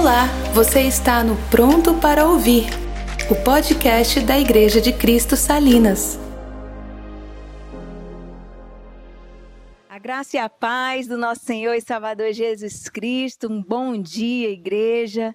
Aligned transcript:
Olá, 0.00 0.28
você 0.54 0.80
está 0.80 1.22
no 1.22 1.36
Pronto 1.50 1.92
para 1.92 2.26
Ouvir, 2.26 2.64
o 3.30 3.34
podcast 3.44 4.18
da 4.20 4.40
Igreja 4.40 4.80
de 4.80 4.94
Cristo 4.94 5.36
Salinas. 5.36 6.18
A 9.86 9.98
graça 9.98 10.38
e 10.38 10.40
a 10.40 10.48
paz 10.48 11.06
do 11.06 11.18
nosso 11.18 11.44
Senhor 11.44 11.74
e 11.74 11.82
Salvador 11.82 12.32
Jesus 12.32 12.88
Cristo. 12.88 13.52
Um 13.52 13.62
bom 13.62 14.00
dia, 14.00 14.48
igreja 14.48 15.34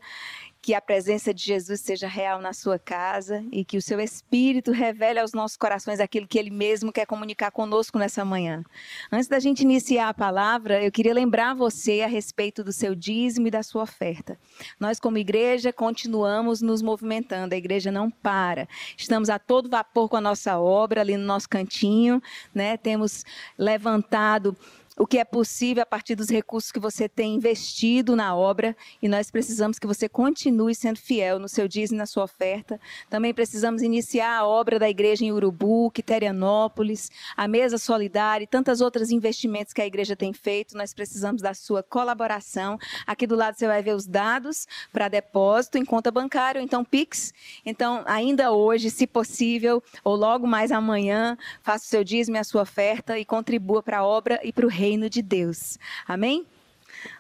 que 0.66 0.74
a 0.74 0.82
presença 0.82 1.32
de 1.32 1.44
Jesus 1.44 1.80
seja 1.80 2.08
real 2.08 2.42
na 2.42 2.52
sua 2.52 2.80
casa 2.80 3.46
e 3.52 3.64
que 3.64 3.78
o 3.78 3.82
seu 3.84 4.00
Espírito 4.00 4.72
revele 4.72 5.20
aos 5.20 5.32
nossos 5.32 5.56
corações 5.56 6.00
aquilo 6.00 6.28
que 6.28 6.40
Ele 6.40 6.50
mesmo 6.50 6.92
quer 6.92 7.06
comunicar 7.06 7.52
conosco 7.52 8.00
nessa 8.00 8.26
manhã. 8.26 8.64
Antes 9.12 9.28
da 9.28 9.38
gente 9.38 9.62
iniciar 9.62 10.10
a 10.10 10.14
palavra, 10.16 10.84
eu 10.84 10.92
queria 10.92 11.14
lembrar 11.14 11.54
você 11.54 12.02
a 12.02 12.08
respeito 12.08 12.64
do 12.64 12.74
seu 12.74 12.96
dízimo 12.96 13.46
e 13.46 13.52
da 13.52 13.62
sua 13.62 13.84
oferta. 13.84 14.40
Nós, 14.80 15.00
como 15.00 15.20
igreja, 15.20 15.72
continuamos 15.72 16.64
nos 16.64 16.82
movimentando, 16.82 17.54
a 17.54 17.58
igreja 17.60 17.92
não 17.92 18.10
para. 18.10 18.68
Estamos 18.98 19.30
a 19.30 19.38
todo 19.38 19.70
vapor 19.70 20.10
com 20.10 20.18
a 20.18 20.22
nossa 20.22 20.58
obra 20.58 21.02
ali 21.02 21.16
no 21.16 21.26
nosso 21.26 21.48
cantinho, 21.48 22.20
né? 22.56 22.76
Temos 22.76 23.24
levantado 23.56 24.58
o 24.98 25.06
que 25.06 25.18
é 25.18 25.26
possível 25.26 25.84
a 25.84 25.86
partir 25.86 26.16
dos 26.16 26.30
recursos 26.30 26.72
que 26.72 26.80
você 26.80 27.10
tem 27.10 27.36
investido 27.36 28.16
na 28.16 28.36
obra 28.36 28.76
e 29.02 29.10
nós 29.10 29.30
precisamos 29.30 29.78
que 29.78 29.86
você 29.86 30.08
continue 30.08 30.74
sendo 30.74 30.98
fiel 30.98 31.38
no 31.38 31.50
seu 31.50 31.68
dízimo 31.68 31.98
e 31.98 32.00
na 32.00 32.06
sua 32.06 32.24
oferta. 32.24 32.80
Também 33.10 33.34
precisamos 33.34 33.82
iniciar 33.82 34.38
a 34.38 34.48
obra 34.48 34.80
da 34.80 34.90
igreja 34.90 35.26
em 35.26 35.34
Urubu, 35.34 35.92
Quiterianópolis, 35.92 37.12
a 37.36 37.48
mesa 37.48 37.78
solidária 37.78 38.46
e 38.46 38.48
tantas 38.48 38.80
outras 38.80 39.12
investimentos 39.12 39.74
que 39.74 39.82
a 39.82 39.86
igreja 39.86 40.16
tem 40.16 40.32
feito. 40.32 40.78
Nós 40.78 40.94
precisamos 40.94 41.42
da 41.42 41.54
sua 41.54 41.84
colaboração. 41.84 42.78
Aqui 43.06 43.28
do 43.28 43.36
lado 43.36 43.58
você 43.58 43.68
vai 43.68 43.84
ver 43.84 43.96
os 43.96 44.08
dados 44.08 44.66
para 44.94 45.10
depósito 45.10 45.78
em 45.78 45.84
conta 45.84 46.10
bancária, 46.10 46.60
ou 46.60 46.66
então 46.66 46.86
Pix. 46.86 47.34
Então, 47.66 48.02
ainda 48.06 48.52
hoje, 48.52 48.90
se 48.90 49.06
possível, 49.06 49.84
ou 50.04 50.16
logo 50.16 50.48
mais 50.48 50.72
amanhã, 50.72 51.38
faça 51.62 51.86
o 51.86 51.88
seu 51.88 52.04
dízimo 52.04 52.38
e 52.38 52.40
a 52.40 52.44
sua 52.44 52.62
oferta 52.62 53.20
e 53.20 53.26
contribua 53.26 53.84
para 53.84 54.00
a 54.00 54.06
obra 54.06 54.40
e 54.44 54.54
para 54.54 54.66
o 54.66 54.70
reino 54.70 54.85
reino 54.86 55.10
de 55.10 55.24
Deus. 55.24 55.80
Amém? 56.08 56.46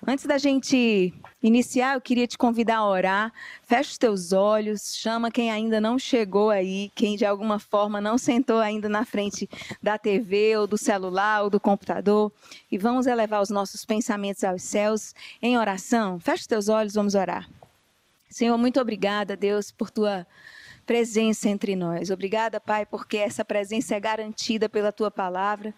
Antes 0.05 0.25
da 0.25 0.37
gente 0.37 1.13
iniciar, 1.41 1.95
eu 1.95 2.01
queria 2.01 2.27
te 2.27 2.37
convidar 2.37 2.77
a 2.77 2.87
orar. 2.87 3.33
Feche 3.63 3.91
os 3.91 3.97
teus 3.97 4.33
olhos, 4.33 4.95
chama 4.95 5.31
quem 5.31 5.51
ainda 5.51 5.81
não 5.81 5.97
chegou 5.97 6.51
aí, 6.51 6.91
quem 6.95 7.17
de 7.17 7.25
alguma 7.25 7.57
forma 7.59 7.99
não 7.99 8.17
sentou 8.17 8.59
ainda 8.59 8.87
na 8.87 9.03
frente 9.03 9.49
da 9.81 9.97
TV 9.97 10.57
ou 10.57 10.67
do 10.67 10.77
celular 10.77 11.43
ou 11.43 11.49
do 11.49 11.59
computador, 11.59 12.31
e 12.71 12.77
vamos 12.77 13.07
elevar 13.07 13.41
os 13.41 13.49
nossos 13.49 13.83
pensamentos 13.83 14.43
aos 14.43 14.61
céus 14.61 15.13
em 15.41 15.57
oração. 15.57 16.19
Feche 16.19 16.41
os 16.41 16.47
teus 16.47 16.69
olhos, 16.69 16.93
vamos 16.93 17.15
orar. 17.15 17.49
Senhor, 18.29 18.57
muito 18.57 18.79
obrigada, 18.79 19.35
Deus, 19.35 19.71
por 19.71 19.89
tua 19.89 20.25
presença 20.85 21.49
entre 21.49 21.75
nós. 21.75 22.11
Obrigada, 22.11 22.59
Pai, 22.59 22.85
porque 22.85 23.17
essa 23.17 23.43
presença 23.43 23.95
é 23.95 23.99
garantida 23.99 24.69
pela 24.69 24.91
tua 24.91 25.09
palavra 25.09 25.73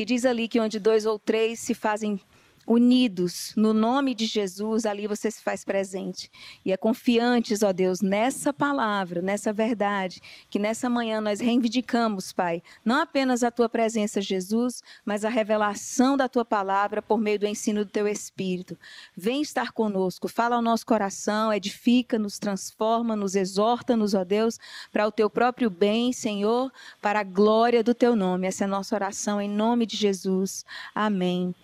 que 0.00 0.04
diz 0.06 0.24
ali 0.24 0.48
que 0.48 0.58
onde 0.58 0.80
dois 0.80 1.04
ou 1.04 1.18
três 1.18 1.60
se 1.60 1.74
fazem 1.74 2.18
unidos 2.66 3.52
no 3.56 3.72
nome 3.72 4.14
de 4.14 4.26
Jesus, 4.26 4.86
ali 4.86 5.06
você 5.06 5.30
se 5.30 5.42
faz 5.42 5.64
presente. 5.64 6.30
E 6.64 6.72
é 6.72 6.76
confiantes, 6.76 7.62
ó 7.62 7.72
Deus, 7.72 8.00
nessa 8.00 8.52
palavra, 8.52 9.20
nessa 9.20 9.52
verdade, 9.52 10.20
que 10.48 10.58
nessa 10.58 10.88
manhã 10.88 11.20
nós 11.20 11.40
reivindicamos, 11.40 12.32
Pai, 12.32 12.62
não 12.84 13.00
apenas 13.00 13.42
a 13.42 13.50
tua 13.50 13.68
presença, 13.68 14.20
Jesus, 14.20 14.82
mas 15.04 15.24
a 15.24 15.28
revelação 15.28 16.16
da 16.16 16.28
tua 16.28 16.44
palavra 16.44 17.02
por 17.02 17.18
meio 17.18 17.38
do 17.38 17.46
ensino 17.46 17.84
do 17.84 17.90
teu 17.90 18.06
Espírito. 18.06 18.78
Vem 19.16 19.42
estar 19.42 19.72
conosco, 19.72 20.28
fala 20.28 20.56
ao 20.56 20.62
nosso 20.62 20.86
coração, 20.86 21.52
edifica, 21.52 22.18
nos 22.18 22.38
transforma, 22.38 23.16
nos 23.16 23.34
exorta, 23.34 23.96
nos 23.96 24.14
ó 24.14 24.24
Deus, 24.24 24.58
para 24.92 25.06
o 25.06 25.12
teu 25.12 25.28
próprio 25.28 25.70
bem, 25.70 26.12
Senhor, 26.12 26.72
para 27.00 27.20
a 27.20 27.24
glória 27.24 27.82
do 27.82 27.94
teu 27.94 28.14
nome. 28.14 28.46
Essa 28.46 28.64
é 28.64 28.66
a 28.66 28.68
nossa 28.68 28.94
oração 28.94 29.40
em 29.40 29.48
nome 29.48 29.86
de 29.86 29.96
Jesus. 29.96 30.64
Amém 30.94 31.54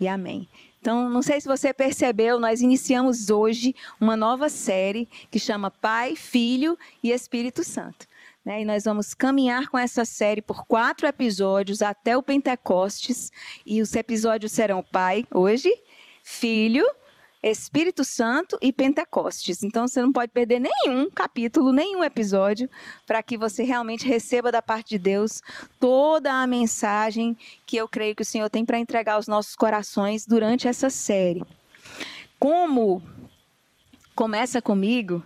e 0.00 0.06
amém. 0.06 0.48
Então, 0.80 1.10
não 1.10 1.22
sei 1.22 1.40
se 1.40 1.48
você 1.48 1.74
percebeu, 1.74 2.38
nós 2.38 2.60
iniciamos 2.60 3.30
hoje 3.30 3.74
uma 4.00 4.16
nova 4.16 4.48
série 4.48 5.08
que 5.30 5.38
chama 5.38 5.70
Pai, 5.70 6.14
Filho 6.14 6.78
e 7.02 7.10
Espírito 7.10 7.64
Santo. 7.64 8.06
Né? 8.44 8.62
E 8.62 8.64
nós 8.64 8.84
vamos 8.84 9.12
caminhar 9.12 9.68
com 9.68 9.76
essa 9.76 10.04
série 10.04 10.40
por 10.40 10.64
quatro 10.66 11.06
episódios 11.06 11.82
até 11.82 12.16
o 12.16 12.22
Pentecostes. 12.22 13.32
E 13.66 13.82
os 13.82 13.94
episódios 13.94 14.52
serão 14.52 14.82
Pai, 14.82 15.26
hoje, 15.34 15.70
Filho 16.22 16.86
Espírito 17.42 18.04
Santo 18.04 18.58
e 18.60 18.72
Pentecostes. 18.72 19.62
Então 19.62 19.86
você 19.86 20.02
não 20.02 20.12
pode 20.12 20.32
perder 20.32 20.60
nenhum 20.60 21.10
capítulo, 21.10 21.72
nenhum 21.72 22.02
episódio, 22.02 22.68
para 23.06 23.22
que 23.22 23.38
você 23.38 23.62
realmente 23.62 24.06
receba 24.06 24.50
da 24.50 24.60
parte 24.60 24.90
de 24.90 24.98
Deus 24.98 25.40
toda 25.78 26.32
a 26.32 26.46
mensagem 26.46 27.36
que 27.66 27.76
eu 27.76 27.88
creio 27.88 28.14
que 28.14 28.22
o 28.22 28.26
Senhor 28.26 28.50
tem 28.50 28.64
para 28.64 28.78
entregar 28.78 29.14
aos 29.14 29.28
nossos 29.28 29.54
corações 29.54 30.26
durante 30.26 30.66
essa 30.66 30.90
série. 30.90 31.44
Como 32.38 33.02
começa 34.14 34.60
comigo, 34.60 35.22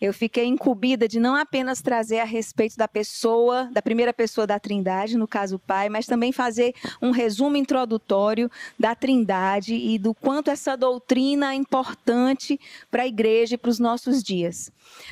eu 0.00 0.12
fiquei 0.14 0.44
incumbida 0.44 1.08
de 1.08 1.18
não 1.18 1.34
apenas 1.34 1.82
trazer 1.82 2.20
a 2.20 2.24
respeito 2.24 2.76
da 2.76 2.86
pessoa, 2.86 3.68
da 3.72 3.82
primeira 3.82 4.12
pessoa 4.12 4.46
da 4.46 4.58
Trindade, 4.58 5.16
no 5.16 5.26
caso 5.26 5.56
o 5.56 5.58
Pai, 5.58 5.88
mas 5.88 6.06
também 6.06 6.30
fazer 6.30 6.74
um 7.02 7.10
resumo 7.10 7.56
introdutório 7.56 8.50
da 8.78 8.94
Trindade 8.94 9.74
e 9.74 9.98
do 9.98 10.14
quanto 10.14 10.50
essa 10.50 10.76
doutrina 10.76 11.52
é 11.52 11.56
importante 11.56 12.60
para 12.90 13.02
a 13.02 13.06
igreja 13.06 13.56
e 13.56 13.58
para 13.58 13.70
os 13.70 13.78
nossos 13.78 14.22
dias. 14.22 14.70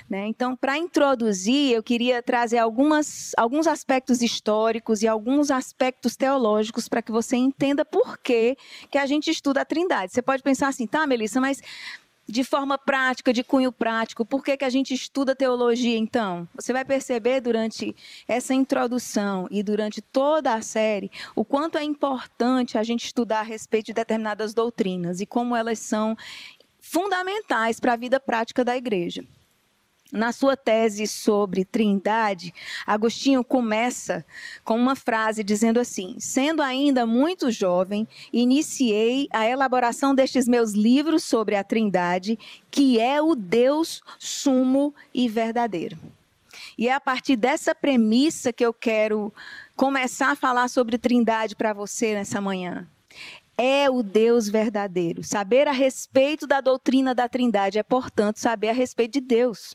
Né? 0.09 0.27
Então, 0.29 0.57
para 0.57 0.79
introduzir, 0.79 1.73
eu 1.73 1.83
queria 1.83 2.23
trazer 2.23 2.59
algumas, 2.59 3.33
alguns 3.37 3.67
aspectos 3.67 4.23
históricos 4.23 5.03
e 5.03 5.09
alguns 5.09 5.51
aspectos 5.51 6.17
teológicos 6.17 6.89
para 6.89 7.03
que 7.03 7.13
você 7.13 7.37
entenda 7.37 7.85
por 7.85 8.19
que, 8.19 8.57
que 8.91 8.99
a 8.99 9.07
gente 9.07 9.31
estuda 9.31 9.63
a 9.63 9.65
Trindade. 9.65 10.13
Você 10.13 10.23
pode 10.23 10.43
pensar 10.43 10.69
assim, 10.69 10.87
tá, 10.87 11.07
Melissa, 11.07 11.41
mas 11.41 11.61
de 12.29 12.43
forma 12.43 12.77
prática, 12.77 13.33
de 13.33 13.45
cunho 13.45 13.71
prático. 13.71 14.25
Por 14.25 14.43
que, 14.43 14.57
que 14.57 14.65
a 14.65 14.71
gente 14.71 14.93
estuda 14.93 15.35
teologia, 15.35 15.97
então? 15.97 16.49
Você 16.55 16.73
vai 16.73 16.85
perceber 16.85 17.41
durante 17.41 17.95
essa 18.27 18.53
introdução 18.53 19.47
e 19.51 19.63
durante 19.63 20.03
toda 20.03 20.55
a 20.55 20.61
série 20.61 21.11
o 21.35 21.45
quanto 21.45 21.79
é 21.79 21.85
importante 21.85 22.77
a 22.77 22.83
gente 22.83 23.05
estudar 23.05 23.41
a 23.41 23.45
respeito 23.45 23.87
de 23.87 23.95
determinadas 23.95 24.53
doutrinas 24.53 25.21
e 25.21 25.27
como 25.27 25.55
elas 25.55 25.79
são 25.79 26.17
fundamentais 26.81 27.81
para 27.81 27.93
a 27.93 27.97
vida 27.97 28.19
prática 28.19 28.65
da 28.65 28.77
igreja. 28.77 29.25
Na 30.13 30.31
sua 30.31 30.57
tese 30.57 31.05
sobre 31.07 31.65
trindade, 31.65 32.55
Agostinho 32.87 33.43
começa 33.43 34.25
com 34.65 34.77
uma 34.77 34.95
frase 34.95 35.43
dizendo 35.43 35.81
assim: 35.81 36.15
Sendo 36.21 36.63
ainda 36.63 37.05
muito 37.05 37.51
jovem, 37.51 38.07
iniciei 38.33 39.27
a 39.33 39.49
elaboração 39.49 40.15
destes 40.15 40.47
meus 40.47 40.73
livros 40.73 41.25
sobre 41.25 41.57
a 41.57 41.65
trindade, 41.65 42.39
que 42.71 43.01
é 43.01 43.21
o 43.21 43.35
Deus 43.35 44.01
sumo 44.17 44.95
e 45.13 45.29
verdadeiro. 45.29 45.99
E 46.79 46.89
é 46.89 46.93
a 46.93 47.01
partir 47.01 47.35
dessa 47.35 47.75
premissa 47.75 48.53
que 48.53 48.65
eu 48.65 48.73
quero 48.73 49.35
começar 49.75 50.31
a 50.31 50.37
falar 50.37 50.69
sobre 50.69 50.99
trindade 50.99 51.57
para 51.57 51.73
você 51.73 52.15
nessa 52.15 52.41
manhã 52.41 52.87
é 53.59 53.89
o 53.89 54.03
Deus 54.03 54.49
verdadeiro. 54.49 55.25
Saber 55.25 55.67
a 55.67 55.73
respeito 55.73 56.47
da 56.47 56.61
doutrina 56.61 57.15
da 57.15 57.27
Trindade 57.27 57.79
é, 57.79 57.83
portanto, 57.83 58.37
saber 58.37 58.69
a 58.69 58.73
respeito 58.75 59.15
de 59.15 59.21
Deus. 59.23 59.75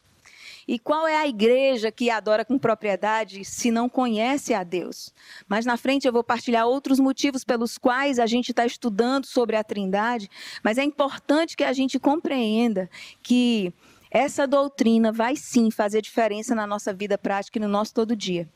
E 0.68 0.78
qual 0.80 1.08
é 1.08 1.16
a 1.16 1.28
igreja 1.28 1.92
que 1.92 2.10
adora 2.10 2.46
com 2.46 2.58
propriedade 2.58 3.44
se 3.44 3.72
não 3.72 3.90
conhece 3.90 4.54
a 4.54 4.64
Deus? 4.64 5.14
Mas 5.48 5.66
na 5.66 5.78
frente 5.78 6.08
eu 6.08 6.14
vou 6.14 6.24
partilhar 6.24 6.68
outros 6.68 7.00
motivos 7.00 7.44
pelos 7.44 7.78
quais 7.78 8.20
a 8.20 8.26
gente 8.26 8.50
está 8.50 8.66
estudando 8.66 9.26
sobre 9.26 9.56
a 9.56 9.64
Trindade, 9.64 10.30
mas 10.64 10.78
é 10.78 10.84
importante 10.84 11.56
que 11.56 11.64
a 11.64 11.74
gente 11.74 12.00
compreenda 12.00 12.90
que 13.22 13.74
essa 14.10 14.46
doutrina 14.46 15.12
vai 15.12 15.36
sim 15.36 15.72
fazer 15.72 16.02
diferença 16.02 16.54
na 16.54 16.68
nossa 16.68 16.94
vida 16.94 17.18
prática 17.18 17.58
e 17.58 17.62
no 17.62 17.68
nosso 17.68 17.94
todo 17.94 18.16
dia. 18.16 18.48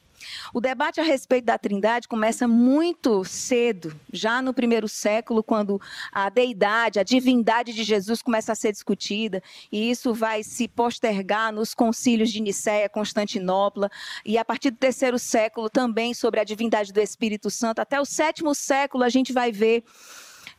O 0.54 0.62
debate 0.62 1.00
a 1.00 1.04
respeito 1.04 1.46
da 1.46 1.58
Trindade 1.58 2.08
começa 2.08 2.48
muito 2.48 3.24
cedo, 3.24 3.96
já 4.12 4.42
no 4.42 4.54
primeiro 4.54 4.88
século, 4.88 5.44
quando 5.44 5.82
a 6.12 6.30
deidade, 6.30 7.00
a 7.00 7.04
divindade 7.04 7.74
de 7.74 7.84
Jesus 7.84 8.22
começa 8.22 8.52
a 8.52 8.56
ser 8.56 8.72
discutida, 8.72 9.42
e 9.72 9.90
isso 9.90 10.14
vai 10.14 10.44
se 10.44 10.68
postergar 10.68 11.52
nos 11.52 11.74
concílios 11.74 12.32
de 12.32 12.42
Nicéia, 12.42 12.90
Constantinopla, 12.90 13.90
e 14.26 14.38
a 14.38 14.46
partir 14.46 14.72
do 14.72 14.78
terceiro 14.78 15.20
século 15.20 15.70
também 15.70 16.14
sobre 16.14 16.40
a 16.40 16.44
divindade 16.44 16.92
do 16.92 17.02
Espírito 17.02 17.50
Santo. 17.50 17.80
Até 17.80 18.00
o 18.00 18.06
sétimo 18.06 18.54
século 18.56 19.04
a 19.04 19.10
gente 19.10 19.34
vai 19.34 19.52
ver 19.52 19.84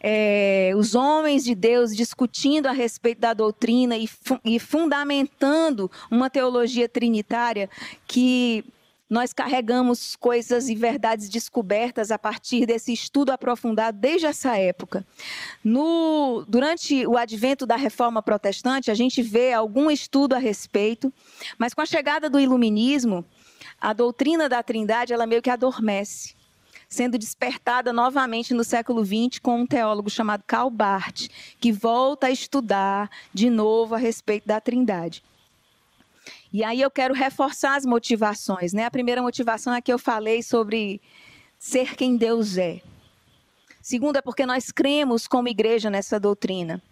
é, 0.01 0.73
os 0.77 0.95
homens 0.95 1.45
de 1.45 1.55
Deus 1.55 1.95
discutindo 1.95 2.67
a 2.67 2.73
respeito 2.73 3.21
da 3.21 3.33
doutrina 3.33 3.97
e, 3.97 4.07
fu 4.07 4.39
e 4.45 4.59
fundamentando 4.59 5.91
uma 6.11 6.29
teologia 6.29 6.89
trinitária 6.89 7.69
que 8.07 8.65
nós 9.09 9.33
carregamos 9.33 10.17
coisas 10.17 10.69
e 10.69 10.75
verdades 10.75 11.29
descobertas 11.29 12.11
a 12.11 12.19
partir 12.19 12.67
desse 12.67 12.93
estudo 12.93 13.31
aprofundado 13.31 13.99
desde 13.99 14.27
essa 14.27 14.57
época. 14.57 15.07
No, 15.63 16.45
durante 16.49 17.07
o 17.07 17.17
advento 17.17 17.65
da 17.65 17.77
reforma 17.77 18.21
protestante, 18.21 18.91
a 18.91 18.95
gente 18.95 19.23
vê 19.23 19.53
algum 19.53 19.91
estudo 19.91 20.35
a 20.35 20.39
respeito, 20.39 21.13
mas 21.57 21.73
com 21.73 21.81
a 21.81 21.87
chegada 21.87 22.29
do 22.29 22.41
iluminismo, 22.41 23.25
a 23.81 23.93
doutrina 23.93 24.49
da 24.49 24.63
Trindade 24.63 25.13
ela 25.13 25.27
meio 25.27 25.43
que 25.43 25.51
adormece, 25.51 26.35
sendo 26.89 27.17
despertada 27.17 27.93
novamente 27.93 28.55
no 28.55 28.65
século 28.65 29.05
XX 29.05 29.39
com 29.41 29.61
um 29.61 29.67
teólogo 29.67 30.11
chamado 30.11 30.43
Karl 30.47 30.71
Barth, 30.71 31.29
que 31.61 31.71
volta 31.71 32.27
a 32.27 32.31
estudar 32.31 33.09
de 33.33 33.51
novo 33.51 33.95
a 33.95 33.99
respeito 33.99 34.49
da 34.49 34.61
Trindade. 34.61 35.23
E 36.53 36.63
aí 36.65 36.81
eu 36.81 36.91
quero 36.91 37.15
reforçar 37.15 37.77
as 37.77 37.85
motivações, 37.85 38.73
né? 38.73 38.85
A 38.85 38.91
primeira 38.91 39.23
motivação 39.23 39.75
é 39.75 39.81
que 39.81 39.93
eu 39.93 39.99
falei 39.99 40.43
sobre 40.43 41.01
ser 41.59 41.97
quem 41.97 42.17
Deus 42.17 42.57
é. 42.57 42.81
Segundo 43.83 44.17
é 44.17 44.23
porque 44.23 44.47
nós 44.47 44.71
cremos 44.71 45.27
como 45.27 45.49
igreja 45.49 45.91
nessa 45.91 46.19
doutrina. 46.19 46.83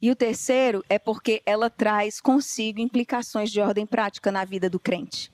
E 0.00 0.10
o 0.10 0.16
terceiro 0.16 0.84
é 0.88 0.98
porque 0.98 1.42
ela 1.44 1.68
traz 1.68 2.20
consigo 2.20 2.80
implicações 2.80 3.50
de 3.50 3.60
ordem 3.60 3.84
prática 3.84 4.30
na 4.30 4.44
vida 4.44 4.70
do 4.70 4.78
crente. 4.78 5.30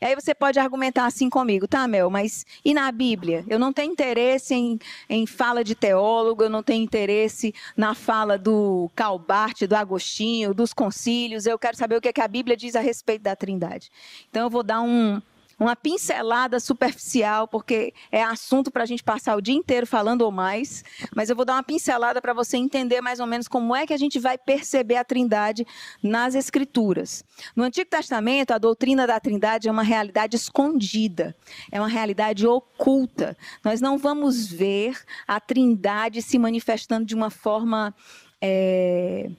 E 0.00 0.04
aí 0.04 0.14
você 0.14 0.34
pode 0.34 0.58
argumentar 0.58 1.06
assim 1.06 1.28
comigo, 1.30 1.66
tá, 1.66 1.86
Mel, 1.86 2.10
mas 2.10 2.44
e 2.64 2.74
na 2.74 2.90
Bíblia? 2.90 3.44
Eu 3.48 3.58
não 3.58 3.72
tenho 3.72 3.92
interesse 3.92 4.54
em, 4.54 4.78
em 5.08 5.26
fala 5.26 5.62
de 5.62 5.74
teólogo, 5.74 6.42
eu 6.42 6.50
não 6.50 6.62
tenho 6.62 6.82
interesse 6.82 7.54
na 7.76 7.94
fala 7.94 8.36
do 8.38 8.90
Calbart, 8.94 9.62
do 9.62 9.74
Agostinho, 9.74 10.54
dos 10.54 10.72
concílios, 10.72 11.46
eu 11.46 11.58
quero 11.58 11.76
saber 11.76 11.96
o 11.96 12.00
que, 12.00 12.08
é 12.08 12.12
que 12.12 12.20
a 12.20 12.28
Bíblia 12.28 12.56
diz 12.56 12.76
a 12.76 12.80
respeito 12.80 13.22
da 13.22 13.36
Trindade. 13.36 13.90
Então 14.30 14.42
eu 14.42 14.50
vou 14.50 14.62
dar 14.62 14.80
um, 14.82 15.20
uma 15.62 15.76
pincelada 15.76 16.58
superficial, 16.58 17.46
porque 17.46 17.94
é 18.10 18.22
assunto 18.22 18.70
para 18.70 18.82
a 18.82 18.86
gente 18.86 19.02
passar 19.02 19.36
o 19.36 19.40
dia 19.40 19.54
inteiro 19.54 19.86
falando 19.86 20.22
ou 20.22 20.30
mais, 20.30 20.84
mas 21.14 21.30
eu 21.30 21.36
vou 21.36 21.44
dar 21.44 21.54
uma 21.54 21.62
pincelada 21.62 22.20
para 22.20 22.32
você 22.32 22.56
entender 22.56 23.00
mais 23.00 23.20
ou 23.20 23.26
menos 23.26 23.46
como 23.46 23.74
é 23.74 23.86
que 23.86 23.92
a 23.94 23.96
gente 23.96 24.18
vai 24.18 24.36
perceber 24.36 24.96
a 24.96 25.04
Trindade 25.04 25.66
nas 26.02 26.34
Escrituras. 26.34 27.24
No 27.54 27.64
Antigo 27.64 27.88
Testamento, 27.88 28.50
a 28.50 28.58
doutrina 28.58 29.06
da 29.06 29.20
Trindade 29.20 29.68
é 29.68 29.72
uma 29.72 29.82
realidade 29.82 30.36
escondida, 30.36 31.34
é 31.70 31.80
uma 31.80 31.88
realidade 31.88 32.46
oculta. 32.46 33.36
Nós 33.64 33.80
não 33.80 33.96
vamos 33.96 34.46
ver 34.46 34.98
a 35.26 35.38
Trindade 35.38 36.22
se 36.22 36.38
manifestando 36.38 37.06
de 37.06 37.14
uma 37.14 37.30
forma. 37.30 37.94
É 38.40 39.30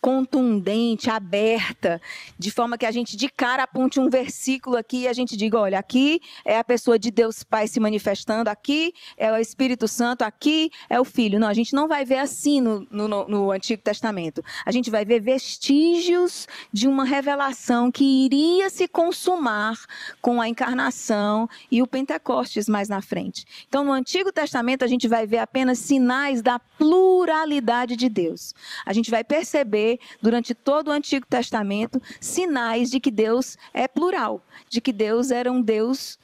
contundente, 0.00 1.10
aberta, 1.10 2.00
de 2.38 2.50
forma 2.50 2.78
que 2.78 2.86
a 2.86 2.90
gente 2.90 3.16
de 3.16 3.28
cara 3.28 3.64
aponte 3.64 3.98
um 3.98 4.08
versículo 4.08 4.76
aqui 4.76 5.00
e 5.00 5.08
a 5.08 5.12
gente 5.12 5.36
diga, 5.36 5.58
olha, 5.58 5.78
aqui 5.78 6.20
é 6.44 6.58
a 6.58 6.64
pessoa 6.64 6.98
de 6.98 7.10
Deus 7.10 7.42
Pai 7.42 7.66
se 7.66 7.80
manifestando, 7.80 8.48
aqui 8.48 8.92
é 9.16 9.30
o 9.32 9.36
Espírito 9.36 9.88
Santo, 9.88 10.22
aqui 10.22 10.70
é 10.88 11.00
o 11.00 11.04
Filho. 11.04 11.40
Não, 11.40 11.48
a 11.48 11.54
gente 11.54 11.74
não 11.74 11.88
vai 11.88 12.04
ver 12.04 12.18
assim 12.18 12.60
no, 12.60 12.86
no, 12.90 13.28
no 13.28 13.50
Antigo 13.50 13.82
Testamento. 13.82 14.42
A 14.64 14.70
gente 14.70 14.90
vai 14.90 15.04
ver 15.04 15.20
vestígios 15.20 16.46
de 16.72 16.86
uma 16.86 17.04
revelação 17.04 17.90
que 17.90 18.04
iria 18.04 18.70
se 18.70 18.86
consumar 18.86 19.76
com 20.20 20.40
a 20.40 20.48
encarnação 20.48 21.48
e 21.70 21.82
o 21.82 21.86
Pentecostes 21.86 22.68
mais 22.68 22.88
na 22.88 23.02
frente. 23.02 23.44
Então, 23.68 23.84
no 23.84 23.92
Antigo 23.92 24.30
Testamento, 24.30 24.84
a 24.84 24.88
gente 24.88 25.08
vai 25.08 25.26
ver 25.26 25.38
apenas 25.38 25.78
sinais 25.78 26.42
da 26.42 26.58
pluralidade 26.58 27.96
de 27.96 28.08
Deus. 28.08 28.54
A 28.84 28.92
gente 28.92 29.10
vai 29.10 29.24
perceber 29.24 29.87
durante 30.20 30.54
todo 30.54 30.88
o 30.88 30.92
Antigo 30.92 31.26
Testamento 31.26 32.02
sinais 32.20 32.90
de 32.90 32.98
que 33.00 33.10
Deus 33.10 33.56
é 33.72 33.86
plural, 33.86 34.42
de 34.68 34.80
que 34.80 34.92
Deus 34.92 35.30
era 35.30 35.50
um 35.50 35.62
Deus 35.62 36.18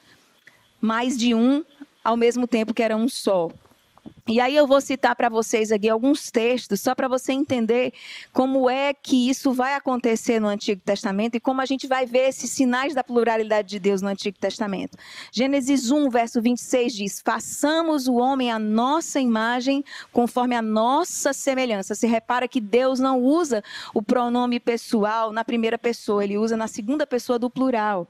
mais 0.81 1.17
de 1.17 1.35
um 1.35 1.65
ao 2.03 2.17
mesmo 2.17 2.47
tempo 2.47 2.75
que 2.75 2.83
era 2.83 2.97
um 2.97 3.09
só. 3.09 3.49
E 4.27 4.41
aí 4.41 4.57
eu 4.57 4.67
vou 4.67 4.81
citar 4.81 5.15
para 5.15 5.29
vocês 5.29 5.71
aqui 5.71 5.87
alguns 5.87 6.31
textos, 6.31 6.81
só 6.81 6.95
para 6.95 7.07
você 7.07 7.33
entender 7.33 7.93
como 8.33 8.71
é 8.71 8.95
que 8.95 9.29
isso 9.29 9.53
vai 9.53 9.75
acontecer 9.75 10.41
no 10.41 10.49
Antigo 10.49 10.81
Testamento 10.81 11.35
e 11.35 11.41
como 11.41 11.61
a 11.61 11.67
gente 11.67 11.87
vai 11.87 12.07
ver 12.07 12.31
esses 12.31 12.51
sinais 12.51 12.95
da 12.95 13.05
pluralidade 13.05 13.69
de 13.69 13.79
Deus 13.79 14.01
no 14.01 14.09
Antigo 14.09 14.39
Testamento. 14.39 14.97
Gênesis 15.31 15.91
1, 15.91 16.09
verso 16.09 16.41
26 16.41 16.95
diz: 16.95 17.23
Façamos 17.23 18.09
o 18.09 18.15
homem 18.15 18.51
à 18.51 18.59
nossa 18.59 19.21
imagem, 19.21 19.85
conforme 20.11 20.57
a 20.57 20.63
nossa 20.63 21.35
semelhança. 21.35 21.95
Se 21.95 22.07
repara 22.07 22.49
que 22.49 22.63
Deus 22.63 22.99
não 22.99 23.23
usa 23.23 23.63
o 23.93 24.01
pronome 24.01 24.59
pessoal 24.59 25.33
na 25.33 25.45
primeira 25.45 25.77
pessoa, 25.77 26.25
ele 26.25 26.39
usa 26.39 26.57
na 26.57 26.67
segunda 26.67 27.07
pessoa 27.07 27.39
do 27.39 27.51
plural. 27.51 28.09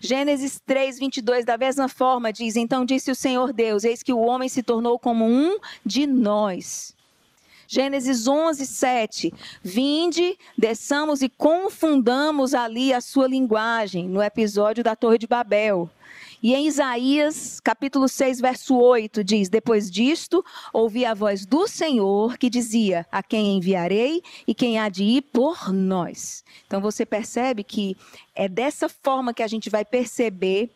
Gênesis 0.00 0.60
3, 0.64 0.98
22, 0.98 1.44
da 1.44 1.56
mesma 1.56 1.88
forma, 1.88 2.32
diz: 2.32 2.56
Então 2.56 2.84
disse 2.84 3.10
o 3.10 3.14
Senhor 3.14 3.52
Deus: 3.52 3.84
Eis 3.84 4.02
que 4.02 4.12
o 4.12 4.20
homem 4.20 4.48
se 4.48 4.62
tornou 4.62 4.98
como 4.98 5.24
um 5.24 5.58
de 5.84 6.06
nós. 6.06 6.94
Gênesis 7.66 8.28
11, 8.28 8.66
7. 8.66 9.34
Vinde, 9.62 10.38
desçamos 10.56 11.22
e 11.22 11.28
confundamos 11.28 12.54
ali 12.54 12.92
a 12.92 13.00
sua 13.00 13.26
linguagem, 13.26 14.08
no 14.08 14.22
episódio 14.22 14.84
da 14.84 14.94
Torre 14.94 15.18
de 15.18 15.26
Babel. 15.26 15.90
E 16.44 16.52
em 16.52 16.66
Isaías, 16.66 17.58
capítulo 17.58 18.06
6, 18.06 18.38
verso 18.38 18.76
8, 18.76 19.24
diz: 19.24 19.48
Depois 19.48 19.90
disto, 19.90 20.44
ouvi 20.74 21.06
a 21.06 21.14
voz 21.14 21.46
do 21.46 21.66
Senhor 21.66 22.36
que 22.36 22.50
dizia: 22.50 23.06
A 23.10 23.22
quem 23.22 23.56
enviarei 23.56 24.22
e 24.46 24.54
quem 24.54 24.78
há 24.78 24.90
de 24.90 25.04
ir 25.04 25.22
por 25.22 25.72
nós. 25.72 26.44
Então 26.66 26.82
você 26.82 27.06
percebe 27.06 27.64
que 27.64 27.96
é 28.34 28.46
dessa 28.46 28.90
forma 28.90 29.32
que 29.32 29.42
a 29.42 29.46
gente 29.46 29.70
vai 29.70 29.86
perceber 29.86 30.70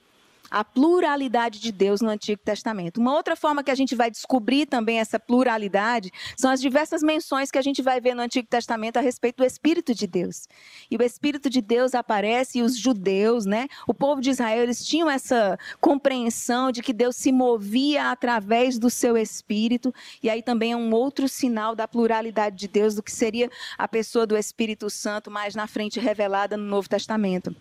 a 0.51 0.65
pluralidade 0.65 1.61
de 1.61 1.71
Deus 1.73 2.01
no 2.01 2.09
Antigo 2.09 2.41
Testamento. 2.43 2.99
Uma 2.99 3.15
outra 3.15 3.37
forma 3.37 3.63
que 3.63 3.71
a 3.71 3.75
gente 3.75 3.95
vai 3.95 4.11
descobrir 4.11 4.67
também 4.67 4.99
essa 4.99 5.19
pluralidade 5.19 6.11
são 6.37 6.51
as 6.51 6.61
diversas 6.61 7.03
menções 7.03 7.51
que 7.51 7.59
a 7.59 7.63
gente 7.63 7.83
vai 7.83 8.01
ver 8.01 8.15
no 8.15 8.23
Antigo 8.23 8.49
Testamento 8.49 8.97
a 8.97 9.01
respeito 9.01 9.39
do 9.39 9.45
Espírito 9.45 9.95
de 9.95 10.07
Deus. 10.07 10.49
E 10.91 10.97
o 10.97 11.03
Espírito 11.03 11.51
de 11.51 11.61
Deus 11.61 11.95
aparece 11.95 12.59
e 12.59 12.63
os 12.63 12.77
judeus, 12.77 13.45
né, 13.45 13.69
o 13.87 13.95
povo 13.95 14.21
de 14.21 14.31
Israel, 14.31 14.63
eles 14.63 14.85
tinham 14.85 15.11
essa 15.11 15.59
compreensão 15.81 16.73
de 16.73 16.83
que 16.83 16.93
Deus 16.93 17.17
se 17.17 17.33
movia 17.33 18.11
através 18.11 18.79
do 18.79 18.91
seu 18.91 19.17
Espírito, 19.17 19.95
e 20.23 20.31
aí 20.31 20.43
também 20.43 20.73
é 20.73 20.77
um 20.77 20.93
outro 20.93 21.29
sinal 21.29 21.75
da 21.75 21.87
pluralidade 21.87 22.57
de 22.57 22.69
Deus 22.69 22.95
do 22.95 23.03
que 23.03 23.13
seria 23.13 23.51
a 23.77 23.87
pessoa 23.87 24.27
do 24.27 24.37
Espírito 24.37 24.89
Santo 24.91 25.31
mais 25.31 25.55
na 25.55 25.67
frente 25.67 26.01
revelada 26.01 26.57
no 26.57 26.65
Novo 26.65 26.89
Testamento. 26.89 27.55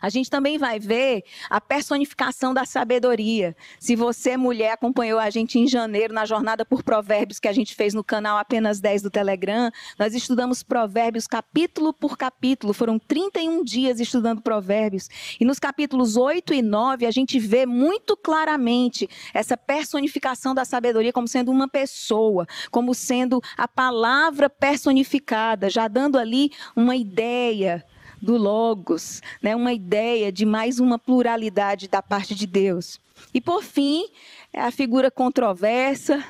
A 0.00 0.08
gente 0.08 0.30
também 0.30 0.58
vai 0.58 0.78
ver 0.78 1.24
a 1.48 1.60
personificação 1.60 2.52
da 2.52 2.64
sabedoria. 2.64 3.56
Se 3.78 3.96
você, 3.96 4.36
mulher, 4.36 4.72
acompanhou 4.72 5.18
a 5.18 5.30
gente 5.30 5.58
em 5.58 5.66
janeiro 5.66 6.14
na 6.14 6.24
jornada 6.24 6.64
por 6.64 6.82
provérbios 6.82 7.38
que 7.38 7.48
a 7.48 7.52
gente 7.52 7.74
fez 7.74 7.94
no 7.94 8.04
canal 8.04 8.38
Apenas 8.38 8.80
10 8.80 9.02
do 9.02 9.10
Telegram, 9.10 9.70
nós 9.98 10.14
estudamos 10.14 10.62
provérbios 10.62 11.26
capítulo 11.26 11.92
por 11.92 12.16
capítulo. 12.16 12.72
Foram 12.72 12.98
31 12.98 13.62
dias 13.64 14.00
estudando 14.00 14.40
provérbios. 14.40 15.08
E 15.38 15.44
nos 15.44 15.58
capítulos 15.58 16.16
8 16.16 16.54
e 16.54 16.62
9, 16.62 17.06
a 17.06 17.10
gente 17.10 17.38
vê 17.38 17.66
muito 17.66 18.16
claramente 18.16 19.08
essa 19.32 19.56
personificação 19.56 20.54
da 20.54 20.64
sabedoria 20.64 21.12
como 21.12 21.28
sendo 21.28 21.50
uma 21.50 21.68
pessoa, 21.68 22.46
como 22.70 22.94
sendo 22.94 23.40
a 23.56 23.68
palavra 23.68 24.48
personificada, 24.48 25.68
já 25.70 25.88
dando 25.88 26.18
ali 26.18 26.50
uma 26.74 26.96
ideia 26.96 27.84
do 28.20 28.36
Logos, 28.36 29.20
né? 29.42 29.54
uma 29.56 29.72
ideia 29.72 30.30
de 30.30 30.44
mais 30.44 30.78
uma 30.78 30.98
pluralidade 30.98 31.88
da 31.88 32.02
parte 32.02 32.34
de 32.34 32.46
Deus. 32.46 33.00
E, 33.32 33.40
por 33.40 33.62
fim, 33.62 34.06
é 34.52 34.60
a 34.60 34.70
figura 34.70 35.10
controversa 35.10 36.24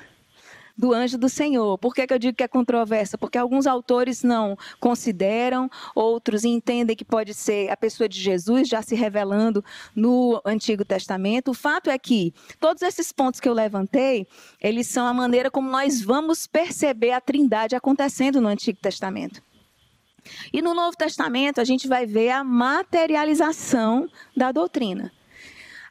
do 0.81 0.95
anjo 0.95 1.19
do 1.19 1.29
Senhor. 1.29 1.77
Por 1.77 1.95
que, 1.95 2.07
que 2.07 2.15
eu 2.15 2.19
digo 2.19 2.37
que 2.37 2.43
é 2.43 2.49
controversa? 2.49 3.19
Porque 3.19 3.37
alguns 3.37 3.67
autores 3.67 4.23
não 4.23 4.57
consideram, 4.81 5.71
outros 5.95 6.43
entendem 6.43 6.97
que 6.97 7.05
pode 7.05 7.35
ser 7.35 7.71
a 7.71 7.77
pessoa 7.77 8.09
de 8.09 8.19
Jesus 8.19 8.67
já 8.67 8.81
se 8.81 8.95
revelando 8.95 9.63
no 9.95 10.41
Antigo 10.45 10.83
Testamento. 10.83 11.51
O 11.51 11.55
fato 11.55 11.91
é 11.91 11.99
que 11.99 12.33
todos 12.59 12.81
esses 12.83 13.13
pontos 13.13 13.41
que 13.41 13.49
eu 13.49 13.53
levantei, 13.53 14.27
eles 14.59 14.87
são 14.87 15.07
a 15.07 15.13
maneira 15.13 15.51
como 15.51 15.71
nós 15.71 16.01
vamos 16.01 16.47
perceber 16.47 17.11
a 17.11 17.21
trindade 17.21 17.77
acontecendo 17.77 18.41
no 18.41 18.49
Antigo 18.49 18.79
Testamento. 18.81 19.43
E 20.53 20.61
no 20.63 20.75
Novo 20.75 20.97
Testamento 20.97 21.61
a 21.61 21.65
gente 21.65 21.89
vai 21.89 22.07
ver 22.07 22.31
a 22.31 22.45
materialização 22.45 24.09
da 24.37 24.53
doutrina. 24.53 25.13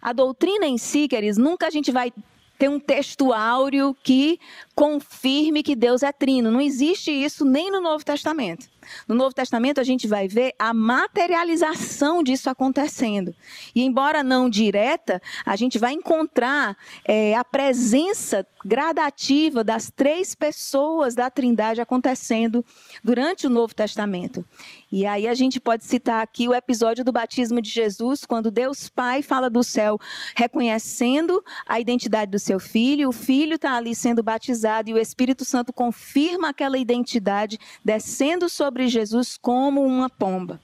A 0.02 0.14
doutrina 0.14 0.66
em 0.66 0.78
si, 0.78 1.08
queridos, 1.08 1.38
nunca 1.38 1.68
a 1.68 1.70
gente 1.70 1.92
vai 1.92 2.14
ter 2.58 2.70
um 2.70 2.80
texto 2.80 3.32
áureo 3.32 3.96
que 4.04 4.40
confirme 4.76 5.64
que 5.64 5.76
Deus 5.76 6.04
é 6.04 6.12
trino. 6.12 6.52
Não 6.52 6.60
existe 6.60 7.10
isso 7.10 7.46
nem 7.46 7.72
no 7.72 7.80
Novo 7.80 8.04
Testamento. 8.04 8.68
No 9.08 9.16
Novo 9.16 9.34
Testamento, 9.34 9.80
a 9.80 9.84
gente 9.84 10.08
vai 10.08 10.28
ver 10.28 10.54
a 10.58 10.74
materialização 10.74 12.24
disso 12.24 12.50
acontecendo. 12.50 13.34
E, 13.74 13.84
embora 13.84 14.24
não 14.24 14.50
direta, 14.50 15.22
a 15.46 15.56
gente 15.56 15.78
vai 15.78 15.94
encontrar 15.94 16.78
é, 17.06 17.36
a 17.36 17.44
presença 17.44 18.46
gradativa 18.66 19.64
das 19.64 19.90
três 19.90 20.36
pessoas 20.36 21.16
da 21.16 21.30
Trindade 21.30 21.82
acontecendo 21.82 22.66
durante 23.04 23.48
o 23.48 23.50
Novo 23.50 23.74
Testamento. 23.74 24.46
E 24.92 25.06
aí 25.06 25.28
a 25.28 25.34
gente 25.34 25.60
pode 25.60 25.86
citar 25.86 26.22
aqui 26.22 26.48
o 26.48 26.54
episódio 26.54 27.04
do 27.04 27.12
batismo 27.12 27.62
de 27.62 27.70
Jesus, 27.70 28.26
quando 28.26 28.52
Deus 28.52 28.90
Pai 28.90 29.22
fala 29.22 29.50
do 29.50 29.64
céu, 29.64 30.00
reconhecendo 30.36 31.44
a 31.66 31.80
identidade 31.80 32.32
do 32.32 32.40
seu 32.40 32.60
filho, 32.60 33.10
o 33.10 33.14
filho 33.14 33.56
está 33.56 33.76
ali 33.76 33.96
sendo 33.96 34.24
batizado 34.24 34.90
e 34.90 34.94
o 34.94 34.98
Espírito 34.98 35.46
Santo 35.46 35.72
confirma 35.72 36.50
aquela 36.50 36.78
identidade, 36.78 37.58
descendo 37.84 38.50
sobre 38.50 38.79
Jesus 38.88 39.38
como 39.38 39.84
uma 39.84 40.10
pomba. 40.10 40.60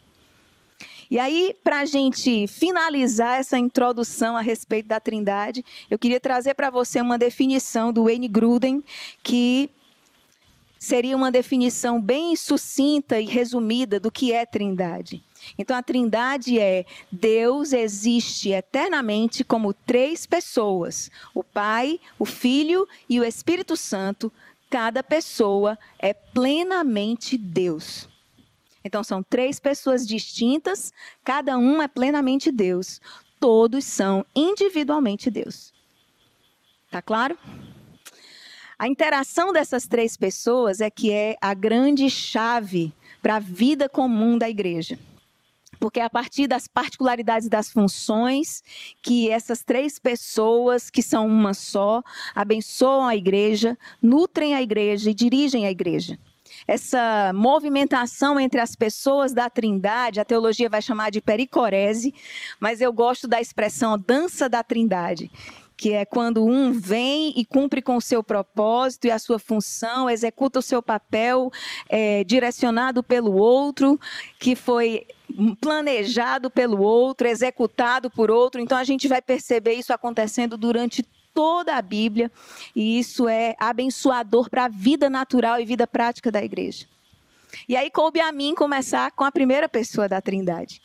E 1.10 1.20
aí, 1.20 1.56
para 1.64 1.82
a 1.82 1.86
gente 1.86 2.48
finalizar 2.48 3.40
essa 3.40 3.58
introdução 3.58 4.36
a 4.36 4.42
respeito 4.42 4.88
da 4.88 5.00
Trindade, 5.00 5.64
eu 5.90 6.00
queria 6.00 6.20
trazer 6.20 6.56
para 6.56 6.70
você 6.70 7.00
uma 7.00 7.18
definição 7.18 7.94
do 7.94 8.06
Wayne 8.06 8.28
Gruden, 8.28 8.84
que 9.22 9.70
seria 10.80 11.16
uma 11.16 11.32
definição 11.32 12.02
bem 12.02 12.36
sucinta 12.36 13.20
e 13.20 13.26
resumida 13.26 14.00
do 14.00 14.12
que 14.12 14.32
é 14.34 14.46
Trindade. 14.46 15.24
Então, 15.58 15.78
a 15.78 15.84
Trindade 15.84 16.60
é 16.60 16.86
Deus 17.12 17.72
existe 17.72 18.50
eternamente 18.50 19.44
como 19.44 19.74
três 19.74 20.26
pessoas: 20.26 21.12
o 21.34 21.44
Pai, 21.44 22.00
o 22.18 22.26
Filho 22.26 22.88
e 23.08 23.20
o 23.20 23.24
Espírito 23.24 23.78
Santo. 23.78 24.32
Cada 24.76 25.02
pessoa 25.02 25.80
é 25.98 26.14
plenamente 26.14 27.38
Deus. 27.38 28.10
Então, 28.84 29.06
são 29.06 29.24
três 29.24 29.58
pessoas 29.58 30.06
distintas, 30.06 30.92
cada 31.24 31.58
um 31.58 31.82
é 31.82 31.88
plenamente 31.88 32.52
Deus. 32.52 33.00
Todos 33.40 33.86
são 33.86 34.26
individualmente 34.36 35.32
Deus. 35.32 35.74
Tá 36.92 37.02
claro? 37.02 37.38
A 38.78 38.86
interação 38.86 39.54
dessas 39.54 39.88
três 39.88 40.18
pessoas 40.18 40.82
é 40.82 40.90
que 40.90 41.10
é 41.10 41.38
a 41.40 41.54
grande 41.54 42.10
chave 42.10 42.92
para 43.22 43.38
a 43.38 43.40
vida 43.40 43.88
comum 43.88 44.38
da 44.38 44.50
igreja. 44.50 45.00
Porque 45.80 46.00
é 46.00 46.04
a 46.04 46.10
partir 46.10 46.48
das 46.48 46.68
particularidades 46.68 47.48
das 47.48 47.70
funções 47.70 48.64
que 49.02 49.30
essas 49.30 49.64
três 49.64 50.00
pessoas, 50.00 50.90
que 50.90 51.02
são 51.02 51.28
uma 51.28 51.54
só, 51.54 52.02
abençoam 52.34 53.08
a 53.08 53.16
igreja, 53.16 53.78
nutrem 54.02 54.54
a 54.54 54.62
igreja 54.62 55.12
e 55.12 55.14
dirigem 55.14 55.66
a 55.66 55.72
igreja. 55.72 56.18
Essa 56.68 57.32
movimentação 57.34 58.40
entre 58.40 58.60
as 58.60 58.76
pessoas 58.76 59.34
da 59.34 59.50
Trindade, 59.50 60.20
a 60.20 60.26
teologia 60.26 60.70
vai 60.70 60.82
chamar 60.82 61.12
de 61.12 61.22
pericorese, 61.22 62.14
mas 62.60 62.82
eu 62.82 62.94
gosto 62.94 63.28
da 63.28 63.42
expressão 63.42 63.98
dança 63.98 64.48
da 64.48 64.64
Trindade, 64.64 65.30
que 65.78 65.92
é 65.92 66.06
quando 66.06 66.46
um 66.46 66.72
vem 66.72 67.34
e 67.36 67.44
cumpre 67.44 67.82
com 67.82 67.98
o 67.98 68.02
seu 68.02 68.24
propósito 68.24 69.06
e 69.06 69.12
a 69.12 69.20
sua 69.20 69.38
função, 69.38 70.10
executa 70.10 70.60
o 70.60 70.62
seu 70.62 70.82
papel 70.82 71.52
é, 71.90 72.24
direcionado 72.24 73.04
pelo 73.04 73.34
outro, 73.34 74.00
que 74.40 74.56
foi 74.56 75.06
planejado 75.60 76.50
pelo 76.50 76.82
outro, 76.82 77.28
executado 77.28 78.10
por 78.10 78.32
outro. 78.32 78.62
Então 78.62 78.78
a 78.78 78.84
gente 78.84 79.08
vai 79.08 79.22
perceber 79.22 79.74
isso 79.74 79.92
acontecendo 79.92 80.58
durante 80.58 81.04
toda 81.34 81.76
a 81.76 81.82
Bíblia, 81.82 82.32
e 82.74 82.98
isso 82.98 83.28
é 83.28 83.56
abençoador 83.60 84.50
para 84.50 84.66
a 84.66 84.70
vida 84.70 85.10
natural 85.10 85.60
e 85.60 85.66
vida 85.66 85.86
prática 85.86 86.32
da 86.32 86.42
igreja. 86.42 86.86
E 87.68 87.76
aí 87.76 87.92
coube 87.92 88.22
a 88.22 88.32
mim 88.32 88.56
começar 88.56 89.12
com 89.12 89.26
a 89.26 89.32
primeira 89.32 89.68
pessoa 89.68 90.08
da 90.08 90.22
Trindade. 90.22 90.82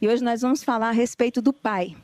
E 0.00 0.08
hoje 0.08 0.24
nós 0.24 0.42
vamos 0.42 0.64
falar 0.64 0.88
a 0.88 0.92
respeito 0.92 1.40
do 1.40 1.52
Pai 1.52 1.96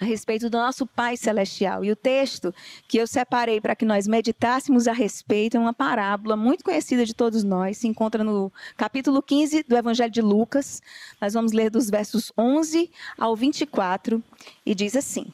a 0.00 0.04
respeito 0.04 0.48
do 0.50 0.58
nosso 0.58 0.86
Pai 0.86 1.16
Celestial. 1.16 1.84
E 1.84 1.90
o 1.90 1.96
texto 1.96 2.54
que 2.86 2.98
eu 2.98 3.06
separei 3.06 3.60
para 3.60 3.76
que 3.76 3.84
nós 3.84 4.06
meditássemos 4.06 4.86
a 4.86 4.92
respeito 4.92 5.56
é 5.56 5.60
uma 5.60 5.72
parábola 5.72 6.36
muito 6.36 6.64
conhecida 6.64 7.04
de 7.04 7.14
todos 7.14 7.44
nós, 7.44 7.78
se 7.78 7.88
encontra 7.88 8.22
no 8.22 8.52
capítulo 8.76 9.22
15 9.22 9.64
do 9.64 9.76
Evangelho 9.76 10.12
de 10.12 10.22
Lucas. 10.22 10.82
Nós 11.20 11.34
vamos 11.34 11.52
ler 11.52 11.70
dos 11.70 11.90
versos 11.90 12.32
11 12.36 12.90
ao 13.16 13.34
24 13.34 14.22
e 14.64 14.74
diz 14.74 14.96
assim: 14.96 15.26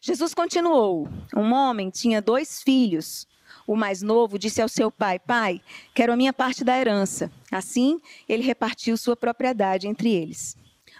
Jesus 0.00 0.34
continuou: 0.34 1.08
Um 1.34 1.52
homem 1.52 1.90
tinha 1.90 2.22
dois 2.22 2.62
filhos. 2.62 3.26
O 3.66 3.74
mais 3.74 4.02
novo 4.02 4.38
disse 4.38 4.62
ao 4.62 4.68
seu 4.68 4.90
pai: 4.90 5.18
Pai, 5.18 5.60
quero 5.92 6.12
a 6.12 6.16
minha 6.16 6.32
parte 6.32 6.62
da 6.62 6.78
herança. 6.78 7.30
Assim, 7.50 8.00
ele 8.28 8.44
repartiu 8.44 8.96
sua 8.96 9.16
propriedade 9.16 9.88
entre 9.88 10.12
eles. 10.12 10.56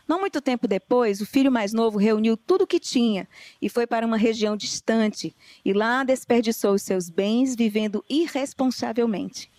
Não 0.06 0.20
muito 0.20 0.40
tempo 0.40 0.68
depois, 0.68 1.20
o 1.20 1.26
filho 1.26 1.50
mais 1.50 1.72
novo 1.72 1.98
reuniu 1.98 2.36
tudo 2.36 2.62
o 2.62 2.66
que 2.66 2.78
tinha 2.78 3.28
e 3.60 3.68
foi 3.68 3.86
para 3.86 4.06
uma 4.06 4.16
região 4.16 4.56
distante, 4.56 5.34
e 5.64 5.72
lá 5.72 6.04
desperdiçou 6.04 6.74
os 6.74 6.82
seus 6.82 7.10
bens 7.10 7.56
vivendo 7.56 8.04
irresponsavelmente. 8.08 9.50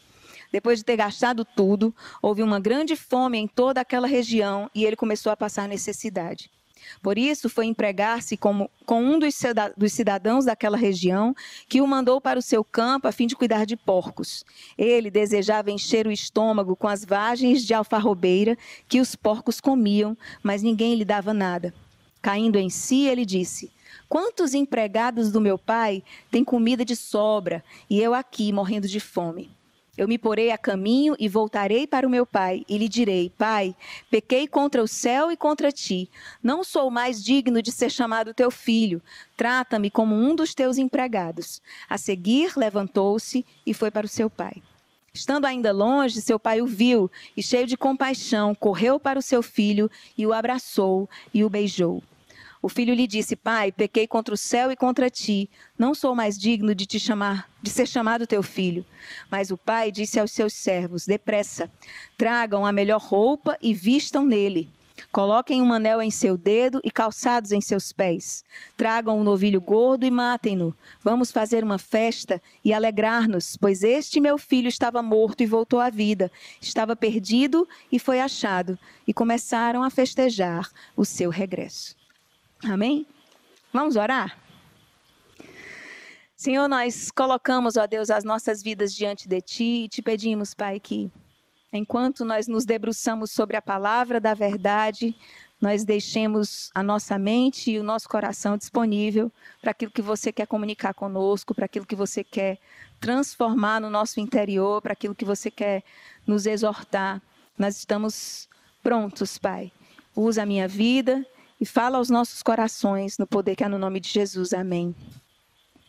Depois 0.52 0.80
de 0.80 0.86
ter 0.86 0.96
gastado 0.96 1.44
tudo, 1.44 1.94
houve 2.22 2.42
uma 2.42 2.60
grande 2.60 2.96
fome 2.96 3.38
em 3.38 3.48
toda 3.48 3.82
aquela 3.82 4.08
região 4.08 4.72
e 4.74 4.86
ele 4.86 4.96
começou 4.96 5.32
a 5.32 5.38
passar 5.38 5.68
necessidade. 5.68 6.50
Por 7.02 7.18
isso, 7.18 7.50
foi 7.50 7.66
empregar-se 7.66 8.38
com 8.38 8.70
um 8.90 9.20
dos 9.20 9.36
cidadãos 9.94 10.46
daquela 10.46 10.78
região, 10.78 11.36
que 11.68 11.82
o 11.82 11.88
mandou 11.88 12.22
para 12.22 12.40
o 12.40 12.42
seu 12.42 12.64
campo 12.64 13.08
a 13.08 13.12
fim 13.12 13.28
de 13.28 13.36
cuidar 13.36 13.66
de 13.66 13.76
porcos. 13.76 14.46
Ele 14.78 15.10
desejava 15.12 15.72
encher 15.72 16.08
o 16.08 16.12
estômago 16.12 16.76
com 16.76 16.88
as 16.88 17.04
vagens 17.04 17.66
de 17.66 17.74
alfarrobeira 17.74 18.58
que 18.88 19.00
os 19.00 19.16
porcos 19.16 19.60
comiam, 19.60 20.18
mas 20.42 20.64
ninguém 20.64 20.96
lhe 20.96 21.06
dava 21.06 21.34
nada. 21.34 21.74
Caindo 22.22 22.58
em 22.58 22.70
si, 22.70 23.06
ele 23.06 23.26
disse: 23.26 23.72
Quantos 24.10 24.54
empregados 24.54 25.32
do 25.32 25.42
meu 25.42 25.58
pai 25.58 26.04
têm 26.32 26.44
comida 26.44 26.84
de 26.84 26.96
sobra 26.96 27.64
e 27.90 28.02
eu 28.02 28.14
aqui 28.14 28.52
morrendo 28.52 28.88
de 28.88 29.00
fome? 29.00 29.57
Eu 29.98 30.08
me 30.08 30.18
porei 30.18 30.52
a 30.52 30.58
caminho 30.58 31.16
e 31.18 31.28
voltarei 31.28 31.88
para 31.88 32.06
o 32.06 32.10
meu 32.10 32.24
pai, 32.24 32.64
e 32.70 32.78
lhe 32.78 32.88
direi: 32.88 33.32
Pai, 33.36 33.76
pequei 34.12 34.48
contra 34.48 34.84
o 34.84 34.88
céu 34.88 35.32
e 35.32 35.36
contra 35.36 35.72
ti. 35.72 36.08
Não 36.42 36.64
sou 36.64 36.92
mais 36.92 37.24
digno 37.24 37.62
de 37.62 37.72
ser 37.72 37.90
chamado 37.90 38.34
teu 38.34 38.52
filho. 38.52 39.02
Trata-me 39.36 39.90
como 39.90 40.14
um 40.14 40.36
dos 40.36 40.54
teus 40.54 40.78
empregados. 40.78 41.62
A 41.90 41.98
seguir, 41.98 42.54
levantou-se 42.56 43.44
e 43.66 43.74
foi 43.74 43.90
para 43.90 44.06
o 44.06 44.10
seu 44.10 44.30
pai. 44.30 44.62
Estando 45.12 45.46
ainda 45.46 45.72
longe, 45.72 46.22
seu 46.22 46.40
pai 46.40 46.62
o 46.62 46.68
viu 46.68 47.10
e, 47.36 47.42
cheio 47.42 47.66
de 47.66 47.76
compaixão, 47.76 48.54
correu 48.54 49.00
para 49.00 49.18
o 49.18 49.22
seu 49.22 49.42
filho 49.42 49.90
e 50.16 50.28
o 50.28 50.34
abraçou 50.34 51.10
e 51.34 51.44
o 51.44 51.50
beijou. 51.50 52.04
O 52.68 52.70
filho 52.70 52.94
lhe 52.94 53.08
disse: 53.08 53.34
Pai, 53.34 53.72
pequei 53.72 54.06
contra 54.06 54.34
o 54.34 54.38
céu 54.38 54.70
e 54.70 54.76
contra 54.76 55.10
ti. 55.10 55.50
Não 55.80 55.96
sou 55.96 56.14
mais 56.14 56.38
digno 56.38 56.76
de 56.76 56.86
te 56.86 57.00
chamar, 57.00 57.50
de 57.62 57.70
ser 57.70 57.88
chamado 57.88 58.28
teu 58.28 58.44
filho. 58.44 58.86
Mas 59.32 59.52
o 59.52 59.58
pai 59.58 59.90
disse 59.90 60.20
aos 60.20 60.34
seus 60.34 60.52
servos: 60.52 61.06
Depressa, 61.06 61.72
tragam 62.18 62.66
a 62.66 62.74
melhor 62.74 63.00
roupa 63.00 63.58
e 63.62 63.74
vistam 63.74 64.26
nele. 64.26 64.70
Coloquem 65.14 65.62
um 65.62 65.72
anel 65.72 66.02
em 66.02 66.12
seu 66.12 66.38
dedo 66.38 66.82
e 66.84 66.92
calçados 66.92 67.54
em 67.54 67.62
seus 67.62 67.94
pés. 67.94 68.44
Tragam 68.76 69.18
um 69.18 69.24
novilho 69.24 69.62
gordo 69.62 70.06
e 70.06 70.12
matem-no. 70.12 70.76
Vamos 71.02 71.32
fazer 71.32 71.64
uma 71.64 71.78
festa 71.78 72.42
e 72.66 72.74
alegrar-nos, 72.74 73.56
pois 73.56 73.82
este 73.82 74.20
meu 74.20 74.38
filho 74.38 74.68
estava 74.68 75.02
morto 75.02 75.42
e 75.42 75.46
voltou 75.46 75.80
à 75.80 75.90
vida. 75.90 76.30
Estava 76.60 76.98
perdido 76.98 77.66
e 77.90 77.98
foi 77.98 78.20
achado. 78.20 78.78
E 79.08 79.14
começaram 79.14 79.84
a 79.84 79.90
festejar 79.90 80.70
o 80.98 81.06
seu 81.06 81.30
regresso. 81.30 81.96
Amém? 82.64 83.06
Vamos 83.72 83.96
orar? 83.96 84.38
Senhor, 86.36 86.68
nós 86.68 87.12
colocamos, 87.12 87.78
ó 87.78 87.86
Deus, 87.86 88.10
as 88.10 88.24
nossas 88.24 88.64
vidas 88.64 88.94
diante 88.94 89.28
de 89.28 89.42
Ti 89.42 89.84
e 89.84 89.90
te 89.90 90.02
pedimos, 90.02 90.54
Pai, 90.54 90.80
que 90.80 91.12
enquanto 91.72 92.26
nós 92.26 92.48
nos 92.48 92.66
debruçamos 92.66 93.32
sobre 93.32 93.58
a 93.58 93.62
palavra 93.62 94.20
da 94.20 94.34
verdade, 94.34 95.16
nós 95.62 95.84
deixemos 95.84 96.72
a 96.74 96.82
nossa 96.82 97.18
mente 97.18 97.72
e 97.72 97.80
o 97.80 97.84
nosso 97.84 98.08
coração 98.10 98.58
disponível 98.58 99.32
para 99.62 99.72
aquilo 99.72 99.92
que 99.92 100.02
você 100.02 100.32
quer 100.32 100.48
comunicar 100.48 100.94
conosco, 100.94 101.54
para 101.54 101.66
aquilo 101.66 101.86
que 101.86 101.96
você 101.96 102.24
quer 102.24 102.60
transformar 103.00 103.82
no 103.82 103.90
nosso 103.90 104.20
interior, 104.20 104.82
para 104.82 104.94
aquilo 104.94 105.16
que 105.16 105.26
você 105.26 105.52
quer 105.52 105.84
nos 106.26 106.46
exortar. 106.46 107.22
Nós 107.58 107.78
estamos 107.78 108.48
prontos, 108.82 109.38
Pai. 109.38 109.72
Usa 110.16 110.44
a 110.44 110.46
minha 110.46 110.68
vida 110.68 111.26
e 111.60 111.66
fala 111.66 111.98
aos 111.98 112.10
nossos 112.10 112.44
corações 112.44 113.18
no 113.18 113.26
poder 113.26 113.56
que 113.56 113.64
é 113.64 113.68
no 113.68 113.80
nome 113.80 114.00
de 114.00 114.10
Jesus. 114.10 114.54
Amém. 114.54 114.96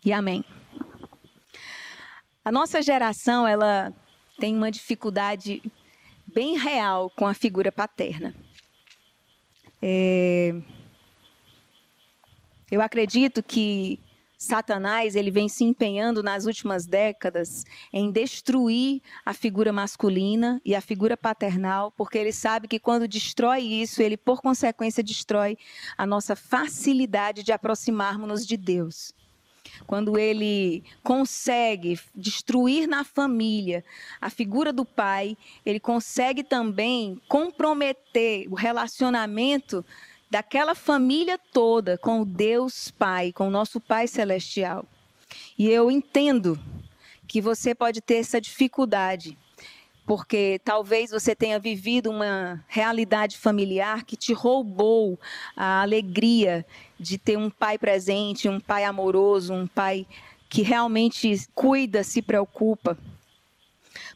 E 0.04 0.12
amém. 0.12 0.44
A 2.44 2.50
nossa 2.50 2.80
geração, 2.80 3.46
ela 3.46 3.92
tem 4.38 4.56
uma 4.56 4.70
dificuldade 4.70 5.62
bem 6.26 6.56
real 6.56 7.10
com 7.10 7.26
a 7.26 7.34
figura 7.34 7.70
paterna. 7.70 8.34
É... 9.82 10.54
Eu 12.70 12.80
acredito 12.80 13.42
que 13.42 13.98
Satanás 14.38 15.16
ele 15.16 15.32
vem 15.32 15.48
se 15.48 15.64
empenhando 15.64 16.22
nas 16.22 16.46
últimas 16.46 16.86
décadas 16.86 17.64
em 17.92 18.12
destruir 18.12 19.02
a 19.26 19.34
figura 19.34 19.72
masculina 19.72 20.62
e 20.64 20.76
a 20.76 20.80
figura 20.80 21.16
paternal, 21.16 21.92
porque 21.96 22.16
ele 22.16 22.32
sabe 22.32 22.68
que 22.68 22.78
quando 22.78 23.08
destrói 23.08 23.62
isso, 23.62 24.00
ele 24.00 24.16
por 24.16 24.40
consequência 24.40 25.02
destrói 25.02 25.58
a 25.96 26.06
nossa 26.06 26.36
facilidade 26.36 27.42
de 27.42 27.50
aproximarmos-nos 27.50 28.46
de 28.46 28.56
Deus. 28.56 29.12
Quando 29.86 30.18
ele 30.18 30.84
consegue 31.02 31.98
destruir 32.14 32.86
na 32.86 33.04
família 33.04 33.84
a 34.20 34.30
figura 34.30 34.72
do 34.72 34.84
pai, 34.84 35.36
ele 35.66 35.80
consegue 35.80 36.42
também 36.44 37.20
comprometer 37.28 38.46
o 38.48 38.54
relacionamento 38.54 39.84
daquela 40.30 40.74
família 40.74 41.38
toda 41.52 41.96
com 41.98 42.20
o 42.20 42.24
Deus 42.24 42.90
Pai, 42.90 43.32
com 43.32 43.48
o 43.48 43.50
nosso 43.50 43.80
Pai 43.80 44.06
Celestial. 44.06 44.84
E 45.58 45.68
eu 45.68 45.90
entendo 45.90 46.58
que 47.26 47.40
você 47.40 47.74
pode 47.74 48.00
ter 48.00 48.16
essa 48.16 48.40
dificuldade, 48.40 49.36
porque 50.06 50.60
talvez 50.64 51.10
você 51.10 51.34
tenha 51.34 51.58
vivido 51.58 52.10
uma 52.10 52.64
realidade 52.66 53.36
familiar 53.36 54.04
que 54.04 54.16
te 54.16 54.32
roubou 54.32 55.20
a 55.54 55.82
alegria 55.82 56.64
de 56.98 57.18
ter 57.18 57.36
um 57.36 57.50
pai 57.50 57.76
presente, 57.76 58.48
um 58.48 58.58
pai 58.58 58.84
amoroso, 58.84 59.52
um 59.52 59.66
pai 59.66 60.06
que 60.48 60.62
realmente 60.62 61.46
cuida, 61.54 62.02
se 62.02 62.22
preocupa. 62.22 62.96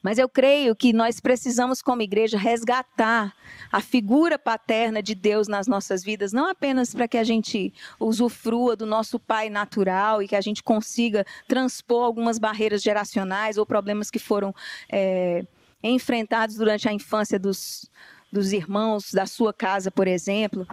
Mas 0.02 0.18
eu 0.18 0.28
creio 0.28 0.74
que 0.74 0.92
nós 0.92 1.20
precisamos, 1.20 1.80
como 1.80 2.02
igreja, 2.02 2.36
resgatar 2.36 3.32
a 3.70 3.80
figura 3.80 4.38
paterna 4.38 5.00
de 5.02 5.14
Deus 5.14 5.46
nas 5.46 5.68
nossas 5.68 6.02
vidas, 6.02 6.32
não 6.32 6.48
apenas 6.48 6.92
para 6.92 7.06
que 7.06 7.16
a 7.16 7.24
gente 7.24 7.72
usufrua 8.00 8.74
do 8.74 8.84
nosso 8.84 9.18
pai 9.18 9.48
natural 9.48 10.22
e 10.22 10.28
que 10.28 10.34
a 10.34 10.40
gente 10.40 10.62
consiga 10.62 11.24
transpor 11.46 12.04
algumas 12.04 12.38
barreiras 12.38 12.82
geracionais 12.82 13.56
ou 13.56 13.64
problemas 13.64 14.10
que 14.10 14.18
foram 14.18 14.52
é, 14.90 15.46
enfrentados 15.82 16.56
durante 16.56 16.88
a 16.88 16.92
infância 16.92 17.38
dos, 17.38 17.88
dos 18.30 18.52
irmãos 18.52 19.12
da 19.12 19.26
sua 19.26 19.52
casa, 19.52 19.90
por 19.90 20.08
exemplo, 20.08 20.66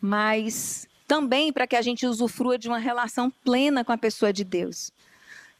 mas 0.00 0.88
também 1.06 1.52
para 1.52 1.66
que 1.66 1.76
a 1.76 1.82
gente 1.82 2.06
usufrua 2.06 2.58
de 2.58 2.66
uma 2.66 2.78
relação 2.78 3.30
plena 3.44 3.84
com 3.84 3.92
a 3.92 3.98
pessoa 3.98 4.32
de 4.32 4.42
Deus 4.42 4.90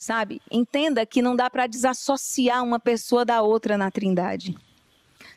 sabe? 0.04 0.40
Entenda 0.50 1.06
que 1.06 1.22
não 1.22 1.34
dá 1.34 1.48
para 1.48 1.66
desassociar 1.66 2.62
uma 2.62 2.78
pessoa 2.78 3.24
da 3.24 3.42
outra 3.42 3.78
na 3.78 3.90
Trindade. 3.90 4.54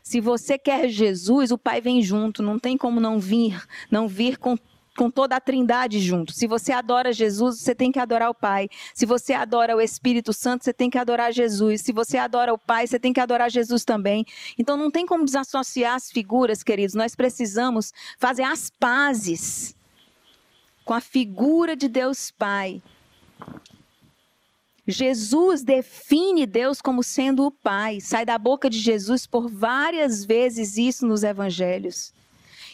Se 0.04 0.20
você 0.20 0.58
quer 0.58 0.90
Jesus, 0.90 1.52
o 1.52 1.58
Pai 1.58 1.82
vem 1.82 2.02
junto, 2.02 2.44
não 2.44 2.60
tem 2.60 2.78
como 2.78 3.00
não 3.00 3.20
vir, 3.20 3.62
não 3.90 4.08
vir 4.08 4.38
com 4.38 4.58
com 4.98 5.12
toda 5.12 5.36
a 5.36 5.40
Trindade 5.40 6.00
junto. 6.00 6.34
Se 6.34 6.48
você 6.48 6.72
adora 6.72 7.14
Jesus, 7.14 7.60
você 7.60 7.76
tem 7.76 7.92
que 7.92 8.00
adorar 8.00 8.32
o 8.32 8.34
Pai. 8.34 8.68
Se 8.96 9.06
você 9.06 9.32
adora 9.32 9.76
o 9.76 9.80
Espírito 9.80 10.34
Santo, 10.34 10.64
você 10.64 10.74
tem 10.74 10.90
que 10.90 10.98
adorar 10.98 11.32
Jesus. 11.32 11.82
Se 11.82 11.92
você 11.92 12.18
adora 12.18 12.52
o 12.52 12.58
Pai, 12.58 12.88
você 12.88 12.98
tem 12.98 13.14
que 13.14 13.20
adorar 13.20 13.52
Jesus 13.52 13.86
também. 13.86 14.26
Então 14.58 14.76
não 14.76 14.90
tem 14.90 15.06
como 15.06 15.24
desassociar 15.24 15.94
as 15.94 16.12
figuras, 16.12 16.64
queridos. 16.64 16.96
Nós 16.96 17.16
precisamos 17.16 17.94
fazer 18.18 18.42
as 18.42 18.72
pazes 18.72 19.76
com 20.84 20.96
a 20.96 21.00
figura 21.00 21.76
de 21.76 21.88
Deus 21.88 22.32
Pai 22.32 22.82
Jesus 24.88 25.64
define 25.64 26.46
Deus 26.46 26.82
como 26.82 27.04
sendo 27.04 27.46
o 27.46 27.52
Pai. 27.52 28.00
Sai 28.00 28.26
da 28.26 28.38
boca 28.38 28.70
de 28.70 28.80
Jesus 28.80 29.28
por 29.28 29.50
várias 29.50 30.24
vezes 30.24 30.78
isso 30.78 31.06
nos 31.06 31.24
evangelhos. 31.24 32.14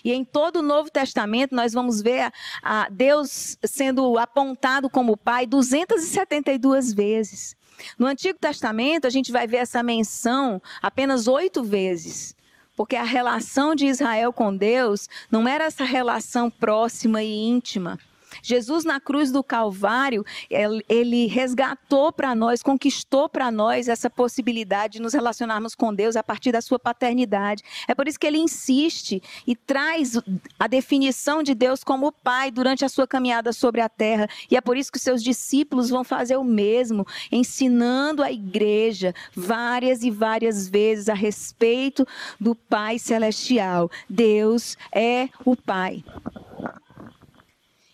E 0.03 0.11
em 0.11 0.23
todo 0.23 0.57
o 0.57 0.61
Novo 0.61 0.91
Testamento 0.91 1.55
nós 1.55 1.73
vamos 1.73 2.01
ver 2.01 2.31
a, 2.61 2.83
a 2.83 2.89
Deus 2.89 3.57
sendo 3.63 4.17
apontado 4.19 4.89
como 4.89 5.17
Pai 5.17 5.47
272 5.47 6.93
vezes. 6.93 7.55
No 7.97 8.05
Antigo 8.05 8.37
Testamento 8.37 9.07
a 9.07 9.09
gente 9.09 9.31
vai 9.31 9.47
ver 9.47 9.57
essa 9.57 9.81
menção 9.81 10.61
apenas 10.81 11.27
oito 11.27 11.63
vezes. 11.63 12.35
Porque 12.75 12.95
a 12.95 13.03
relação 13.03 13.73
de 13.73 13.85
Israel 13.85 14.33
com 14.33 14.55
Deus 14.55 15.07
não 15.31 15.47
era 15.47 15.65
essa 15.65 15.83
relação 15.83 16.49
próxima 16.49 17.23
e 17.23 17.31
íntima 17.31 17.99
Jesus 18.43 18.83
na 18.83 18.99
cruz 18.99 19.31
do 19.31 19.41
Calvário, 19.41 20.25
ele 20.49 21.27
resgatou 21.27 22.11
para 22.11 22.35
nós, 22.35 22.61
conquistou 22.61 23.29
para 23.29 23.49
nós 23.49 23.87
essa 23.87 24.09
possibilidade 24.09 24.93
de 24.93 25.01
nos 25.01 25.13
relacionarmos 25.13 25.73
com 25.73 25.93
Deus 25.93 26.17
a 26.17 26.21
partir 26.21 26.51
da 26.51 26.61
sua 26.61 26.77
paternidade. 26.77 27.63
É 27.87 27.95
por 27.95 28.07
isso 28.07 28.19
que 28.19 28.27
ele 28.27 28.37
insiste 28.37 29.23
e 29.47 29.55
traz 29.55 30.19
a 30.59 30.67
definição 30.67 31.41
de 31.41 31.55
Deus 31.55 31.83
como 31.83 32.11
Pai 32.11 32.51
durante 32.51 32.83
a 32.83 32.89
sua 32.89 33.07
caminhada 33.07 33.53
sobre 33.53 33.79
a 33.79 33.87
terra. 33.87 34.27
E 34.51 34.57
é 34.57 34.61
por 34.61 34.75
isso 34.75 34.91
que 34.91 34.99
seus 34.99 35.23
discípulos 35.23 35.89
vão 35.89 36.03
fazer 36.03 36.35
o 36.35 36.43
mesmo, 36.43 37.07
ensinando 37.31 38.21
a 38.21 38.31
igreja 38.31 39.15
várias 39.33 40.03
e 40.03 40.11
várias 40.11 40.67
vezes 40.67 41.07
a 41.07 41.13
respeito 41.13 42.05
do 42.39 42.53
Pai 42.53 42.99
celestial. 42.99 43.89
Deus 44.09 44.77
é 44.93 45.29
o 45.45 45.55
Pai. 45.55 46.03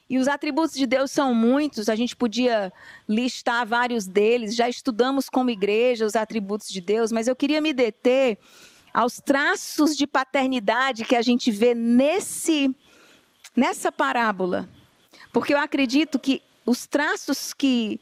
E 0.09 0.17
os 0.17 0.27
atributos 0.27 0.75
de 0.75 0.87
Deus 0.87 1.11
são 1.11 1.35
muitos, 1.35 1.87
a 1.87 1.95
gente 1.95 2.15
podia 2.15 2.73
listar 3.07 3.65
vários 3.65 4.07
deles, 4.07 4.55
já 4.55 4.67
estudamos 4.67 5.29
como 5.29 5.51
igreja 5.51 6.05
os 6.05 6.15
atributos 6.15 6.67
de 6.67 6.81
Deus, 6.81 7.11
mas 7.11 7.27
eu 7.27 7.35
queria 7.35 7.61
me 7.61 7.71
deter 7.71 8.39
aos 8.91 9.17
traços 9.19 9.95
de 9.95 10.07
paternidade 10.07 11.05
que 11.05 11.15
a 11.15 11.21
gente 11.21 11.51
vê 11.51 11.75
nesse 11.75 12.75
nessa 13.55 13.91
parábola. 13.91 14.67
Porque 15.31 15.53
eu 15.53 15.59
acredito 15.59 16.17
que 16.17 16.41
os 16.65 16.87
traços 16.87 17.53
que 17.53 17.99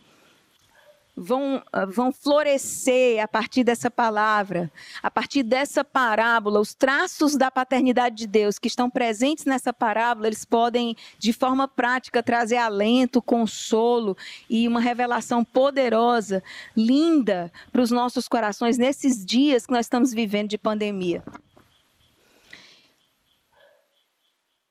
vão, 1.17 1.63
ah, 1.73 1.85
vão 1.85 2.11
florescer 2.11 3.21
a 3.23 3.27
partir 3.27 3.63
dessa 3.63 3.89
palavra, 3.89 4.71
a 5.01 5.09
partir 5.09 5.41
dessa 5.41 5.83
parábola, 5.83 6.59
os 6.59 6.75
traços 6.75 7.35
da 7.35 7.49
paternidade 7.49 8.15
de 8.15 8.27
Deus 8.27 8.59
que 8.59 8.67
estão 8.67 8.87
presentes 8.87 9.43
nessa 9.43 9.73
parábola, 9.73 10.27
eles 10.27 10.45
podem, 10.45 10.95
de 11.17 11.33
forma 11.33 11.67
prática, 11.67 12.21
trazer 12.21 12.57
alento, 12.57 13.19
consolo 13.19 14.15
e 14.47 14.67
uma 14.67 14.79
revelação 14.79 15.43
poderosa, 15.43 16.43
linda 16.75 17.51
para 17.71 17.81
os 17.81 17.89
nossos 17.89 18.27
corações 18.27 18.77
nesses 18.77 19.25
dias 19.25 19.65
que 19.65 19.73
nós 19.73 19.87
estamos 19.87 20.13
vivendo 20.13 20.49
de 20.49 20.57
pandemia. 20.57 21.23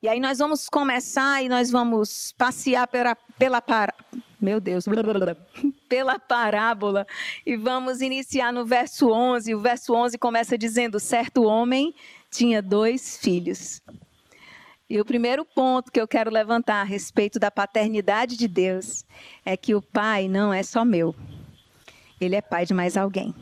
E 0.01 0.09
aí 0.09 0.21
nós 0.21 0.39
vamos 0.39 0.69
começar 0.69 1.43
e 1.43 1.49
nós 1.49 1.71
vamos 1.71 2.33
passear 2.39 2.87
pela, 2.87 3.17
pela 3.37 3.61
meu 4.41 4.61
Deus, 4.61 4.85
pela 5.89 6.19
parábola 6.19 7.07
e 7.45 7.57
vamos 7.57 8.01
iniciar 8.01 8.53
no 8.53 8.65
verso 8.67 9.11
11. 9.11 9.55
O 9.55 9.61
verso 9.61 9.95
11 9.95 10.19
começa 10.19 10.59
dizendo: 10.59 11.01
certo 11.01 11.45
homem 11.45 11.95
tinha 12.31 12.61
dois 12.61 13.17
filhos. 13.17 13.81
E 14.89 15.01
o 15.01 15.05
primeiro 15.05 15.45
ponto 15.45 15.91
que 15.91 16.01
eu 16.01 16.07
quero 16.07 16.31
levantar 16.31 16.81
a 16.81 16.85
respeito 16.85 17.41
da 17.41 17.51
paternidade 17.51 18.37
de 18.37 18.47
Deus 18.47 19.05
é 19.45 19.57
que 19.57 19.75
o 19.75 19.83
pai 19.83 20.29
não 20.29 20.55
é 20.55 20.63
só 20.63 20.85
meu. 20.85 21.15
Ele 22.21 22.37
é 22.37 22.41
pai 22.41 22.65
de 22.65 22.73
mais 22.73 22.97
alguém. 22.97 23.35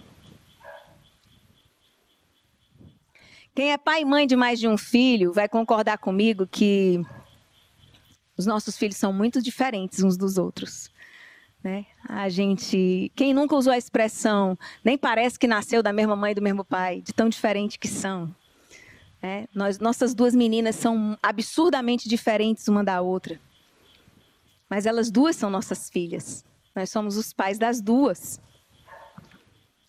Quem 3.54 3.72
é 3.72 3.78
pai 3.78 4.02
e 4.02 4.04
mãe 4.04 4.26
de 4.26 4.35
mais 4.35 4.59
de 4.59 4.66
um 4.66 4.76
filho 4.76 5.33
vai 5.33 5.48
concordar 5.48 5.98
comigo 5.98 6.46
que 6.46 7.00
os 8.36 8.46
nossos 8.46 8.76
filhos 8.76 8.96
são 8.96 9.12
muito 9.12 9.40
diferentes 9.40 10.02
uns 10.02 10.16
dos 10.16 10.38
outros. 10.38 10.90
Né? 11.62 11.86
A 12.06 12.28
gente, 12.28 13.10
quem 13.16 13.32
nunca 13.32 13.56
usou 13.56 13.72
a 13.72 13.78
expressão, 13.78 14.58
nem 14.84 14.98
parece 14.98 15.38
que 15.38 15.46
nasceu 15.46 15.82
da 15.82 15.92
mesma 15.92 16.14
mãe 16.14 16.32
e 16.32 16.34
do 16.34 16.42
mesmo 16.42 16.64
pai, 16.64 17.00
de 17.00 17.12
tão 17.12 17.28
diferente 17.28 17.78
que 17.78 17.88
são. 17.88 18.34
Né? 19.22 19.46
Nós, 19.54 19.78
nossas 19.78 20.14
duas 20.14 20.34
meninas 20.34 20.76
são 20.76 21.16
absurdamente 21.22 22.08
diferentes 22.08 22.68
uma 22.68 22.84
da 22.84 23.00
outra. 23.00 23.40
Mas 24.68 24.84
elas 24.84 25.10
duas 25.10 25.36
são 25.36 25.48
nossas 25.48 25.88
filhas. 25.88 26.44
Nós 26.74 26.90
somos 26.90 27.16
os 27.16 27.32
pais 27.32 27.58
das 27.58 27.80
duas. 27.80 28.40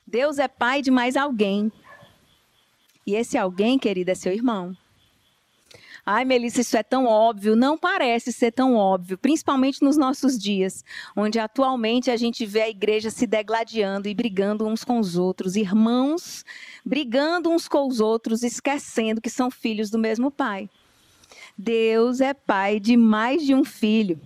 Deus 0.07 0.37
é 0.37 0.47
pai 0.47 0.81
de 0.81 0.91
mais 0.91 1.17
alguém. 1.17 1.71
E 3.05 3.15
esse 3.15 3.37
alguém, 3.37 3.77
querida, 3.77 4.13
é 4.13 4.15
seu 4.15 4.31
irmão. 4.31 4.75
Ai, 6.05 6.23
Melissa, 6.23 6.61
isso 6.61 6.77
é 6.77 6.83
tão 6.83 7.05
óbvio. 7.05 7.55
Não 7.55 7.77
parece 7.77 8.31
ser 8.31 8.51
tão 8.51 8.75
óbvio, 8.75 9.17
principalmente 9.17 9.81
nos 9.81 9.97
nossos 9.97 10.37
dias, 10.37 10.85
onde 11.15 11.39
atualmente 11.39 12.11
a 12.11 12.17
gente 12.17 12.45
vê 12.45 12.61
a 12.61 12.69
igreja 12.69 13.09
se 13.09 13.25
degladiando 13.25 14.07
e 14.07 14.13
brigando 14.13 14.67
uns 14.67 14.83
com 14.83 14.99
os 14.99 15.17
outros, 15.17 15.55
irmãos 15.55 16.45
brigando 16.85 17.49
uns 17.49 17.67
com 17.67 17.87
os 17.87 17.99
outros, 17.99 18.43
esquecendo 18.43 19.19
que 19.19 19.29
são 19.29 19.49
filhos 19.49 19.89
do 19.89 19.97
mesmo 19.97 20.29
pai. 20.29 20.69
Deus 21.57 22.21
é 22.21 22.33
pai 22.33 22.79
de 22.79 22.95
mais 22.95 23.43
de 23.43 23.55
um 23.55 23.65
filho. 23.65 24.21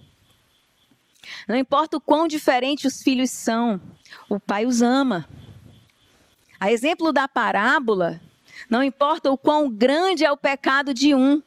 Não 1.48 1.56
importa 1.56 1.96
o 1.96 2.02
quão 2.02 2.28
diferente 2.28 2.88
os 2.88 3.02
filhos 3.02 3.30
são, 3.30 3.80
o 4.28 4.40
pai 4.40 4.66
os 4.66 4.82
ama. 4.82 5.28
A 6.60 6.72
exemplo 6.72 7.14
da 7.14 7.28
parábola, 7.28 8.20
não 8.68 8.82
importa 8.82 9.30
o 9.30 9.38
quão 9.38 9.70
grande 9.70 10.26
é 10.26 10.32
o 10.32 10.38
pecado 10.38 10.94
de 10.94 11.14
um, 11.14 11.42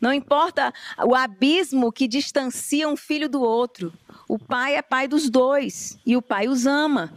não 0.00 0.12
importa 0.12 0.74
o 1.06 1.14
abismo 1.14 1.92
que 1.92 2.08
distancia 2.08 2.88
um 2.88 2.96
filho 2.96 3.28
do 3.28 3.40
outro, 3.40 3.92
O 4.28 4.38
pai 4.38 4.76
é 4.76 4.82
pai 4.82 5.06
dos 5.06 5.28
dois 5.28 5.98
e 6.06 6.16
o 6.16 6.22
pai 6.22 6.48
os 6.48 6.66
ama. 6.66 7.12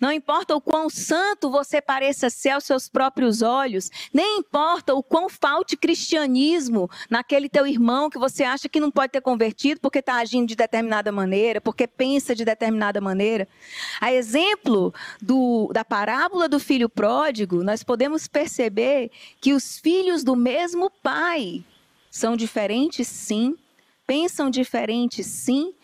Não 0.00 0.12
importa 0.12 0.54
o 0.54 0.60
quão 0.60 0.88
santo 0.88 1.50
você 1.50 1.80
pareça 1.80 2.30
ser 2.30 2.50
aos 2.50 2.64
seus 2.64 2.88
próprios 2.88 3.42
olhos, 3.42 3.90
nem 4.12 4.38
importa 4.38 4.94
o 4.94 5.02
quão 5.02 5.28
falte 5.28 5.76
cristianismo 5.76 6.90
naquele 7.10 7.48
teu 7.48 7.66
irmão 7.66 8.10
que 8.10 8.18
você 8.18 8.44
acha 8.44 8.68
que 8.68 8.80
não 8.80 8.90
pode 8.90 9.12
ter 9.12 9.20
convertido 9.20 9.80
porque 9.80 9.98
está 9.98 10.16
agindo 10.16 10.48
de 10.48 10.56
determinada 10.56 11.10
maneira, 11.12 11.60
porque 11.60 11.86
pensa 11.86 12.34
de 12.34 12.44
determinada 12.44 13.00
maneira. 13.00 13.48
A 14.00 14.12
exemplo 14.12 14.92
do, 15.20 15.70
da 15.72 15.84
parábola 15.84 16.48
do 16.48 16.58
filho 16.58 16.88
pródigo, 16.88 17.62
nós 17.62 17.82
podemos 17.82 18.26
perceber 18.26 19.10
que 19.40 19.52
os 19.52 19.78
filhos 19.78 20.22
do 20.24 20.36
mesmo 20.36 20.90
pai 20.90 21.64
são 22.10 22.36
diferentes, 22.36 23.06
sim, 23.06 23.56
pensam 24.06 24.48
diferentes, 24.48 25.26
sim, 25.26 25.74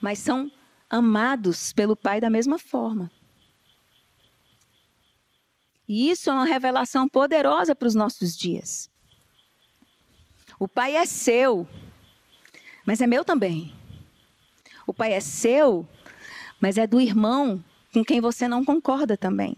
mas 0.00 0.18
são 0.18 0.50
amados 0.90 1.72
pelo 1.72 1.96
Pai 1.96 2.20
da 2.20 2.28
mesma 2.28 2.58
forma. 2.58 3.10
E 5.94 6.08
isso 6.08 6.30
é 6.30 6.32
uma 6.32 6.46
revelação 6.46 7.06
poderosa 7.06 7.74
para 7.74 7.86
os 7.86 7.94
nossos 7.94 8.34
dias. 8.34 8.88
O 10.58 10.66
Pai 10.66 10.96
é 10.96 11.04
seu, 11.04 11.68
mas 12.86 13.02
é 13.02 13.06
meu 13.06 13.22
também. 13.22 13.74
O 14.86 14.94
Pai 14.94 15.12
é 15.12 15.20
seu, 15.20 15.86
mas 16.58 16.78
é 16.78 16.86
do 16.86 16.98
irmão 16.98 17.62
com 17.92 18.02
quem 18.02 18.22
você 18.22 18.48
não 18.48 18.64
concorda 18.64 19.18
também. 19.18 19.54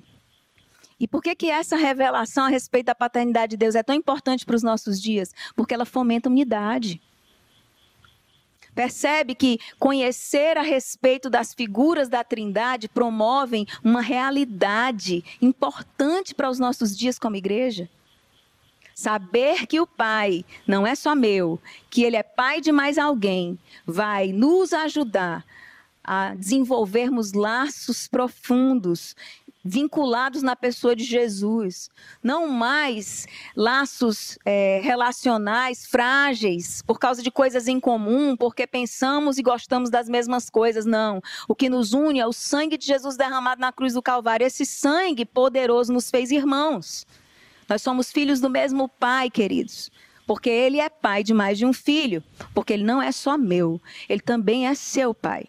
E 0.99 1.07
por 1.07 1.23
que, 1.23 1.37
que 1.37 1.49
essa 1.49 1.77
revelação 1.77 2.47
a 2.47 2.49
respeito 2.49 2.87
da 2.87 2.97
paternidade 2.97 3.51
de 3.51 3.57
Deus 3.57 3.77
é 3.77 3.85
tão 3.85 3.95
importante 3.95 4.45
para 4.45 4.57
os 4.57 4.63
nossos 4.65 5.01
dias? 5.01 5.31
Porque 5.55 5.73
ela 5.73 5.85
fomenta 5.85 6.29
unidade. 6.29 7.01
Percebe 8.75 9.35
que 9.35 9.59
conhecer 9.79 10.59
a 10.59 10.63
respeito 10.63 11.31
das 11.31 11.55
figuras 11.55 12.09
da 12.09 12.25
Trindade 12.25 12.89
promovem 12.89 13.67
uma 13.83 14.01
realidade 14.01 15.25
importante 15.41 16.35
para 16.35 16.51
os 16.51 16.59
nossos 16.59 16.97
dias 16.97 17.19
como 17.19 17.37
igreja? 17.37 17.89
Saber 18.95 19.67
que 19.67 19.81
o 19.81 19.87
Pai 19.87 20.45
não 20.67 20.87
é 20.87 20.95
só 20.95 21.15
meu, 21.15 21.61
que 21.91 22.05
Ele 22.05 22.17
é 22.17 22.23
Pai 22.23 22.61
de 22.61 22.73
mais 22.73 22.99
alguém, 22.99 23.59
vai 23.87 24.33
nos 24.33 24.73
ajudar 24.73 25.45
a 26.03 26.35
desenvolvermos 26.35 27.33
laços 27.33 28.07
profundos 28.07 29.17
vinculados 29.65 30.43
na 30.43 30.55
pessoa 30.55 30.95
de 30.95 31.05
Jesus, 31.05 31.89
não 32.23 32.47
mais 32.49 33.27
laços 33.57 34.39
é, 34.45 34.81
relacionais 34.83 35.87
frágeis 35.87 36.83
por 36.83 36.99
causa 36.99 37.23
de 37.23 37.31
coisas 37.31 37.67
em 37.67 37.81
comum, 37.81 38.37
porque 38.37 38.67
pensamos 38.67 39.39
e 39.39 39.43
gostamos 39.43 39.89
das 39.89 40.07
mesmas 40.07 40.51
coisas, 40.51 40.85
não. 40.85 41.23
O 41.49 41.55
que 41.55 41.71
nos 41.71 41.95
une 41.95 42.21
é 42.21 42.27
o 42.27 42.33
sangue 42.33 42.77
de 42.77 42.87
Jesus 42.87 43.17
derramado 43.17 43.61
na 43.61 43.73
cruz 43.73 43.95
do 43.95 44.03
Calvário. 44.03 44.47
Esse 44.47 44.67
sangue 44.67 45.25
poderoso 45.25 45.93
nos 45.93 46.11
fez 46.11 46.31
irmãos. 46.31 47.07
Nós 47.67 47.81
somos 47.81 48.13
filhos 48.13 48.41
do 48.41 48.51
mesmo 48.51 48.89
Pai, 48.89 49.31
queridos. 49.31 49.91
Porque 50.27 50.49
ele 50.49 50.81
é 50.81 50.89
pai 50.89 51.23
de 51.23 51.35
mais 51.35 51.59
de 51.59 51.67
um 51.67 51.73
filho. 51.73 52.23
Porque 52.55 52.73
ele 52.73 52.85
não 52.85 53.01
é 53.01 53.13
só 53.13 53.37
meu, 53.37 53.81
ele 54.09 54.21
também 54.21 54.67
é 54.67 54.75
seu 54.75 55.15
pai. 55.15 55.47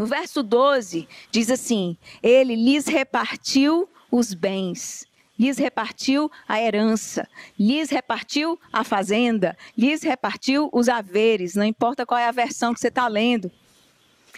No 0.00 0.06
verso 0.06 0.42
12, 0.42 1.06
diz 1.30 1.50
assim: 1.50 1.94
Ele 2.22 2.56
lhes 2.56 2.86
repartiu 2.86 3.86
os 4.10 4.32
bens, 4.32 5.06
lhes 5.38 5.58
repartiu 5.58 6.30
a 6.48 6.58
herança, 6.58 7.28
lhes 7.58 7.90
repartiu 7.90 8.58
a 8.72 8.82
fazenda, 8.82 9.54
lhes 9.76 10.02
repartiu 10.02 10.70
os 10.72 10.88
haveres, 10.88 11.54
não 11.54 11.66
importa 11.66 12.06
qual 12.06 12.18
é 12.18 12.26
a 12.26 12.32
versão 12.32 12.72
que 12.72 12.80
você 12.80 12.88
está 12.88 13.06
lendo. 13.08 13.52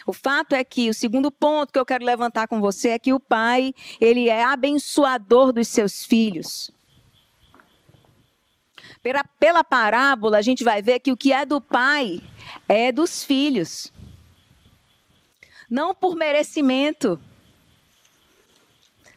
O 0.05 0.13
fato 0.13 0.57
é 0.57 0.65
que 0.65 0.91
o 0.91 0.95
segundo 0.95 1.31
ponto 1.31 1.73
que 1.73 1.79
eu 1.79 1.87
quero 1.87 2.05
levantar 2.05 2.49
com 2.49 2.61
você 2.61 2.89
é 2.89 2.99
que 2.99 3.13
o 3.13 3.21
pai, 3.21 3.73
ele 4.01 4.29
é 4.29 4.43
abençoador 4.43 5.53
dos 5.53 5.69
seus 5.69 6.05
filhos. 6.05 6.73
Pela, 9.01 9.23
pela 9.39 9.63
parábola, 9.63 10.39
a 10.39 10.43
gente 10.43 10.65
vai 10.65 10.83
ver 10.83 10.99
que 10.99 11.13
o 11.13 11.17
que 11.17 11.33
é 11.33 11.47
do 11.47 11.61
pai 11.61 12.21
é 12.69 12.91
dos 12.91 13.23
filhos 13.23 13.93
não 15.73 15.95
por 15.95 16.15
merecimento, 16.15 17.19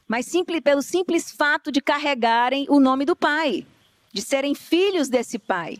mas 0.07 0.25
simples, 0.25 0.61
pelo 0.61 0.81
simples 0.81 1.29
fato 1.29 1.69
de 1.69 1.81
carregarem 1.81 2.65
o 2.69 2.79
nome 2.79 3.03
do 3.03 3.13
Pai, 3.13 3.67
de 4.13 4.21
serem 4.21 4.55
filhos 4.55 5.09
desse 5.09 5.37
Pai. 5.37 5.79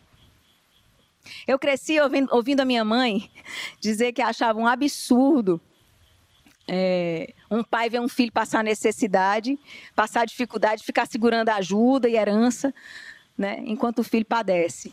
Eu 1.48 1.58
cresci 1.58 1.98
ouvindo, 1.98 2.28
ouvindo 2.36 2.60
a 2.60 2.66
minha 2.66 2.84
mãe 2.84 3.32
dizer 3.80 4.12
que 4.12 4.22
achava 4.22 4.60
um 4.60 4.68
absurdo 4.68 5.62
é, 6.68 7.34
um 7.50 7.64
pai 7.64 7.90
ver 7.90 8.02
um 8.02 8.10
filho 8.10 8.32
passar 8.32 8.64
necessidade, 8.64 9.58
passar 9.96 10.26
dificuldade, 10.26 10.84
ficar 10.84 11.06
segurando 11.06 11.50
ajuda 11.50 12.10
e 12.10 12.16
herança, 12.16 12.74
né, 13.38 13.64
enquanto 13.66 14.00
o 14.00 14.04
filho 14.04 14.26
padece. 14.26 14.92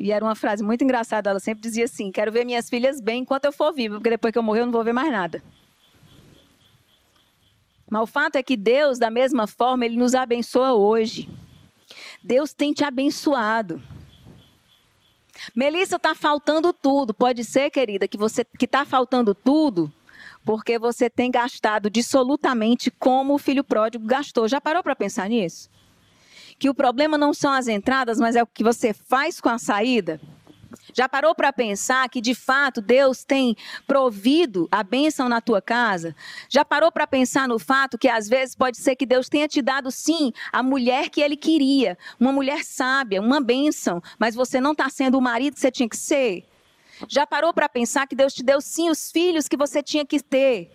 E 0.00 0.12
era 0.12 0.24
uma 0.24 0.34
frase 0.34 0.64
muito 0.64 0.82
engraçada. 0.82 1.28
Ela 1.28 1.38
sempre 1.38 1.60
dizia 1.60 1.84
assim: 1.84 2.10
Quero 2.10 2.32
ver 2.32 2.46
minhas 2.46 2.70
filhas 2.70 3.02
bem 3.02 3.20
enquanto 3.20 3.44
eu 3.44 3.52
for 3.52 3.70
viva, 3.70 3.96
porque 3.96 4.08
depois 4.08 4.32
que 4.32 4.38
eu 4.38 4.42
morrer 4.42 4.60
eu 4.60 4.64
não 4.64 4.72
vou 4.72 4.82
ver 4.82 4.94
mais 4.94 5.12
nada. 5.12 5.42
Mas 7.88 8.02
o 8.02 8.06
fato 8.06 8.36
é 8.36 8.42
que 8.42 8.56
Deus, 8.56 8.98
da 8.98 9.10
mesma 9.10 9.46
forma, 9.46 9.84
Ele 9.84 9.98
nos 9.98 10.14
abençoa 10.14 10.72
hoje. 10.72 11.28
Deus 12.22 12.54
tem 12.54 12.72
te 12.72 12.82
abençoado. 12.82 13.82
Melissa, 15.54 15.96
está 15.96 16.14
faltando 16.14 16.72
tudo. 16.72 17.12
Pode 17.12 17.44
ser, 17.44 17.68
querida, 17.68 18.08
que 18.08 18.16
você 18.16 18.42
que 18.42 18.64
está 18.64 18.86
faltando 18.86 19.34
tudo, 19.34 19.92
porque 20.46 20.78
você 20.78 21.10
tem 21.10 21.30
gastado 21.30 21.90
dissolutamente 21.90 22.90
como 22.90 23.34
o 23.34 23.38
filho 23.38 23.62
pródigo 23.62 24.06
gastou. 24.06 24.48
Já 24.48 24.62
parou 24.62 24.82
para 24.82 24.96
pensar 24.96 25.28
nisso? 25.28 25.68
Que 26.60 26.68
o 26.68 26.74
problema 26.74 27.16
não 27.16 27.32
são 27.32 27.50
as 27.50 27.66
entradas, 27.66 28.20
mas 28.20 28.36
é 28.36 28.42
o 28.42 28.46
que 28.46 28.62
você 28.62 28.92
faz 28.92 29.40
com 29.40 29.48
a 29.48 29.58
saída? 29.58 30.20
Já 30.94 31.08
parou 31.08 31.34
para 31.34 31.52
pensar 31.52 32.06
que 32.10 32.20
de 32.20 32.34
fato 32.34 32.82
Deus 32.82 33.24
tem 33.24 33.56
provido 33.86 34.68
a 34.70 34.82
bênção 34.82 35.26
na 35.26 35.40
tua 35.40 35.62
casa? 35.62 36.14
Já 36.50 36.62
parou 36.62 36.92
para 36.92 37.06
pensar 37.06 37.48
no 37.48 37.58
fato 37.58 37.96
que 37.96 38.08
às 38.08 38.28
vezes 38.28 38.54
pode 38.54 38.76
ser 38.76 38.94
que 38.94 39.06
Deus 39.06 39.26
tenha 39.28 39.48
te 39.48 39.62
dado 39.62 39.90
sim 39.90 40.34
a 40.52 40.62
mulher 40.62 41.08
que 41.08 41.22
ele 41.22 41.36
queria, 41.36 41.96
uma 42.20 42.30
mulher 42.30 42.62
sábia, 42.62 43.22
uma 43.22 43.40
bênção, 43.40 44.02
mas 44.18 44.34
você 44.34 44.60
não 44.60 44.72
está 44.72 44.90
sendo 44.90 45.16
o 45.16 45.22
marido 45.22 45.54
que 45.54 45.60
você 45.60 45.70
tinha 45.70 45.88
que 45.88 45.96
ser? 45.96 46.44
Já 47.08 47.26
parou 47.26 47.54
para 47.54 47.70
pensar 47.70 48.06
que 48.06 48.14
Deus 48.14 48.34
te 48.34 48.42
deu 48.42 48.60
sim 48.60 48.90
os 48.90 49.10
filhos 49.10 49.48
que 49.48 49.56
você 49.56 49.82
tinha 49.82 50.04
que 50.04 50.22
ter? 50.22 50.70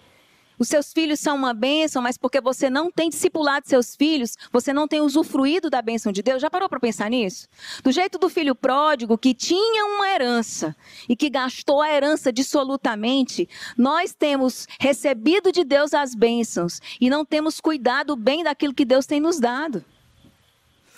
Os 0.58 0.68
seus 0.68 0.94
filhos 0.94 1.20
são 1.20 1.36
uma 1.36 1.54
bênção, 1.54 2.02
mas 2.02 2.18
porque 2.18 2.40
você 2.40 2.70
não 2.70 2.92
tem 2.92 3.10
discipulado 3.10 3.68
seus 3.68 3.96
filhos, 3.96 4.38
você 4.52 4.72
não 4.72 4.88
tem 4.88 5.02
usufruído 5.02 5.70
da 5.70 5.82
bênção 5.82 6.12
de 6.12 6.22
Deus. 6.22 6.42
Já 6.42 6.50
parou 6.50 6.70
para 6.70 6.80
pensar 6.80 7.10
nisso? 7.10 7.48
Do 7.84 7.92
jeito 7.92 8.18
do 8.18 8.30
filho 8.30 8.56
pródigo, 8.56 9.18
que 9.18 9.34
tinha 9.34 9.86
uma 9.86 10.08
herança 10.10 10.76
e 11.10 11.16
que 11.16 11.30
gastou 11.30 11.82
a 11.82 11.92
herança 11.92 12.32
dissolutamente, 12.32 13.50
nós 13.78 14.14
temos 14.14 14.68
recebido 14.80 15.52
de 15.52 15.64
Deus 15.64 15.94
as 15.94 16.16
bênçãos 16.16 16.80
e 17.00 17.10
não 17.10 17.26
temos 17.26 17.60
cuidado 17.60 18.16
bem 18.16 18.44
daquilo 18.44 18.74
que 18.74 18.86
Deus 18.86 19.06
tem 19.06 19.20
nos 19.20 19.40
dado. 19.40 19.84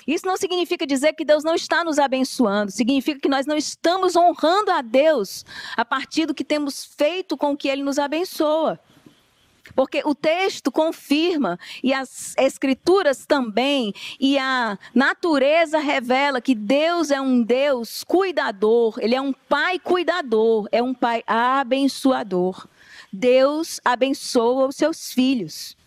Isso 0.07 0.25
não 0.25 0.37
significa 0.37 0.87
dizer 0.87 1.13
que 1.13 1.25
Deus 1.25 1.43
não 1.43 1.53
está 1.53 1.83
nos 1.83 1.99
abençoando, 1.99 2.71
significa 2.71 3.19
que 3.19 3.27
nós 3.27 3.45
não 3.45 3.57
estamos 3.57 4.15
honrando 4.15 4.71
a 4.71 4.81
Deus 4.81 5.45
a 5.75 5.83
partir 5.83 6.25
do 6.25 6.33
que 6.33 6.45
temos 6.45 6.85
feito 6.85 7.35
com 7.35 7.57
que 7.57 7.67
Ele 7.67 7.83
nos 7.83 7.99
abençoa. 7.99 8.79
Porque 9.77 10.01
o 10.03 10.15
texto 10.15 10.71
confirma, 10.71 11.59
e 11.83 11.93
as 11.93 12.33
escrituras 12.35 13.27
também, 13.27 13.93
e 14.19 14.35
a 14.35 14.75
natureza 14.91 15.77
revela 15.77 16.41
que 16.41 16.55
Deus 16.55 17.11
é 17.11 17.21
um 17.21 17.43
Deus 17.43 18.03
cuidador, 18.03 18.97
Ele 18.99 19.13
é 19.13 19.21
um 19.21 19.31
Pai 19.31 19.77
cuidador, 19.77 20.67
é 20.71 20.81
um 20.81 20.95
Pai 20.95 21.23
abençoador. 21.27 22.67
Deus 23.13 23.79
abençoa 23.85 24.65
os 24.65 24.75
seus 24.75 25.13
filhos. 25.13 25.77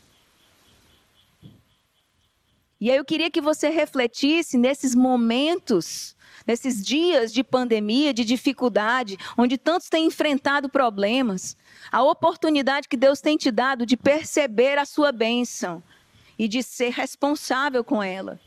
E 2.80 2.92
aí 2.92 2.96
eu 2.96 3.04
queria 3.04 3.28
que 3.28 3.40
você 3.40 3.70
refletisse 3.70 4.56
nesses 4.56 4.94
momentos 4.94 6.14
nesses 6.50 6.84
dias 6.84 7.32
de 7.32 7.44
pandemia, 7.44 8.12
de 8.12 8.24
dificuldade, 8.24 9.16
onde 9.38 9.56
tantos 9.56 9.88
têm 9.88 10.06
enfrentado 10.06 10.68
problemas, 10.68 11.56
a 11.92 12.02
oportunidade 12.02 12.88
que 12.88 12.96
Deus 12.96 13.20
tem 13.20 13.36
te 13.36 13.52
dado 13.52 13.86
de 13.86 13.96
perceber 13.96 14.76
a 14.76 14.84
sua 14.84 15.12
bênção 15.12 15.80
e 16.36 16.48
de 16.48 16.60
ser 16.60 16.90
responsável 16.90 17.84
com 17.84 18.02
ela. 18.02 18.40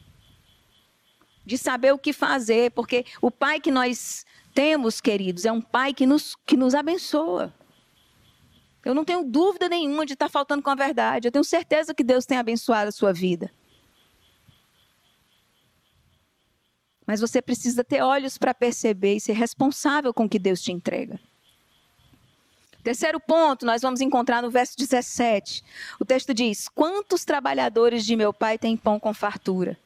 De 1.46 1.58
saber 1.58 1.94
o 1.94 1.98
que 1.98 2.12
fazer, 2.12 2.72
porque 2.72 3.06
o 3.22 3.32
Pai 3.32 3.62
que 3.62 3.72
nós 3.72 4.26
temos, 4.54 5.00
queridos, 5.00 5.46
é 5.46 5.52
um 5.52 5.62
Pai 5.62 5.94
que 5.94 6.06
nos, 6.06 6.36
que 6.46 6.58
nos 6.58 6.76
abençoa. 6.76 7.54
Eu 8.84 8.94
não 8.94 9.06
tenho 9.06 9.24
dúvida 9.24 9.70
nenhuma 9.70 10.06
de 10.06 10.12
estar 10.12 10.28
faltando 10.28 10.62
com 10.62 10.70
a 10.70 10.76
verdade. 10.76 11.30
Eu 11.30 11.32
tenho 11.32 11.46
certeza 11.46 11.94
que 11.94 12.04
Deus 12.04 12.26
tem 12.26 12.38
abençoado 12.38 12.90
a 12.90 12.92
sua 12.92 13.14
vida. 13.14 13.50
Mas 17.06 17.20
você 17.20 17.42
precisa 17.42 17.84
ter 17.84 18.02
olhos 18.02 18.38
para 18.38 18.54
perceber 18.54 19.16
e 19.16 19.20
ser 19.20 19.34
responsável 19.34 20.14
com 20.14 20.26
o 20.26 20.30
que 20.30 20.40
Deus 20.40 20.62
te 20.62 20.72
entrega. 20.72 21.20
Terceiro 22.84 23.20
ponto, 23.20 23.66
nós 23.66 23.82
vamos 23.82 24.02
encontrar 24.02 24.42
no 24.42 24.52
verso 24.52 24.78
17. 24.78 25.64
O 26.00 26.06
texto 26.06 26.34
diz: 26.34 26.68
Quantos 26.68 27.24
trabalhadores 27.24 28.06
de 28.06 28.16
meu 28.16 28.34
pai 28.34 28.58
têm 28.58 28.76
pão 28.76 29.00
com 29.00 29.14
fartura? 29.14 29.78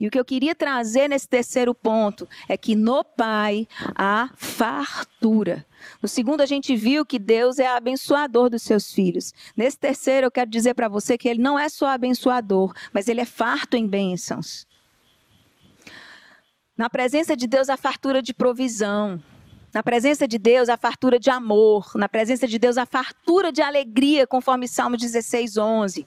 E 0.00 0.06
o 0.06 0.10
que 0.10 0.18
eu 0.18 0.24
queria 0.24 0.54
trazer 0.54 1.08
nesse 1.08 1.28
terceiro 1.28 1.74
ponto 1.74 2.28
é 2.48 2.56
que 2.56 2.76
no 2.76 3.02
Pai 3.02 3.66
há 3.96 4.30
fartura. 4.36 5.66
No 6.00 6.08
segundo, 6.08 6.40
a 6.40 6.46
gente 6.46 6.76
viu 6.76 7.04
que 7.04 7.18
Deus 7.18 7.58
é 7.58 7.66
abençoador 7.66 8.48
dos 8.48 8.62
seus 8.62 8.92
filhos. 8.92 9.32
Nesse 9.56 9.78
terceiro, 9.78 10.26
eu 10.26 10.30
quero 10.30 10.50
dizer 10.50 10.74
para 10.74 10.88
você 10.88 11.18
que 11.18 11.28
Ele 11.28 11.42
não 11.42 11.58
é 11.58 11.68
só 11.68 11.86
abençoador, 11.88 12.72
mas 12.92 13.08
Ele 13.08 13.20
é 13.20 13.24
farto 13.24 13.76
em 13.76 13.86
bênçãos. 13.86 14.66
Na 16.76 16.88
presença 16.88 17.36
de 17.36 17.48
Deus, 17.48 17.68
há 17.68 17.76
fartura 17.76 18.22
de 18.22 18.32
provisão. 18.32 19.20
Na 19.74 19.82
presença 19.82 20.28
de 20.28 20.38
Deus, 20.38 20.68
a 20.68 20.76
fartura 20.76 21.18
de 21.18 21.28
amor. 21.28 21.90
Na 21.96 22.08
presença 22.08 22.46
de 22.46 22.56
Deus, 22.56 22.78
a 22.78 22.86
fartura 22.86 23.50
de 23.50 23.60
alegria, 23.60 24.28
conforme 24.28 24.68
Salmo 24.68 24.96
16, 24.96 25.56
11. 25.56 26.06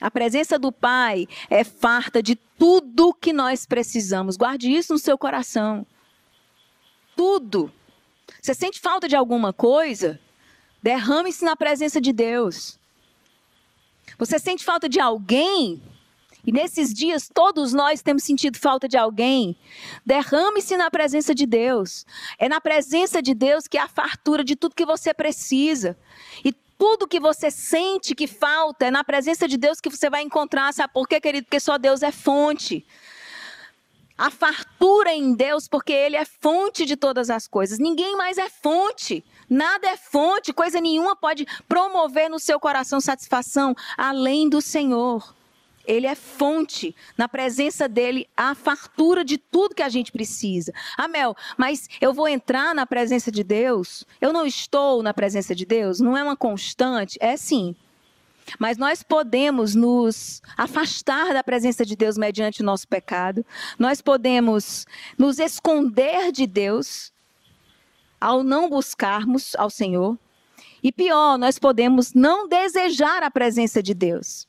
A 0.00 0.10
presença 0.10 0.58
do 0.58 0.70
Pai 0.70 1.26
é 1.50 1.64
farta 1.64 2.22
de 2.22 2.36
tudo 2.36 3.14
que 3.14 3.32
nós 3.32 3.66
precisamos. 3.66 4.36
Guarde 4.36 4.70
isso 4.70 4.92
no 4.92 4.98
seu 4.98 5.18
coração. 5.18 5.86
Tudo. 7.16 7.72
Você 8.40 8.54
sente 8.54 8.80
falta 8.80 9.08
de 9.08 9.16
alguma 9.16 9.52
coisa? 9.52 10.20
Derrame-se 10.82 11.44
na 11.44 11.56
presença 11.56 12.00
de 12.00 12.12
Deus. 12.12 12.78
Você 14.16 14.38
sente 14.38 14.64
falta 14.64 14.88
de 14.88 15.00
alguém? 15.00 15.82
E 16.46 16.52
nesses 16.52 16.94
dias 16.94 17.28
todos 17.32 17.72
nós 17.72 18.00
temos 18.00 18.22
sentido 18.22 18.56
falta 18.56 18.88
de 18.88 18.96
alguém. 18.96 19.56
Derrame-se 20.06 20.76
na 20.76 20.90
presença 20.90 21.34
de 21.34 21.44
Deus. 21.44 22.06
É 22.38 22.48
na 22.48 22.60
presença 22.60 23.20
de 23.20 23.34
Deus 23.34 23.66
que 23.66 23.76
há 23.76 23.88
fartura 23.88 24.44
de 24.44 24.54
tudo 24.54 24.74
que 24.74 24.86
você 24.86 25.12
precisa. 25.12 25.98
E 26.44 26.54
tudo 26.78 27.08
que 27.08 27.18
você 27.18 27.50
sente 27.50 28.14
que 28.14 28.28
falta 28.28 28.86
é 28.86 28.90
na 28.90 29.02
presença 29.02 29.48
de 29.48 29.56
Deus 29.56 29.80
que 29.80 29.90
você 29.90 30.08
vai 30.08 30.22
encontrar. 30.22 30.72
Sabe 30.72 30.92
por 30.92 31.08
quê, 31.08 31.20
querido? 31.20 31.46
Porque 31.46 31.58
só 31.58 31.76
Deus 31.76 32.02
é 32.02 32.12
fonte. 32.12 32.86
A 34.16 34.30
fartura 34.30 35.12
em 35.12 35.34
Deus, 35.34 35.68
porque 35.68 35.92
Ele 35.92 36.16
é 36.16 36.24
fonte 36.24 36.86
de 36.86 36.96
todas 36.96 37.30
as 37.30 37.46
coisas. 37.46 37.78
Ninguém 37.78 38.16
mais 38.16 38.38
é 38.38 38.48
fonte. 38.48 39.24
Nada 39.50 39.88
é 39.88 39.96
fonte, 39.96 40.52
coisa 40.52 40.80
nenhuma 40.80 41.16
pode 41.16 41.46
promover 41.68 42.30
no 42.30 42.38
seu 42.38 42.60
coração 42.60 43.00
satisfação 43.00 43.74
além 43.96 44.48
do 44.48 44.60
Senhor. 44.60 45.37
Ele 45.88 46.06
é 46.06 46.14
fonte. 46.14 46.94
Na 47.16 47.26
presença 47.26 47.88
dele, 47.88 48.28
há 48.36 48.54
fartura 48.54 49.24
de 49.24 49.38
tudo 49.38 49.74
que 49.74 49.82
a 49.82 49.88
gente 49.88 50.12
precisa. 50.12 50.70
Amel, 50.98 51.34
mas 51.56 51.88
eu 51.98 52.12
vou 52.12 52.28
entrar 52.28 52.74
na 52.74 52.86
presença 52.86 53.32
de 53.32 53.42
Deus? 53.42 54.04
Eu 54.20 54.30
não 54.30 54.46
estou 54.46 55.02
na 55.02 55.14
presença 55.14 55.54
de 55.54 55.64
Deus? 55.64 55.98
Não 55.98 56.14
é 56.14 56.22
uma 56.22 56.36
constante? 56.36 57.16
É 57.22 57.38
sim. 57.38 57.74
Mas 58.58 58.76
nós 58.76 59.02
podemos 59.02 59.74
nos 59.74 60.42
afastar 60.56 61.32
da 61.32 61.42
presença 61.42 61.84
de 61.84 61.96
Deus 61.96 62.18
mediante 62.18 62.60
o 62.60 62.64
nosso 62.64 62.86
pecado. 62.86 63.44
Nós 63.78 64.02
podemos 64.02 64.86
nos 65.16 65.38
esconder 65.38 66.30
de 66.32 66.46
Deus 66.46 67.12
ao 68.20 68.42
não 68.42 68.68
buscarmos 68.68 69.54
ao 69.56 69.70
Senhor. 69.70 70.18
E 70.82 70.92
pior, 70.92 71.38
nós 71.38 71.58
podemos 71.58 72.12
não 72.14 72.48
desejar 72.48 73.22
a 73.22 73.30
presença 73.30 73.82
de 73.82 73.94
Deus. 73.94 74.47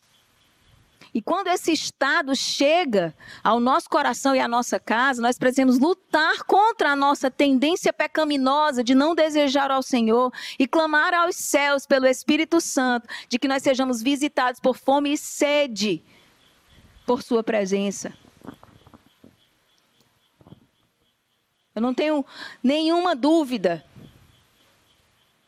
E 1.14 1.22
quando 1.22 1.48
esse 1.48 1.72
estado 1.72 2.36
chega 2.36 3.16
ao 3.44 3.60
nosso 3.60 3.90
coração 3.90 4.36
e 4.36 4.40
à 4.40 4.48
nossa 4.48 4.80
casa, 4.80 5.22
nós 5.22 5.38
precisamos 5.38 5.80
lutar 5.80 6.44
contra 6.44 6.92
a 6.92 6.96
nossa 6.96 7.32
tendência 7.32 7.92
pecaminosa 7.92 8.84
de 8.84 8.94
não 8.94 9.16
desejar 9.16 9.72
ao 9.72 9.82
Senhor 9.82 10.32
e 10.58 10.68
clamar 10.68 11.14
aos 11.14 11.36
céus 11.36 11.86
pelo 11.86 12.06
Espírito 12.06 12.62
Santo 12.62 13.08
de 13.28 13.40
que 13.40 13.48
nós 13.48 13.64
sejamos 13.64 14.02
visitados 14.04 14.60
por 14.60 14.78
fome 14.78 15.14
e 15.14 15.18
sede 15.18 16.04
por 17.06 17.24
Sua 17.24 17.44
presença. 17.44 18.14
Eu 21.74 21.82
não 21.82 21.94
tenho 21.94 22.26
nenhuma 22.62 23.16
dúvida 23.16 23.84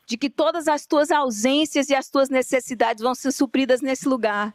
de 0.06 0.18
que 0.18 0.30
todas 0.30 0.68
as 0.68 0.86
tuas 0.86 1.12
ausências 1.12 1.90
e 1.90 1.96
as 1.96 2.10
tuas 2.10 2.30
necessidades 2.30 3.04
vão 3.04 3.14
ser 3.14 3.32
supridas 3.32 3.82
nesse 3.82 4.10
lugar. 4.10 4.54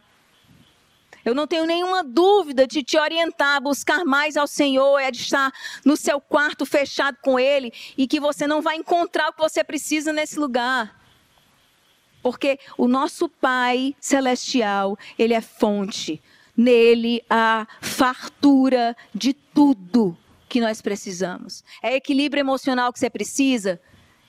Eu 1.26 1.34
não 1.34 1.44
tenho 1.44 1.66
nenhuma 1.66 2.04
dúvida 2.04 2.68
de 2.68 2.84
te 2.84 2.96
orientar 2.96 3.60
buscar 3.60 4.04
mais 4.04 4.36
ao 4.36 4.46
Senhor, 4.46 4.96
é 5.00 5.10
de 5.10 5.22
estar 5.22 5.52
no 5.84 5.96
seu 5.96 6.20
quarto 6.20 6.64
fechado 6.64 7.18
com 7.20 7.36
Ele 7.36 7.72
e 7.98 8.06
que 8.06 8.20
você 8.20 8.46
não 8.46 8.62
vai 8.62 8.76
encontrar 8.76 9.30
o 9.30 9.32
que 9.32 9.40
você 9.40 9.64
precisa 9.64 10.12
nesse 10.12 10.38
lugar. 10.38 11.02
Porque 12.22 12.60
o 12.78 12.86
nosso 12.86 13.28
Pai 13.28 13.92
Celestial, 14.00 14.96
Ele 15.18 15.34
é 15.34 15.40
fonte. 15.40 16.22
Nele 16.56 17.20
há 17.28 17.66
fartura 17.80 18.96
de 19.12 19.32
tudo 19.32 20.16
que 20.48 20.60
nós 20.60 20.80
precisamos. 20.80 21.64
É 21.82 21.96
equilíbrio 21.96 22.40
emocional 22.40 22.92
que 22.92 23.00
você 23.00 23.10
precisa? 23.10 23.80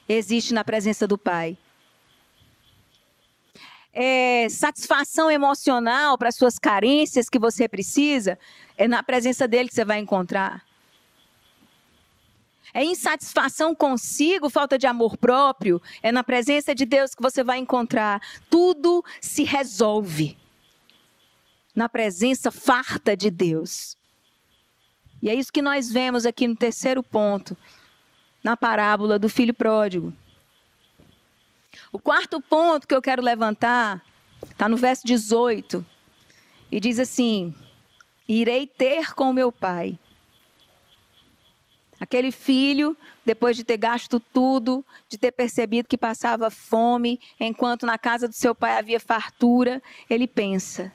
Existe 0.10 0.52
na 0.52 0.64
presença 0.64 1.06
do 1.06 1.16
Pai 1.16 1.60
é, 4.00 4.48
satisfação 4.48 5.32
emocional 5.32 6.20
para 6.20 6.32
suas 6.32 6.60
carências 6.60 7.28
que 7.28 7.40
você 7.40 7.68
precisa, 7.68 8.38
é 8.78 8.88
na 8.88 9.02
presença 9.02 9.48
dele 9.48 9.68
que 9.68 9.74
você 9.74 9.84
vai 9.84 9.98
encontrar. 9.98 10.64
É 12.72 12.84
insatisfação 12.84 13.74
consigo, 13.74 14.52
falta 14.52 14.78
de 14.78 14.86
amor 14.86 15.18
próprio, 15.18 15.82
é 16.04 16.12
na 16.12 16.24
presença 16.24 16.76
de 16.76 16.86
Deus 16.86 17.16
que 17.16 17.24
você 17.24 17.44
vai 17.44 17.58
encontrar. 17.58 18.22
Tudo 18.52 19.04
se 19.20 19.44
resolve 19.44 20.38
na 21.76 21.90
presença 21.90 22.52
farta 22.52 23.18
de 23.18 23.32
Deus. 23.32 23.98
E 25.24 25.28
é 25.28 25.34
isso 25.34 25.52
que 25.52 25.62
nós 25.62 25.92
vemos 25.92 26.24
aqui 26.24 26.48
no 26.48 26.56
terceiro 26.56 27.02
ponto, 27.02 27.58
na 28.44 28.56
parábola 28.56 29.18
do 29.18 29.28
filho 29.28 29.56
pródigo. 29.56 30.14
O 31.92 32.00
quarto 32.00 32.42
ponto 32.42 32.88
que 32.88 32.96
eu 32.96 33.02
quero 33.02 33.22
levantar 33.22 34.04
está 34.44 34.68
no 34.68 34.78
verso 34.78 35.06
18 35.06 35.86
e 36.72 36.80
diz 36.80 37.00
assim: 37.00 37.54
Irei 38.28 38.68
ter 38.68 39.14
com 39.14 39.32
meu 39.34 39.52
pai. 39.52 39.98
Aquele 42.00 42.32
filho, 42.32 42.96
depois 43.26 43.58
de 43.58 43.64
ter 43.64 43.78
gasto 43.78 44.20
tudo, 44.20 44.86
de 45.10 45.18
ter 45.18 45.32
percebido 45.32 45.88
que 45.88 45.98
passava 45.98 46.52
fome, 46.52 47.20
enquanto 47.40 47.88
na 47.88 47.98
casa 47.98 48.28
do 48.28 48.36
seu 48.36 48.54
pai 48.54 48.78
havia 48.78 49.00
fartura, 49.00 49.82
ele 50.08 50.28
pensa: 50.28 50.94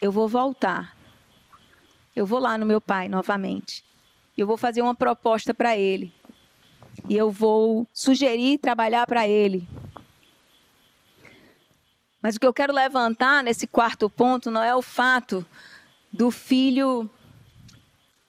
eu 0.00 0.10
vou 0.10 0.26
voltar. 0.26 0.96
Eu 2.14 2.26
vou 2.26 2.40
lá 2.40 2.58
no 2.58 2.66
meu 2.66 2.80
pai 2.80 3.08
novamente. 3.08 3.84
Eu 4.36 4.46
vou 4.46 4.56
fazer 4.56 4.82
uma 4.82 4.94
proposta 4.94 5.54
para 5.54 5.76
ele. 5.76 6.12
E 7.08 7.16
eu 7.16 7.30
vou 7.30 7.86
sugerir 7.92 8.58
trabalhar 8.58 9.06
para 9.06 9.28
ele. 9.28 9.66
Mas 12.22 12.36
o 12.36 12.40
que 12.40 12.46
eu 12.46 12.54
quero 12.54 12.72
levantar 12.72 13.42
nesse 13.42 13.66
quarto 13.66 14.08
ponto 14.08 14.50
não 14.50 14.62
é 14.62 14.74
o 14.74 14.80
fato 14.80 15.44
do 16.12 16.30
filho 16.30 17.10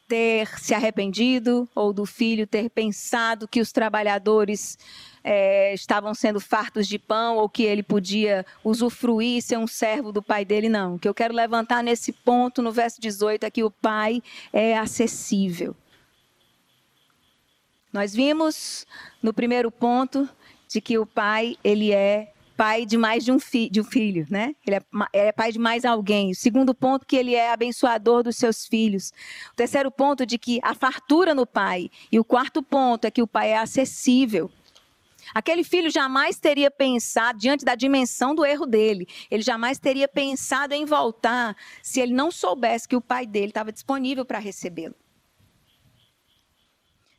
ter 0.07 0.47
se 0.59 0.73
arrependido 0.73 1.69
ou 1.73 1.93
do 1.93 2.05
filho 2.05 2.47
ter 2.47 2.69
pensado 2.69 3.47
que 3.47 3.61
os 3.61 3.71
trabalhadores 3.71 4.77
é, 5.23 5.73
estavam 5.73 6.13
sendo 6.13 6.39
fartos 6.39 6.87
de 6.87 6.99
pão 6.99 7.37
ou 7.37 7.47
que 7.47 7.63
ele 7.63 7.83
podia 7.83 8.45
usufruir 8.63 9.41
ser 9.41 9.57
um 9.57 9.67
servo 9.67 10.11
do 10.11 10.21
pai 10.21 10.43
dele, 10.43 10.67
não. 10.67 10.95
O 10.95 10.99
que 10.99 11.07
eu 11.07 11.13
quero 11.13 11.33
levantar 11.33 11.83
nesse 11.83 12.11
ponto, 12.11 12.61
no 12.61 12.71
verso 12.71 12.99
18, 12.99 13.45
é 13.45 13.51
que 13.51 13.63
o 13.63 13.71
pai 13.71 14.21
é 14.51 14.77
acessível. 14.77 15.75
Nós 17.91 18.13
vimos 18.13 18.87
no 19.21 19.33
primeiro 19.33 19.69
ponto 19.71 20.27
de 20.67 20.81
que 20.81 20.97
o 20.97 21.05
pai 21.05 21.55
ele 21.63 21.91
é 21.91 22.33
pai 22.63 22.85
de 22.85 22.95
mais 22.95 23.25
de 23.25 23.31
um, 23.33 23.39
fi, 23.39 23.69
de 23.69 23.81
um 23.81 23.83
filho, 23.83 24.25
né? 24.29 24.55
Ele 24.65 24.77
é, 24.77 24.81
é, 25.11 25.31
pai 25.33 25.51
de 25.51 25.59
mais 25.59 25.83
alguém. 25.83 26.31
O 26.31 26.35
segundo 26.35 26.73
ponto, 26.73 27.05
que 27.05 27.17
ele 27.17 27.35
é 27.35 27.51
abençoador 27.51 28.23
dos 28.23 28.37
seus 28.37 28.65
filhos. 28.65 29.11
O 29.51 29.55
terceiro 29.57 29.91
ponto, 29.91 30.25
de 30.25 30.37
que 30.37 30.61
a 30.63 30.73
fartura 30.73 31.35
no 31.35 31.45
pai. 31.45 31.89
E 32.09 32.17
o 32.17 32.23
quarto 32.23 32.63
ponto 32.63 33.03
é 33.03 33.11
que 33.11 33.21
o 33.21 33.27
pai 33.27 33.49
é 33.49 33.57
acessível. 33.57 34.49
Aquele 35.33 35.61
filho 35.61 35.89
jamais 35.91 36.39
teria 36.39 36.71
pensado, 36.71 37.37
diante 37.37 37.65
da 37.65 37.75
dimensão 37.75 38.33
do 38.33 38.45
erro 38.45 38.65
dele, 38.65 39.09
ele 39.29 39.43
jamais 39.43 39.77
teria 39.77 40.07
pensado 40.07 40.73
em 40.73 40.85
voltar 40.85 41.57
se 41.81 41.99
ele 41.99 42.13
não 42.13 42.31
soubesse 42.31 42.87
que 42.87 42.95
o 42.95 43.01
pai 43.01 43.27
dele 43.27 43.47
estava 43.47 43.73
disponível 43.73 44.23
para 44.23 44.39
recebê-lo. 44.39 44.95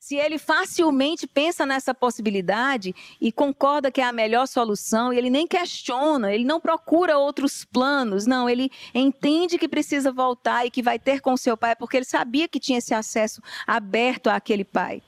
Se 0.04 0.16
ele 0.16 0.36
facilmente 0.36 1.26
pensa 1.26 1.64
nessa 1.64 1.94
possibilidade 1.94 2.94
e 3.18 3.32
concorda 3.32 3.90
que 3.90 4.02
é 4.02 4.04
a 4.04 4.12
melhor 4.12 4.46
solução, 4.46 5.10
e 5.10 5.16
ele 5.16 5.30
nem 5.30 5.46
questiona, 5.46 6.30
ele 6.30 6.44
não 6.44 6.60
procura 6.60 7.16
outros 7.16 7.64
planos, 7.64 8.26
não, 8.26 8.46
ele 8.46 8.70
entende 8.94 9.56
que 9.56 9.66
precisa 9.66 10.12
voltar 10.12 10.66
e 10.66 10.70
que 10.70 10.82
vai 10.82 10.98
ter 10.98 11.22
com 11.22 11.34
seu 11.38 11.56
pai, 11.56 11.74
porque 11.74 11.96
ele 11.96 12.04
sabia 12.04 12.46
que 12.46 12.60
tinha 12.60 12.76
esse 12.76 12.92
acesso 12.92 13.40
aberto 13.66 14.28
àquele 14.28 14.62
pai. 14.62 15.02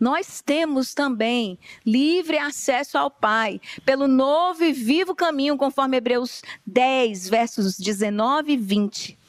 nós 0.00 0.40
temos 0.40 0.94
também 0.94 1.58
livre 1.84 2.38
acesso 2.38 2.96
ao 2.96 3.10
Pai 3.10 3.60
pelo 3.84 4.08
novo 4.08 4.64
e 4.64 4.72
vivo 4.72 5.14
caminho, 5.14 5.58
conforme 5.58 5.98
Hebreus 5.98 6.40
10, 6.66 7.28
versos 7.28 7.76
19 7.76 8.54
e 8.54 8.56
20. 8.56 9.19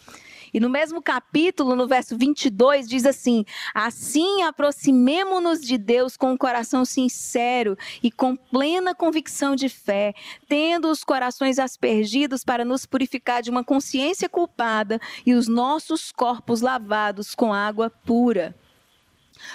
E 0.53 0.59
no 0.59 0.69
mesmo 0.69 1.01
capítulo, 1.01 1.75
no 1.75 1.87
verso 1.87 2.17
22, 2.17 2.87
diz 2.87 3.05
assim: 3.05 3.45
Assim 3.73 4.43
aproximemo-nos 4.43 5.61
de 5.61 5.77
Deus 5.77 6.17
com 6.17 6.31
um 6.31 6.37
coração 6.37 6.83
sincero 6.83 7.77
e 8.03 8.11
com 8.11 8.35
plena 8.35 8.93
convicção 8.93 9.55
de 9.55 9.69
fé, 9.69 10.13
tendo 10.47 10.89
os 10.89 11.03
corações 11.03 11.57
aspergidos 11.59 12.43
para 12.43 12.65
nos 12.65 12.85
purificar 12.85 13.41
de 13.41 13.49
uma 13.49 13.63
consciência 13.63 14.27
culpada 14.27 14.99
e 15.25 15.33
os 15.33 15.47
nossos 15.47 16.11
corpos 16.11 16.61
lavados 16.61 17.33
com 17.33 17.53
água 17.53 17.89
pura. 17.89 18.55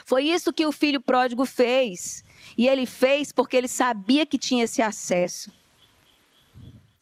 Foi 0.05 0.25
isso 0.25 0.53
que 0.53 0.67
o 0.67 0.73
filho 0.73 1.01
pródigo 1.01 1.45
fez. 1.45 2.25
E 2.57 2.69
ele 2.69 2.87
fez 2.87 3.33
porque 3.33 3.57
ele 3.57 3.69
sabia 3.69 4.27
que 4.27 4.39
tinha 4.39 4.65
esse 4.65 4.83
acesso. 4.83 5.51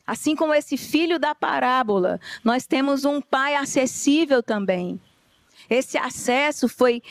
Assim 0.06 0.36
como 0.36 0.52
esse 0.52 0.76
filho 0.76 1.18
da 1.18 1.34
parábola, 1.34 2.20
nós 2.42 2.66
temos 2.66 3.04
um 3.04 3.20
pai 3.20 3.54
acessível 3.54 4.42
também. 4.42 5.00
Esse 5.68 5.96
acesso 5.96 6.68
foi 6.68 7.02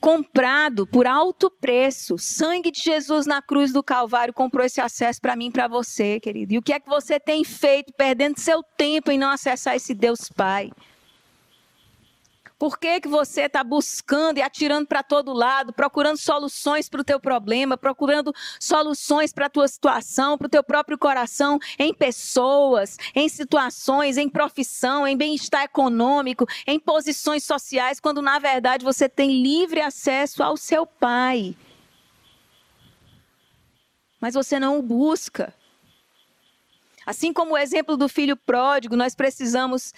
comprado 0.00 0.86
por 0.86 1.06
alto 1.06 1.50
preço. 1.50 2.16
Sangue 2.18 2.70
de 2.70 2.80
Jesus 2.80 3.26
na 3.26 3.42
cruz 3.42 3.72
do 3.72 3.82
Calvário 3.82 4.32
comprou 4.32 4.64
esse 4.64 4.80
acesso 4.80 5.20
para 5.20 5.34
mim 5.34 5.46
e 5.46 5.50
para 5.50 5.66
você, 5.66 6.20
querido. 6.20 6.54
E 6.54 6.58
o 6.58 6.62
que 6.62 6.72
é 6.72 6.78
que 6.78 6.88
você 6.88 7.18
tem 7.18 7.42
feito 7.42 7.92
perdendo 7.94 8.38
seu 8.38 8.62
tempo 8.62 9.10
em 9.10 9.18
não 9.18 9.30
acessar 9.30 9.74
esse 9.74 9.94
Deus 9.94 10.28
Pai? 10.28 10.70
Por 12.58 12.78
que, 12.78 13.02
que 13.02 13.08
você 13.08 13.42
está 13.42 13.62
buscando 13.62 14.38
e 14.38 14.42
atirando 14.42 14.86
para 14.86 15.02
todo 15.02 15.34
lado, 15.34 15.74
procurando 15.74 16.16
soluções 16.16 16.88
para 16.88 17.02
o 17.02 17.04
teu 17.04 17.20
problema, 17.20 17.76
procurando 17.76 18.34
soluções 18.58 19.30
para 19.30 19.46
a 19.46 19.50
tua 19.50 19.68
situação, 19.68 20.38
para 20.38 20.46
o 20.46 20.50
teu 20.50 20.64
próprio 20.64 20.96
coração, 20.96 21.58
em 21.78 21.92
pessoas, 21.92 22.96
em 23.14 23.28
situações, 23.28 24.16
em 24.16 24.28
profissão, 24.28 25.06
em 25.06 25.14
bem-estar 25.14 25.64
econômico, 25.64 26.46
em 26.66 26.80
posições 26.80 27.44
sociais, 27.44 28.00
quando 28.00 28.22
na 28.22 28.38
verdade 28.38 28.84
você 28.84 29.06
tem 29.06 29.42
livre 29.42 29.82
acesso 29.82 30.42
ao 30.42 30.56
seu 30.56 30.86
Pai. 30.86 31.54
Mas 34.18 34.32
você 34.32 34.58
não 34.58 34.78
o 34.78 34.82
busca. 34.82 35.52
Assim 37.04 37.34
como 37.34 37.52
o 37.52 37.58
exemplo 37.58 37.98
do 37.98 38.08
filho 38.08 38.34
pródigo, 38.34 38.96
nós 38.96 39.14
precisamos, 39.14 39.92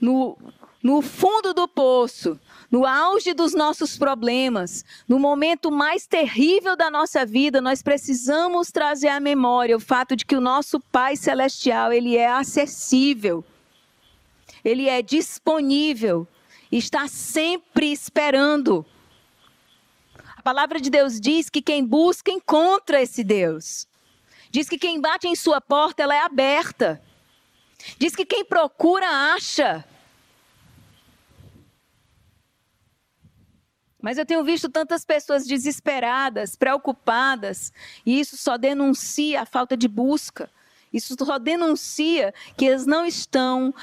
no 0.00 0.36
no 0.82 1.02
fundo 1.02 1.52
do 1.52 1.66
poço, 1.66 2.38
no 2.70 2.86
auge 2.86 3.34
dos 3.34 3.54
nossos 3.54 3.96
problemas, 3.96 4.84
no 5.08 5.18
momento 5.18 5.70
mais 5.70 6.06
terrível 6.06 6.76
da 6.76 6.90
nossa 6.90 7.26
vida, 7.26 7.60
nós 7.60 7.82
precisamos 7.82 8.70
trazer 8.70 9.08
à 9.08 9.18
memória 9.18 9.76
o 9.76 9.80
fato 9.80 10.14
de 10.14 10.24
que 10.24 10.36
o 10.36 10.40
nosso 10.40 10.78
Pai 10.78 11.16
celestial, 11.16 11.92
ele 11.92 12.16
é 12.16 12.28
acessível. 12.28 13.44
Ele 14.64 14.88
é 14.88 15.02
disponível, 15.02 16.26
está 16.70 17.08
sempre 17.08 17.90
esperando. 17.90 18.84
A 20.36 20.42
palavra 20.42 20.80
de 20.80 20.90
Deus 20.90 21.20
diz 21.20 21.48
que 21.48 21.62
quem 21.62 21.84
busca 21.84 22.30
encontra 22.30 23.00
esse 23.00 23.24
Deus. 23.24 23.86
Diz 24.50 24.68
que 24.68 24.78
quem 24.78 25.00
bate 25.00 25.26
em 25.26 25.36
sua 25.36 25.60
porta, 25.60 26.02
ela 26.02 26.14
é 26.14 26.20
aberta. 26.20 27.02
Diz 27.98 28.14
que 28.14 28.24
quem 28.24 28.44
procura 28.44 29.06
acha. 29.34 29.84
Mas 34.08 34.16
eu 34.16 34.24
tenho 34.24 34.42
visto 34.42 34.70
tantas 34.70 35.04
pessoas 35.04 35.46
desesperadas, 35.46 36.56
preocupadas, 36.56 37.70
e 38.06 38.18
isso 38.18 38.38
só 38.38 38.56
denuncia 38.56 39.42
a 39.42 39.44
falta 39.44 39.76
de 39.76 39.86
busca. 39.86 40.50
Isso 40.90 41.14
só 41.22 41.38
denuncia 41.38 42.32
que 42.56 42.64
eles 42.64 42.86
não 42.86 43.04
estão 43.04 43.74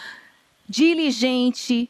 diligente 0.67 1.87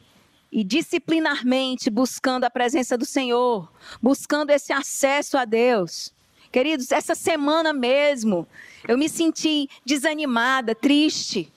e 0.51 0.65
disciplinarmente 0.65 1.89
buscando 1.89 2.43
a 2.43 2.49
presença 2.49 2.97
do 2.97 3.05
Senhor, 3.05 3.71
buscando 4.01 4.49
esse 4.49 4.73
acesso 4.73 5.37
a 5.37 5.45
Deus. 5.45 6.13
Queridos, 6.51 6.91
essa 6.91 7.15
semana 7.15 7.71
mesmo, 7.71 8.45
eu 8.85 8.97
me 8.97 9.07
senti 9.07 9.69
desanimada, 9.85 10.75
triste. 10.75 11.49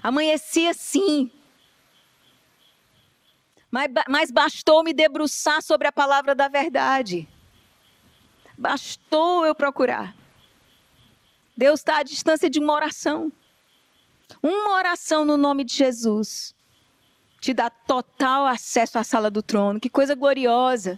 Amanheci 0.00 0.68
assim, 0.68 1.28
mas, 3.74 3.90
mas 4.08 4.30
bastou 4.30 4.84
me 4.84 4.94
debruçar 4.94 5.60
sobre 5.60 5.88
a 5.88 5.92
palavra 5.92 6.32
da 6.32 6.46
verdade. 6.46 7.28
Bastou 8.56 9.44
eu 9.44 9.52
procurar. 9.52 10.14
Deus 11.56 11.80
está 11.80 11.98
à 11.98 12.02
distância 12.04 12.48
de 12.48 12.60
uma 12.60 12.72
oração. 12.72 13.32
Uma 14.40 14.76
oração 14.76 15.24
no 15.24 15.36
nome 15.36 15.64
de 15.64 15.74
Jesus 15.74 16.54
te 17.40 17.52
dá 17.52 17.68
total 17.68 18.46
acesso 18.46 18.96
à 18.96 19.02
sala 19.02 19.28
do 19.28 19.42
trono. 19.42 19.80
Que 19.80 19.90
coisa 19.90 20.14
gloriosa. 20.14 20.96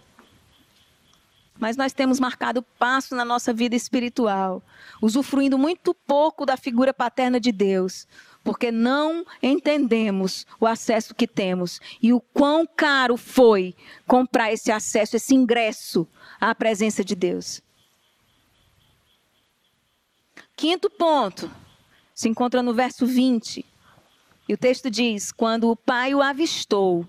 Mas 1.57 1.75
nós 1.75 1.93
temos 1.93 2.19
marcado 2.19 2.61
passo 2.61 3.15
na 3.15 3.25
nossa 3.25 3.51
vida 3.51 3.75
espiritual, 3.75 4.61
usufruindo 5.01 5.57
muito 5.57 5.95
pouco 5.95 6.45
da 6.45 6.55
figura 6.55 6.93
paterna 6.93 7.39
de 7.39 7.51
Deus, 7.51 8.07
porque 8.47 8.71
não 8.71 9.25
entendemos 9.43 10.47
o 10.57 10.65
acesso 10.65 11.13
que 11.13 11.27
temos 11.27 11.81
e 12.01 12.13
o 12.13 12.21
quão 12.21 12.65
caro 12.65 13.17
foi 13.17 13.75
comprar 14.07 14.53
esse 14.53 14.71
acesso, 14.71 15.17
esse 15.17 15.35
ingresso 15.35 16.07
à 16.39 16.55
presença 16.55 17.03
de 17.03 17.13
Deus. 17.13 17.61
Quinto 20.55 20.89
ponto, 20.89 21.51
se 22.15 22.29
encontra 22.29 22.63
no 22.63 22.73
verso 22.73 23.05
20. 23.05 23.65
E 24.47 24.53
o 24.53 24.57
texto 24.57 24.89
diz: 24.89 25.33
Quando 25.33 25.69
o 25.69 25.75
pai 25.75 26.15
o 26.15 26.21
avistou 26.21 27.05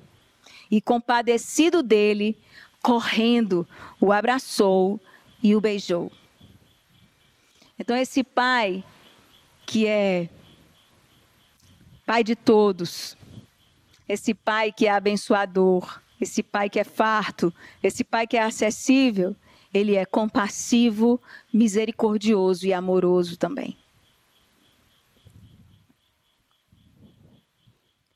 e 0.68 0.80
compadecido 0.80 1.84
dele, 1.84 2.36
correndo, 2.82 3.64
o 4.00 4.10
abraçou 4.10 5.00
e 5.40 5.54
o 5.54 5.60
beijou. 5.60 6.10
Então, 7.78 7.96
esse 7.96 8.24
pai, 8.24 8.82
que 9.64 9.86
é 9.86 10.28
Pai 12.08 12.24
de 12.24 12.34
todos. 12.34 13.18
Esse 14.08 14.32
Pai 14.32 14.72
que 14.72 14.86
é 14.86 14.90
abençoador, 14.90 16.00
esse 16.18 16.42
Pai 16.42 16.70
que 16.70 16.80
é 16.80 16.84
farto, 16.84 17.52
esse 17.82 18.02
Pai 18.02 18.26
que 18.26 18.34
é 18.34 18.42
acessível, 18.42 19.36
ele 19.74 19.94
é 19.94 20.06
compassivo, 20.06 21.20
misericordioso 21.52 22.66
e 22.66 22.72
amoroso 22.72 23.36
também. 23.36 23.76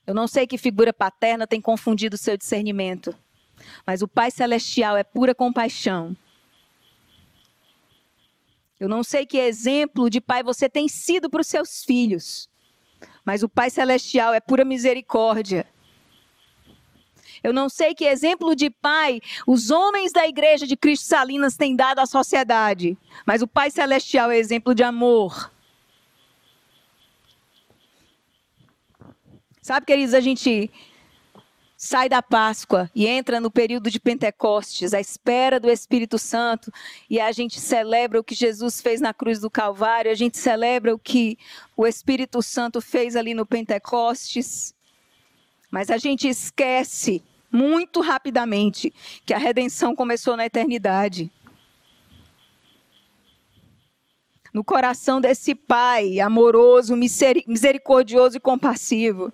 Eu 0.06 0.14
não 0.14 0.26
sei 0.26 0.46
que 0.46 0.56
figura 0.56 0.94
paterna 0.94 1.46
tem 1.46 1.60
confundido 1.60 2.14
o 2.14 2.18
seu 2.18 2.38
discernimento, 2.38 3.14
mas 3.86 4.00
o 4.00 4.08
Pai 4.08 4.30
Celestial 4.30 4.96
é 4.96 5.04
pura 5.04 5.34
compaixão. 5.34 6.16
Eu 8.80 8.88
não 8.88 9.04
sei 9.04 9.26
que 9.26 9.36
exemplo 9.36 10.08
de 10.08 10.18
pai 10.18 10.42
você 10.42 10.66
tem 10.66 10.88
sido 10.88 11.28
para 11.28 11.42
os 11.42 11.46
seus 11.46 11.84
filhos, 11.84 12.48
mas 13.24 13.42
o 13.42 13.48
Pai 13.48 13.70
Celestial 13.70 14.34
é 14.34 14.40
pura 14.40 14.64
misericórdia. 14.64 15.66
Eu 17.42 17.52
não 17.52 17.68
sei 17.68 17.94
que 17.94 18.04
exemplo 18.04 18.54
de 18.54 18.70
pai 18.70 19.20
os 19.46 19.70
homens 19.70 20.12
da 20.12 20.26
igreja 20.26 20.66
de 20.66 20.76
Cristo 20.76 21.06
Salinas 21.06 21.56
têm 21.56 21.74
dado 21.74 21.98
à 21.98 22.06
sociedade, 22.06 22.96
mas 23.26 23.42
o 23.42 23.48
Pai 23.48 23.70
Celestial 23.70 24.30
é 24.30 24.38
exemplo 24.38 24.74
de 24.74 24.82
amor. 24.82 25.50
Sabe, 29.60 29.86
queridos, 29.86 30.14
a 30.14 30.20
gente 30.20 30.70
sai 31.84 32.08
da 32.08 32.22
Páscoa 32.22 32.88
e 32.94 33.08
entra 33.08 33.40
no 33.40 33.50
período 33.50 33.90
de 33.90 33.98
Pentecostes, 33.98 34.94
à 34.94 35.00
espera 35.00 35.58
do 35.58 35.68
Espírito 35.68 36.16
Santo, 36.16 36.72
e 37.10 37.18
a 37.18 37.32
gente 37.32 37.58
celebra 37.58 38.20
o 38.20 38.24
que 38.24 38.36
Jesus 38.36 38.80
fez 38.80 39.00
na 39.00 39.12
cruz 39.12 39.40
do 39.40 39.50
Calvário, 39.50 40.08
a 40.08 40.14
gente 40.14 40.38
celebra 40.38 40.94
o 40.94 40.98
que 40.98 41.36
o 41.76 41.84
Espírito 41.84 42.40
Santo 42.40 42.80
fez 42.80 43.16
ali 43.16 43.34
no 43.34 43.44
Pentecostes. 43.44 44.72
Mas 45.72 45.90
a 45.90 45.98
gente 45.98 46.28
esquece 46.28 47.20
muito 47.50 48.00
rapidamente 48.00 48.94
que 49.26 49.34
a 49.34 49.38
redenção 49.38 49.96
começou 49.96 50.36
na 50.36 50.46
eternidade. 50.46 51.32
No 54.54 54.62
coração 54.62 55.20
desse 55.20 55.52
Pai 55.52 56.20
amoroso, 56.20 56.94
misericordioso 56.94 58.36
e 58.36 58.40
compassivo. 58.40 59.32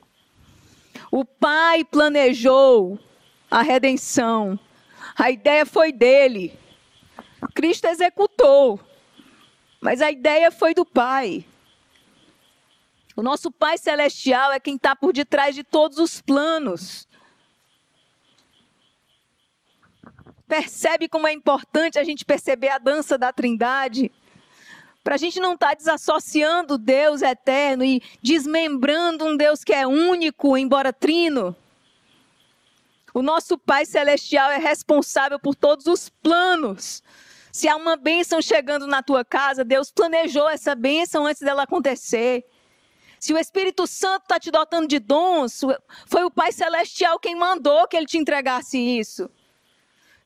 O 1.11 1.25
Pai 1.25 1.85
planejou 1.85 2.99
a 3.51 3.63
redenção. 3.63 4.59
A 5.17 5.31
ideia 5.31 5.65
foi 5.65 5.93
dele. 5.93 6.59
Cristo 7.55 7.87
executou. 7.87 8.81
Mas 9.81 10.03
a 10.03 10.11
ideia 10.11 10.51
foi 10.51 10.75
do 10.75 10.85
Pai. 10.85 11.45
O 13.17 13.23
nosso 13.23 13.51
Pai 13.51 13.79
Celestial 13.79 14.53
é 14.53 14.61
quem 14.61 14.77
está 14.77 14.95
por 14.95 15.13
detrás 15.13 15.55
de 15.55 15.65
todos 15.65 15.99
os 15.99 16.21
planos. 16.21 17.09
Percebe 20.47 21.09
como 21.09 21.27
é 21.27 21.33
importante 21.33 21.99
a 21.99 22.05
gente 22.05 22.25
perceber 22.25 22.69
a 22.69 22.79
dança 22.79 23.19
da 23.19 23.33
Trindade? 23.33 24.11
Para 25.09 25.15
a 25.15 25.19
gente 25.19 25.41
não 25.41 25.55
estar 25.55 25.69
tá 25.69 25.75
desassociando 25.75 26.77
Deus 26.77 27.23
eterno 27.23 27.83
e 27.83 28.03
desmembrando 28.23 29.25
um 29.25 29.39
Deus 29.39 29.65
que 29.65 29.73
é 29.73 29.87
único, 29.87 30.55
embora 30.55 30.93
trino. 30.93 31.57
O 33.15 33.23
nosso 33.23 33.57
Pai 33.57 33.87
Celestial 33.87 34.51
é 34.51 34.59
responsável 34.59 35.39
por 35.39 35.55
todos 35.55 35.87
os 35.87 36.11
planos. 36.11 37.03
Se 37.51 37.67
há 37.67 37.75
uma 37.75 37.97
bênção 37.97 38.43
chegando 38.43 38.87
na 38.87 39.03
tua 39.03 39.25
casa, 39.25 39.65
Deus 39.65 39.91
planejou 39.91 40.47
essa 40.47 40.75
bênção 40.75 41.25
antes 41.25 41.41
dela 41.41 41.63
acontecer. 41.63 42.45
Se 43.19 43.33
o 43.33 43.39
Espírito 43.39 43.87
Santo 43.87 44.25
está 44.25 44.39
te 44.39 44.51
dotando 44.51 44.87
de 44.87 44.99
dons, 44.99 45.63
foi 46.05 46.25
o 46.25 46.31
Pai 46.31 46.53
Celestial 46.53 47.19
quem 47.19 47.35
mandou 47.35 47.89
que 47.89 47.97
ele 47.97 48.05
te 48.05 48.19
entregasse 48.19 48.77
isso. 48.77 49.31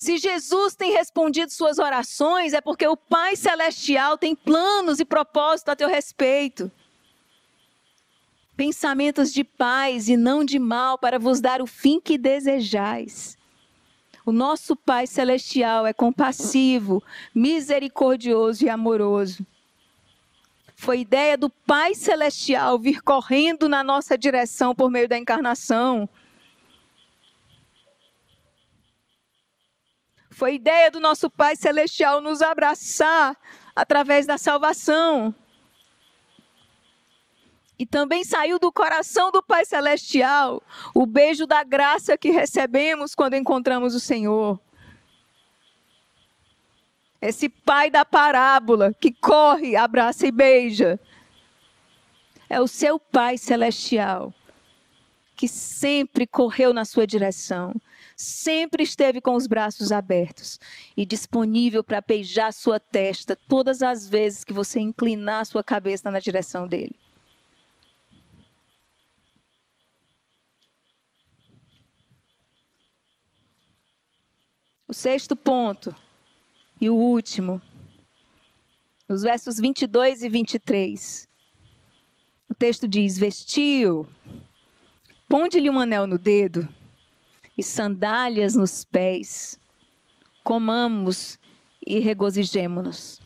Se 0.02 0.16
Jesus 0.16 0.74
tem 0.74 0.90
respondido 0.90 1.52
suas 1.52 1.78
orações, 1.78 2.52
é 2.54 2.60
porque 2.60 2.84
o 2.88 2.96
Pai 2.96 3.36
Celestial 3.36 4.18
tem 4.18 4.34
planos 4.34 4.98
e 4.98 5.04
propósitos 5.04 5.70
a 5.70 5.76
teu 5.76 5.88
respeito. 5.88 6.72
Pensamentos 8.56 9.32
de 9.32 9.44
paz 9.44 10.08
e 10.08 10.16
não 10.16 10.44
de 10.44 10.58
mal, 10.58 10.98
para 10.98 11.20
vos 11.20 11.40
dar 11.40 11.62
o 11.62 11.68
fim 11.68 12.00
que 12.00 12.18
desejais. 12.18 13.38
O 14.26 14.32
nosso 14.32 14.74
Pai 14.74 15.06
Celestial 15.06 15.86
é 15.86 15.92
compassivo, 15.92 17.00
misericordioso 17.32 18.64
e 18.64 18.68
amoroso. 18.68 19.46
Foi 20.74 20.98
ideia 20.98 21.38
do 21.38 21.48
Pai 21.48 21.94
Celestial 21.94 22.76
vir 22.76 23.02
correndo 23.02 23.68
na 23.68 23.84
nossa 23.84 24.18
direção 24.18 24.74
por 24.74 24.90
meio 24.90 25.08
da 25.08 25.16
encarnação. 25.16 26.08
Foi 30.42 30.56
ideia 30.56 30.90
do 30.90 30.98
nosso 30.98 31.30
Pai 31.30 31.54
Celestial 31.54 32.20
nos 32.20 32.42
abraçar 32.42 33.36
através 33.76 34.26
da 34.26 34.36
salvação. 34.36 35.32
E 37.78 37.86
também 37.86 38.24
saiu 38.24 38.58
do 38.58 38.72
coração 38.72 39.30
do 39.30 39.40
Pai 39.40 39.64
Celestial 39.64 40.60
o 40.92 41.06
beijo 41.06 41.46
da 41.46 41.62
graça 41.62 42.18
que 42.18 42.30
recebemos 42.30 43.14
quando 43.14 43.34
encontramos 43.34 43.94
o 43.94 44.00
Senhor. 44.00 44.58
Esse 47.20 47.48
pai 47.48 47.88
da 47.88 48.04
parábola 48.04 48.92
que 48.92 49.12
corre, 49.12 49.76
abraça 49.76 50.26
e 50.26 50.32
beija. 50.32 50.98
É 52.50 52.60
o 52.60 52.66
seu 52.66 52.98
Pai 52.98 53.38
Celestial 53.38 54.34
que 55.36 55.46
sempre 55.46 56.26
correu 56.26 56.72
na 56.72 56.84
sua 56.84 57.06
direção, 57.06 57.74
sempre 58.22 58.84
esteve 58.84 59.20
com 59.20 59.34
os 59.34 59.46
braços 59.46 59.90
abertos 59.90 60.60
e 60.96 61.04
disponível 61.04 61.82
para 61.82 62.00
beijar 62.00 62.52
sua 62.52 62.78
testa 62.78 63.36
todas 63.48 63.82
as 63.82 64.08
vezes 64.08 64.44
que 64.44 64.52
você 64.52 64.78
inclinar 64.78 65.44
sua 65.44 65.64
cabeça 65.64 66.10
na 66.10 66.20
direção 66.20 66.68
dele. 66.68 66.94
O 74.86 74.94
sexto 74.94 75.34
ponto 75.34 75.94
e 76.80 76.88
o 76.90 76.94
último, 76.94 77.60
nos 79.08 79.22
versos 79.22 79.58
22 79.58 80.22
e 80.22 80.28
23. 80.28 81.28
O 82.48 82.54
texto 82.54 82.86
diz: 82.86 83.16
Vestiu, 83.16 84.06
ponde-lhe 85.28 85.70
um 85.70 85.80
anel 85.80 86.06
no 86.06 86.18
dedo 86.18 86.68
e 87.56 87.62
sandálias 87.62 88.54
nos 88.54 88.84
pés. 88.84 89.58
Comamos 90.42 91.38
e 91.86 91.98
regozijemo-nos. 91.98 93.20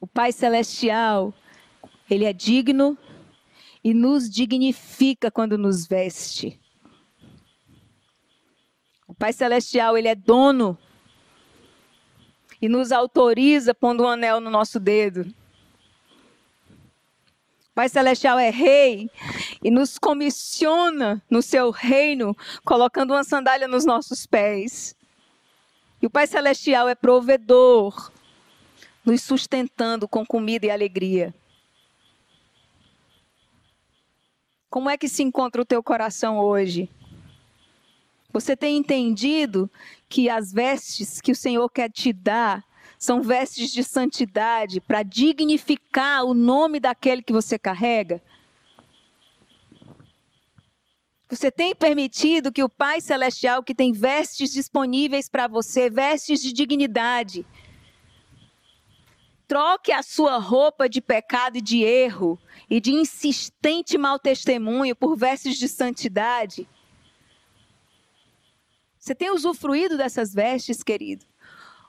O 0.00 0.06
Pai 0.06 0.32
Celestial, 0.32 1.32
Ele 2.10 2.24
é 2.24 2.32
digno 2.32 2.98
e 3.82 3.94
nos 3.94 4.28
dignifica 4.28 5.30
quando 5.30 5.56
nos 5.56 5.86
veste. 5.86 6.60
O 9.06 9.14
Pai 9.14 9.32
Celestial, 9.32 9.96
Ele 9.96 10.08
é 10.08 10.14
dono 10.14 10.76
e 12.60 12.68
nos 12.68 12.92
autoriza 12.92 13.74
pondo 13.74 14.04
um 14.04 14.08
anel 14.08 14.40
no 14.40 14.50
nosso 14.50 14.80
dedo. 14.80 15.32
Pai 17.74 17.88
Celestial 17.88 18.38
é 18.38 18.50
rei 18.50 19.10
e 19.62 19.68
nos 19.68 19.98
comissiona 19.98 21.20
no 21.28 21.42
seu 21.42 21.70
reino, 21.70 22.36
colocando 22.64 23.12
uma 23.12 23.24
sandália 23.24 23.66
nos 23.66 23.84
nossos 23.84 24.26
pés. 24.26 24.94
E 26.00 26.06
o 26.06 26.10
Pai 26.10 26.28
Celestial 26.28 26.88
é 26.88 26.94
provedor, 26.94 28.12
nos 29.04 29.22
sustentando 29.22 30.06
com 30.06 30.24
comida 30.24 30.66
e 30.66 30.70
alegria. 30.70 31.34
Como 34.70 34.88
é 34.88 34.96
que 34.96 35.08
se 35.08 35.22
encontra 35.24 35.60
o 35.60 35.64
teu 35.64 35.82
coração 35.82 36.38
hoje? 36.38 36.88
Você 38.32 38.56
tem 38.56 38.76
entendido 38.76 39.70
que 40.08 40.28
as 40.28 40.52
vestes 40.52 41.20
que 41.20 41.32
o 41.32 41.36
Senhor 41.36 41.68
quer 41.68 41.90
te 41.90 42.12
dar 42.12 42.64
são 42.98 43.22
vestes 43.22 43.70
de 43.70 43.82
santidade 43.82 44.80
para 44.80 45.02
dignificar 45.02 46.24
o 46.24 46.34
nome 46.34 46.80
daquele 46.80 47.22
que 47.22 47.32
você 47.32 47.58
carrega? 47.58 48.22
Você 51.28 51.50
tem 51.50 51.74
permitido 51.74 52.52
que 52.52 52.62
o 52.62 52.68
Pai 52.68 53.00
Celestial, 53.00 53.62
que 53.62 53.74
tem 53.74 53.92
vestes 53.92 54.52
disponíveis 54.52 55.28
para 55.28 55.48
você, 55.48 55.90
vestes 55.90 56.40
de 56.40 56.52
dignidade, 56.52 57.44
troque 59.48 59.90
a 59.90 60.02
sua 60.02 60.38
roupa 60.38 60.88
de 60.88 61.00
pecado 61.00 61.58
e 61.58 61.60
de 61.60 61.82
erro 61.82 62.38
e 62.68 62.80
de 62.80 62.92
insistente 62.92 63.98
mau 63.98 64.18
testemunho 64.18 64.94
por 64.94 65.16
vestes 65.16 65.58
de 65.58 65.68
santidade? 65.68 66.68
Você 68.98 69.14
tem 69.14 69.30
usufruído 69.30 69.96
dessas 69.96 70.32
vestes, 70.32 70.82
querido? 70.82 71.26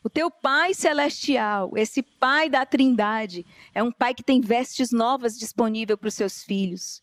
O 0.05 0.09
teu 0.09 0.29
Pai 0.29 0.75
celestial, 0.75 1.71
esse 1.75 2.03
Pai 2.03 2.47
da 2.47 2.63
Trindade, 2.63 3.43
é 3.73 3.81
um 3.81 3.91
Pai 3.91 4.13
que 4.13 4.21
tem 4.21 4.39
vestes 4.39 4.91
novas 4.91 5.35
disponíveis 5.35 5.97
para 5.97 6.07
os 6.07 6.13
seus 6.13 6.43
filhos. 6.43 7.01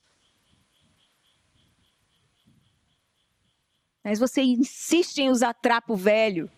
Mas 4.04 4.20
você 4.20 4.42
insiste 4.42 5.18
em 5.18 5.30
usar 5.30 5.52
trapo 5.52 5.96
velho. 5.96 6.48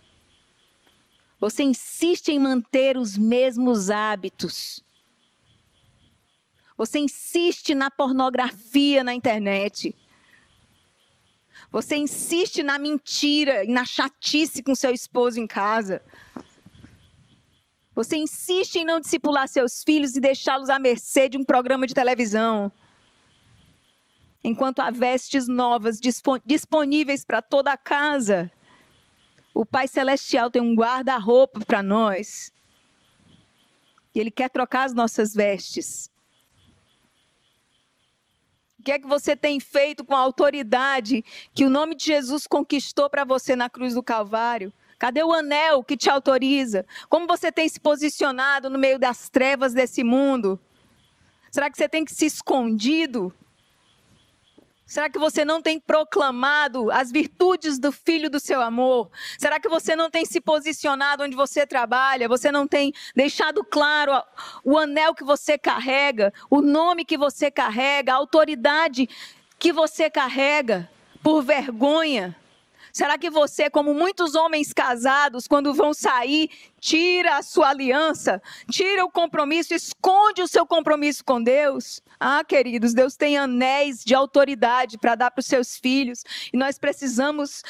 Você 1.41 1.63
insiste 1.63 2.29
em 2.29 2.39
manter 2.39 2.99
os 2.99 3.17
mesmos 3.17 3.89
hábitos. 3.89 4.85
Você 6.77 6.99
insiste 6.99 7.75
na 7.75 7.91
pornografia 7.91 9.03
na 9.03 9.15
internet. 9.15 9.97
Você 11.75 11.97
insiste 11.97 12.63
na 12.63 12.79
mentira 12.79 13.65
e 13.65 13.67
na 13.67 13.85
chatice 13.85 14.63
com 14.63 14.77
seu 14.77 14.93
esposo 14.93 15.41
em 15.41 15.47
casa. 15.49 16.01
Você 17.97 18.17
insiste 18.17 18.77
em 18.77 18.85
não 18.85 19.01
discipular 19.01 19.49
seus 19.49 19.83
filhos 19.83 20.15
e 20.15 20.21
deixá-los 20.21 20.71
à 20.71 20.79
mercê 20.79 21.29
de 21.29 21.37
um 21.37 21.43
programa 21.43 21.85
de 21.85 21.93
televisão. 21.93 22.71
Enquanto 24.45 24.79
há 24.79 24.93
vestes 24.93 25.49
novas 25.49 25.99
disponíveis 26.47 27.25
para 27.25 27.43
toda 27.43 27.73
a 27.73 27.77
casa, 27.77 28.53
o 29.53 29.67
Pai 29.67 29.89
Celestial 29.89 30.53
tem 30.53 30.63
um 30.63 30.77
guarda-roupa 30.77 31.59
para 31.65 31.83
nós. 31.83 32.53
E 34.15 34.21
Ele 34.21 34.31
quer 34.31 34.49
trocar 34.49 34.85
as 34.85 34.95
nossas 34.95 35.35
vestes 35.35 36.09
que 38.85 38.93
é 38.93 38.99
que 38.99 39.07
você 39.07 39.35
tem 39.35 39.59
feito 39.59 40.05
com 40.05 40.15
a 40.15 40.19
autoridade 40.19 41.25
que 41.55 41.65
o 41.65 41.71
nome 41.71 41.97
de 41.97 42.05
Jesus 42.05 42.47
conquistou 42.47 43.09
para 43.09 43.25
você 43.25 43.57
na 43.57 43.71
cruz 43.71 43.95
do 43.95 44.03
Calvário? 44.03 44.73
Cadê 44.99 45.25
o 45.25 45.33
anel 45.33 45.83
que 45.83 45.97
te 45.97 46.09
autoriza? 46.09 46.87
Como 47.09 47.27
você 47.27 47.51
tem 47.51 47.69
se 47.69 47.81
posicionado 47.81 48.71
no 48.71 48.79
meio 48.79 48.99
das 48.99 49.29
trevas 49.29 49.73
desse 49.73 50.05
mundo? 50.05 50.61
Será 51.51 51.71
que 51.71 51.77
você 51.77 51.89
tem 51.89 52.05
que 52.05 52.15
se 52.15 52.27
escondido? 52.27 53.33
Será 54.87 55.09
que 55.09 55.19
você 55.19 55.45
não 55.45 55.63
tem 55.63 55.81
proclamado 55.81 56.91
as 56.91 57.11
virtudes 57.11 57.79
do 57.79 57.91
filho 57.91 58.29
do 58.29 58.39
seu 58.39 58.61
amor? 58.61 59.11
Será 59.39 59.59
que 59.59 59.69
você 59.69 59.97
não 59.97 60.11
tem 60.11 60.27
se 60.27 60.41
posicionado 60.41 61.23
onde 61.23 61.35
você 61.35 61.67
trabalha? 61.67 62.29
Você 62.29 62.53
não 62.53 62.67
tem 62.67 62.93
deixado 63.17 63.65
claro 63.65 64.23
o 64.63 64.77
anel 64.77 65.15
que 65.15 65.25
você 65.25 65.57
carrega, 65.57 66.33
o 66.51 66.61
nome 66.61 67.05
que 67.05 67.17
você 67.17 67.51
carrega, 67.51 68.13
a 68.13 68.17
autoridade 68.17 69.09
que 69.59 69.73
você 69.73 70.11
carrega 70.11 70.89
por 71.23 71.43
vergonha? 71.43 72.37
Será 72.95 73.19
que 73.19 73.29
você, 73.29 73.69
como 73.69 73.93
muitos 73.93 74.37
homens 74.37 74.73
casados, 74.73 75.49
quando 75.49 75.75
vão 75.75 75.93
sair, 75.93 76.49
tira 76.79 77.39
a 77.39 77.43
sua 77.43 77.71
aliança, 77.71 78.41
tira 78.71 79.05
o 79.05 79.11
compromisso, 79.11 79.75
esconde 79.75 80.41
o 80.41 80.47
seu 80.47 80.65
compromisso 80.65 81.25
com 81.25 81.43
Deus? 81.43 82.01
Ah, 82.21 82.45
queridos, 82.45 82.95
Deus 82.95 83.17
tem 83.17 83.37
anéis 83.37 84.05
de 84.05 84.15
autoridade 84.15 84.97
para 84.97 85.17
dar 85.17 85.33
para 85.33 85.41
os 85.41 85.47
seus 85.47 85.77
filhos 85.77 86.23
e 86.53 86.57
nós 86.57 86.79
precisamos 86.79 87.65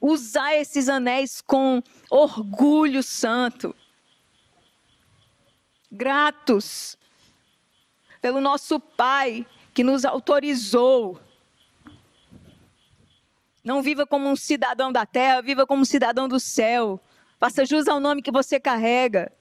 usar 0.00 0.54
esses 0.54 0.88
anéis 0.88 1.42
com 1.42 1.82
orgulho 2.10 3.02
santo. 3.02 3.76
Gratos 5.90 6.96
pelo 8.22 8.40
nosso 8.40 8.80
Pai 8.80 9.46
que 9.74 9.84
nos 9.84 10.06
autorizou. 10.06 11.20
Não 13.64 13.82
viva 13.82 14.06
como 14.06 14.28
um 14.28 14.36
cidadão 14.36 14.90
da 14.92 15.06
terra, 15.06 15.40
viva 15.40 15.66
como 15.66 15.82
um 15.82 15.84
cidadão 15.84 16.28
do 16.28 16.40
céu. 16.40 17.00
Faça 17.38 17.64
jus 17.64 17.88
ao 17.88 18.00
nome 18.00 18.22
que 18.22 18.30
você 18.30 18.58
carrega. 18.58 19.32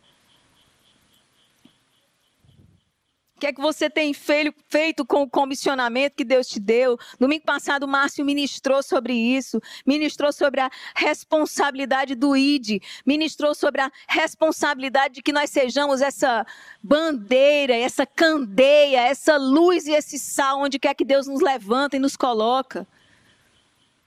que 3.41 3.47
é 3.47 3.53
que 3.53 3.59
você 3.59 3.89
tem 3.89 4.13
feito 4.13 5.03
com 5.03 5.23
o 5.23 5.29
comissionamento 5.29 6.15
que 6.15 6.23
Deus 6.23 6.47
te 6.47 6.59
deu? 6.59 6.95
Domingo 7.19 7.43
passado, 7.43 7.83
o 7.83 7.87
Márcio 7.87 8.23
ministrou 8.23 8.83
sobre 8.83 9.13
isso, 9.13 9.59
ministrou 9.83 10.31
sobre 10.31 10.61
a 10.61 10.69
responsabilidade 10.95 12.13
do 12.13 12.37
ID, 12.37 12.83
ministrou 13.03 13.55
sobre 13.55 13.81
a 13.81 13.91
responsabilidade 14.07 15.15
de 15.15 15.21
que 15.23 15.33
nós 15.33 15.49
sejamos 15.49 16.01
essa 16.01 16.45
bandeira, 16.83 17.75
essa 17.75 18.05
candeia, 18.05 19.01
essa 19.01 19.37
luz 19.37 19.87
e 19.87 19.91
esse 19.91 20.19
sal, 20.19 20.59
onde 20.61 20.77
quer 20.77 20.93
que 20.93 21.03
Deus 21.03 21.25
nos 21.25 21.41
levanta 21.41 21.95
e 21.95 21.99
nos 21.99 22.15
coloca. 22.15 22.87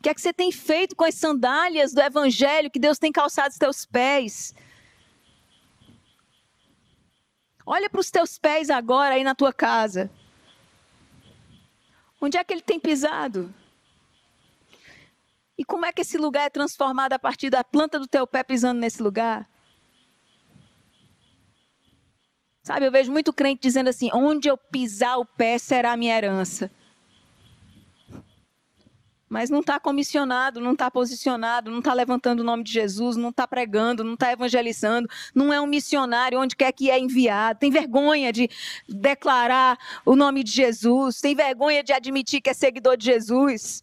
Que 0.05 0.11
é 0.11 0.14
que 0.14 0.20
você 0.20 0.34
tem 0.34 0.52
feito 0.52 0.94
com 0.94 1.02
as 1.02 1.14
sandálias 1.14 1.94
do 1.94 2.02
Evangelho 2.02 2.70
que 2.70 2.78
Deus 2.78 2.98
tem 2.98 3.11
calçado 3.11 3.52
os 3.52 3.57
teus 3.57 3.86
pés? 3.86 4.55
Olha 7.64 7.88
para 7.88 8.02
os 8.02 8.11
teus 8.11 8.36
pés 8.38 8.68
agora 8.68 9.14
aí 9.14 9.24
na 9.24 9.34
tua 9.34 9.50
casa. 9.50 10.11
Onde 12.20 12.36
é 12.36 12.44
que 12.44 12.52
ele 12.52 12.61
tem 12.61 12.78
pisado? 12.78 13.50
E 15.57 15.64
como 15.64 15.86
é 15.86 15.92
que 15.92 16.02
esse 16.02 16.18
lugar 16.18 16.48
é 16.48 16.50
transformado 16.50 17.14
a 17.14 17.18
partir 17.18 17.48
da 17.48 17.64
planta 17.64 17.98
do 17.98 18.07
teu 18.07 18.26
pé 18.26 18.42
pisando 18.42 18.78
nesse 18.78 19.02
lugar? 19.02 19.48
Sabe, 22.62 22.84
eu 22.84 22.92
vejo 22.92 23.11
muito 23.11 23.32
crente 23.32 23.62
dizendo 23.62 23.88
assim: 23.88 24.11
onde 24.12 24.48
eu 24.48 24.59
pisar 24.59 25.16
o 25.16 25.24
pé 25.24 25.57
será 25.57 25.92
a 25.92 25.96
minha 25.96 26.14
herança 26.14 26.70
mas 29.35 29.51
não 29.51 29.59
está 29.59 29.80
comissionado, 29.80 30.61
não 30.61 30.74
está 30.74 30.89
posicionado, 30.89 31.68
não 31.68 31.80
está 31.80 31.93
levantando 31.93 32.39
o 32.39 32.45
nome 32.45 32.62
de 32.62 32.70
Jesus, 32.70 33.16
não 33.16 33.30
está 33.30 33.49
pregando, 33.49 34.05
não 34.05 34.14
está 34.14 34.30
evangelizando, 34.30 35.09
não 35.35 35.53
é 35.53 35.61
um 35.61 35.66
missionário 35.66 36.39
onde 36.39 36.55
quer 36.55 36.70
que 36.70 36.89
é 36.89 37.01
enviado, 37.01 37.59
tem 37.59 37.68
vergonha 37.68 38.32
de 38.32 38.49
declarar 38.89 39.76
o 40.07 40.14
nome 40.14 40.45
de 40.45 40.53
Jesus, 40.53 41.20
tem 41.20 41.35
vergonha 41.35 41.82
de 41.82 41.93
admitir 41.93 42.41
que 42.41 42.49
é 42.49 42.55
seguidor 42.55 42.97
de 42.97 43.07
Jesus. 43.07 43.82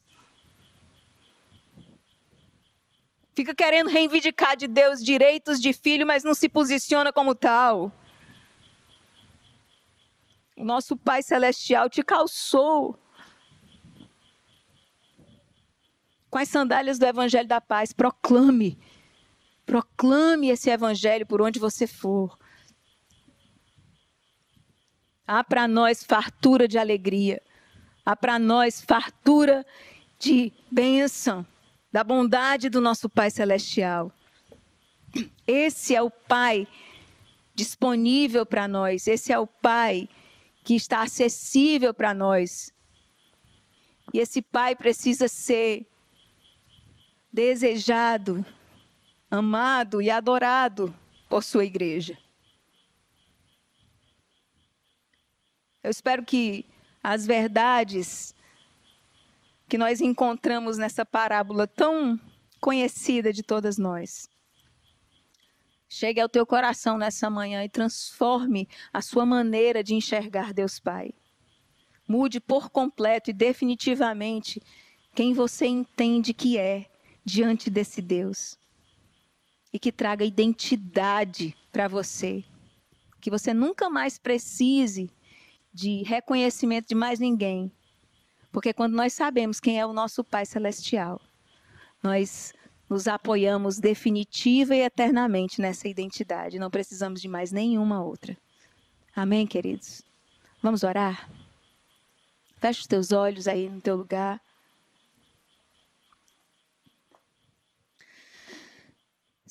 Fica 3.35 3.53
querendo 3.53 3.89
reivindicar 3.89 4.55
de 4.55 4.69
Deus 4.69 5.03
direitos 5.03 5.59
de 5.59 5.73
filho, 5.73 6.07
mas 6.07 6.23
não 6.23 6.33
se 6.33 6.47
posiciona 6.47 7.11
como 7.11 7.35
tal. 7.35 7.91
O 10.55 10.63
nosso 10.63 10.95
Pai 10.95 11.21
Celestial 11.21 11.89
te 11.89 12.01
calçou 12.01 13.00
com 16.31 16.37
as 16.37 16.47
sandálias 16.47 16.97
do 16.97 17.05
Evangelho 17.05 17.47
da 17.47 17.59
Paz. 17.59 17.91
Proclame. 17.91 18.79
Proclame 19.65 20.49
esse 20.49 20.69
Evangelho 20.69 21.27
por 21.27 21.41
onde 21.41 21.59
você 21.59 21.85
for. 21.85 22.39
Há 25.27 25.43
para 25.43 25.67
nós 25.67 26.03
fartura 26.03 26.69
de 26.69 26.77
alegria. 26.77 27.41
Há 28.05 28.15
para 28.15 28.39
nós 28.39 28.81
fartura 28.81 29.65
de 30.17 30.53
bênção, 30.71 31.45
da 31.91 32.03
bondade 32.03 32.69
do 32.69 32.79
nosso 32.79 33.09
Pai 33.09 33.29
Celestial. 33.29 34.11
Esse 35.45 35.93
é 35.93 36.01
o 36.01 36.09
Pai 36.09 36.65
disponível 37.53 38.45
para 38.45 38.67
nós. 38.67 39.05
Esse 39.05 39.33
é 39.33 39.37
o 39.37 39.45
Pai 39.45 40.07
que 40.63 40.75
está 40.75 41.01
acessível 41.01 41.93
para 41.93 42.13
nós. 42.13 42.73
E 44.13 44.19
esse 44.19 44.41
Pai 44.41 44.75
precisa 44.75 45.27
ser 45.27 45.90
desejado, 47.31 48.45
amado 49.29 50.01
e 50.01 50.09
adorado 50.09 50.93
por 51.29 51.43
sua 51.43 51.65
igreja. 51.65 52.17
Eu 55.83 55.89
espero 55.89 56.23
que 56.23 56.65
as 57.03 57.25
verdades 57.25 58.35
que 59.67 59.77
nós 59.77 60.01
encontramos 60.01 60.77
nessa 60.77 61.05
parábola 61.05 61.65
tão 61.65 62.19
conhecida 62.59 63.33
de 63.33 63.41
todas 63.41 63.77
nós 63.77 64.29
chegue 65.93 66.21
ao 66.21 66.29
teu 66.29 66.45
coração 66.45 66.97
nessa 66.97 67.29
manhã 67.29 67.65
e 67.65 67.69
transforme 67.69 68.65
a 68.93 69.01
sua 69.01 69.25
maneira 69.25 69.83
de 69.83 69.93
enxergar 69.93 70.53
Deus 70.53 70.79
Pai. 70.79 71.13
Mude 72.07 72.39
por 72.39 72.69
completo 72.69 73.29
e 73.29 73.33
definitivamente 73.33 74.61
quem 75.13 75.33
você 75.33 75.67
entende 75.67 76.33
que 76.33 76.57
é 76.57 76.89
diante 77.23 77.69
desse 77.69 78.01
Deus. 78.01 78.57
E 79.73 79.79
que 79.79 79.91
traga 79.91 80.25
identidade 80.25 81.55
para 81.71 81.87
você. 81.87 82.43
Que 83.19 83.29
você 83.29 83.53
nunca 83.53 83.89
mais 83.89 84.17
precise 84.17 85.09
de 85.73 86.03
reconhecimento 86.03 86.87
de 86.87 86.95
mais 86.95 87.19
ninguém. 87.19 87.71
Porque 88.51 88.73
quando 88.73 88.93
nós 88.93 89.13
sabemos 89.13 89.59
quem 89.59 89.79
é 89.79 89.85
o 89.85 89.93
nosso 89.93 90.23
Pai 90.23 90.45
Celestial, 90.45 91.21
nós 92.03 92.53
nos 92.89 93.07
apoiamos 93.07 93.79
definitiva 93.79 94.75
e 94.75 94.81
eternamente 94.81 95.61
nessa 95.61 95.87
identidade. 95.87 96.59
Não 96.59 96.69
precisamos 96.69 97.21
de 97.21 97.27
mais 97.29 97.51
nenhuma 97.51 98.03
outra. 98.03 98.37
Amém, 99.15 99.47
queridos? 99.47 100.03
Vamos 100.61 100.83
orar? 100.83 101.29
Feche 102.57 102.81
os 102.81 102.87
teus 102.87 103.11
olhos 103.13 103.47
aí 103.47 103.69
no 103.69 103.79
teu 103.79 103.95
lugar. 103.95 104.41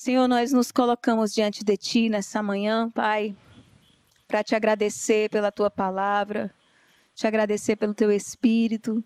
Senhor, 0.03 0.27
nós 0.27 0.51
nos 0.51 0.71
colocamos 0.71 1.31
diante 1.31 1.63
de 1.63 1.77
Ti 1.77 2.09
nessa 2.09 2.41
manhã, 2.41 2.89
Pai, 2.89 3.37
para 4.27 4.43
te 4.43 4.55
agradecer 4.55 5.29
pela 5.29 5.51
Tua 5.51 5.69
palavra, 5.69 6.51
te 7.13 7.27
agradecer 7.27 7.75
pelo 7.75 7.93
Teu 7.93 8.11
Espírito, 8.11 9.03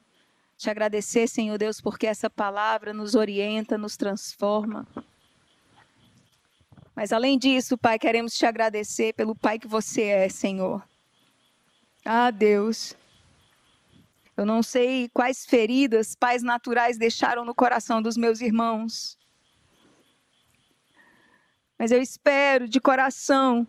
te 0.56 0.70
agradecer, 0.70 1.28
Senhor 1.28 1.58
Deus, 1.58 1.82
porque 1.82 2.08
essa 2.08 2.30
palavra 2.30 2.94
nos 2.94 3.14
orienta, 3.14 3.78
nos 3.78 3.98
transforma. 3.98 4.88
Mas 6.96 7.12
além 7.12 7.38
disso, 7.38 7.78
Pai, 7.78 8.00
queremos 8.00 8.34
te 8.34 8.46
agradecer 8.46 9.14
pelo 9.16 9.36
Pai 9.36 9.60
que 9.60 9.68
você 9.68 10.04
é, 10.04 10.30
Senhor. 10.30 10.82
Ah, 12.06 12.32
Deus. 12.32 12.96
Eu 14.38 14.46
não 14.46 14.64
sei 14.64 15.10
quais 15.10 15.46
feridas 15.46 16.16
pais 16.16 16.42
naturais 16.42 16.98
deixaram 16.98 17.44
no 17.44 17.54
coração 17.54 18.02
dos 18.02 18.16
meus 18.16 18.40
irmãos. 18.40 19.18
Mas 21.78 21.92
eu 21.92 22.02
espero 22.02 22.68
de 22.68 22.80
coração 22.80 23.68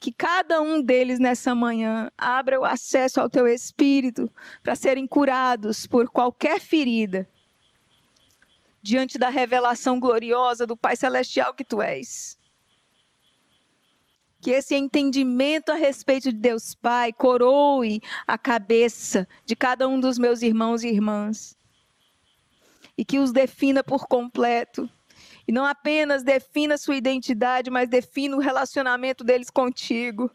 que 0.00 0.10
cada 0.10 0.62
um 0.62 0.80
deles 0.80 1.18
nessa 1.18 1.54
manhã 1.54 2.10
abra 2.16 2.58
o 2.58 2.64
acesso 2.64 3.20
ao 3.20 3.28
teu 3.28 3.46
espírito 3.46 4.32
para 4.62 4.74
serem 4.74 5.06
curados 5.06 5.86
por 5.86 6.08
qualquer 6.08 6.58
ferida 6.58 7.28
diante 8.82 9.18
da 9.18 9.28
revelação 9.28 10.00
gloriosa 10.00 10.66
do 10.66 10.74
Pai 10.74 10.96
celestial 10.96 11.52
que 11.52 11.64
tu 11.64 11.82
és. 11.82 12.38
Que 14.40 14.52
esse 14.52 14.74
entendimento 14.74 15.70
a 15.70 15.74
respeito 15.74 16.32
de 16.32 16.38
Deus 16.38 16.74
Pai 16.74 17.12
coroe 17.12 18.00
a 18.26 18.38
cabeça 18.38 19.28
de 19.44 19.54
cada 19.54 19.86
um 19.86 20.00
dos 20.00 20.18
meus 20.18 20.40
irmãos 20.40 20.82
e 20.82 20.88
irmãs. 20.88 21.54
E 22.96 23.04
que 23.04 23.18
os 23.18 23.32
defina 23.32 23.84
por 23.84 24.06
completo 24.06 24.88
e 25.50 25.52
não 25.52 25.66
apenas 25.66 26.22
defina 26.22 26.78
sua 26.78 26.94
identidade, 26.94 27.72
mas 27.72 27.88
defina 27.88 28.36
o 28.36 28.38
relacionamento 28.38 29.24
deles 29.24 29.50
contigo. 29.50 30.30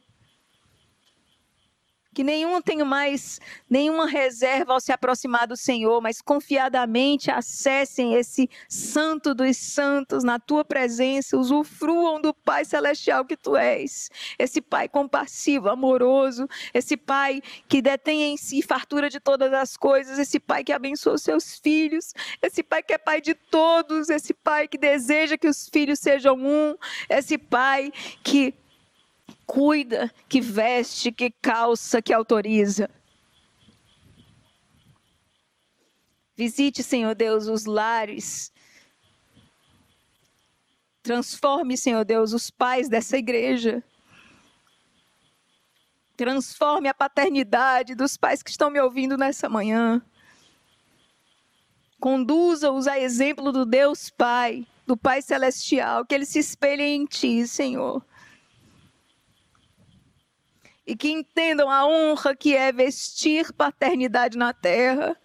Que 2.15 2.23
nenhum 2.23 2.61
tenha 2.61 2.85
mais 2.85 3.41
nenhuma 3.69 4.07
reserva 4.07 4.71
ao 4.71 4.79
se 4.79 4.93
aproximar 4.93 5.45
do 5.45 5.57
Senhor, 5.57 6.01
mas 6.01 6.21
confiadamente 6.21 7.29
acessem 7.29 8.15
esse 8.15 8.49
santo 8.69 9.35
dos 9.35 9.57
santos 9.57 10.23
na 10.23 10.39
tua 10.39 10.63
presença, 10.63 11.37
usufruam 11.37 12.21
do 12.21 12.33
Pai 12.33 12.63
celestial 12.63 13.25
que 13.25 13.35
tu 13.35 13.57
és. 13.57 14.09
Esse 14.39 14.61
Pai 14.61 14.87
compassivo, 14.87 15.67
amoroso, 15.67 16.47
esse 16.73 16.95
Pai 16.95 17.41
que 17.67 17.81
detém 17.81 18.23
em 18.23 18.37
si 18.37 18.61
fartura 18.61 19.09
de 19.09 19.19
todas 19.19 19.51
as 19.51 19.75
coisas, 19.75 20.17
esse 20.17 20.39
Pai 20.39 20.63
que 20.63 20.71
abençoa 20.71 21.15
os 21.15 21.21
seus 21.21 21.59
filhos, 21.59 22.13
esse 22.41 22.63
Pai 22.63 22.81
que 22.81 22.93
é 22.93 22.97
Pai 22.97 23.19
de 23.19 23.33
todos, 23.33 24.09
esse 24.09 24.33
Pai 24.33 24.69
que 24.69 24.77
deseja 24.77 25.37
que 25.37 25.49
os 25.49 25.67
filhos 25.67 25.99
sejam 25.99 26.37
um, 26.37 26.77
esse 27.09 27.37
Pai 27.37 27.91
que 28.23 28.53
cuida, 29.45 30.11
que 30.27 30.41
veste, 30.41 31.11
que 31.11 31.29
calça, 31.29 32.01
que 32.01 32.13
autoriza. 32.13 32.89
Visite, 36.35 36.83
Senhor 36.83 37.15
Deus, 37.15 37.47
os 37.47 37.65
lares 37.65 38.53
Transforme, 41.05 41.77
Senhor 41.77 42.03
Deus, 42.03 42.33
os 42.33 42.49
pais 42.49 42.89
dessa 42.89 43.15
igreja. 43.15 43.83
Transforme 46.17 46.89
a 46.89 46.95
paternidade 46.95 47.93
dos 47.93 48.17
pais 48.17 48.41
que 48.41 48.49
estão 48.49 48.71
me 48.71 48.81
ouvindo 48.81 49.15
nessa 49.15 49.47
manhã. 49.47 50.01
Conduza-os 51.99 52.87
a 52.87 52.99
exemplo 52.99 53.51
do 53.51 53.67
Deus 53.67 54.09
Pai, 54.09 54.65
do 54.87 54.97
Pai 54.97 55.21
Celestial, 55.21 56.03
que 56.07 56.15
eles 56.15 56.29
se 56.29 56.39
espelhem 56.39 57.03
em 57.03 57.05
Ti, 57.05 57.47
Senhor. 57.47 58.03
E 60.85 60.95
que 60.95 61.09
entendam 61.09 61.69
a 61.69 61.85
honra 61.85 62.35
que 62.35 62.55
é 62.55 62.71
vestir 62.71 63.51
paternidade 63.53 64.37
na 64.37 64.53
terra. 64.53 65.17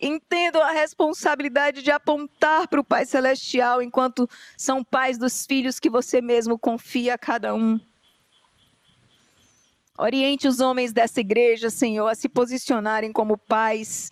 Entendam 0.00 0.60
a 0.60 0.72
responsabilidade 0.72 1.82
de 1.82 1.90
apontar 1.90 2.66
para 2.66 2.80
o 2.80 2.84
Pai 2.84 3.06
Celestial 3.06 3.80
enquanto 3.80 4.28
são 4.56 4.82
pais 4.82 5.16
dos 5.16 5.46
filhos 5.46 5.78
que 5.78 5.88
você 5.88 6.20
mesmo 6.20 6.58
confia 6.58 7.14
a 7.14 7.18
cada 7.18 7.54
um. 7.54 7.78
Oriente 9.96 10.48
os 10.48 10.58
homens 10.58 10.92
dessa 10.92 11.20
igreja, 11.20 11.70
Senhor, 11.70 12.08
a 12.08 12.16
se 12.16 12.28
posicionarem 12.28 13.12
como 13.12 13.38
pais 13.38 14.10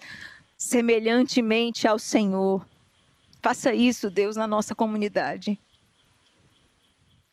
semelhantemente 0.56 1.88
ao 1.88 1.98
Senhor. 1.98 2.64
Faça 3.42 3.74
isso, 3.74 4.08
Deus, 4.08 4.36
na 4.36 4.46
nossa 4.46 4.76
comunidade. 4.76 5.58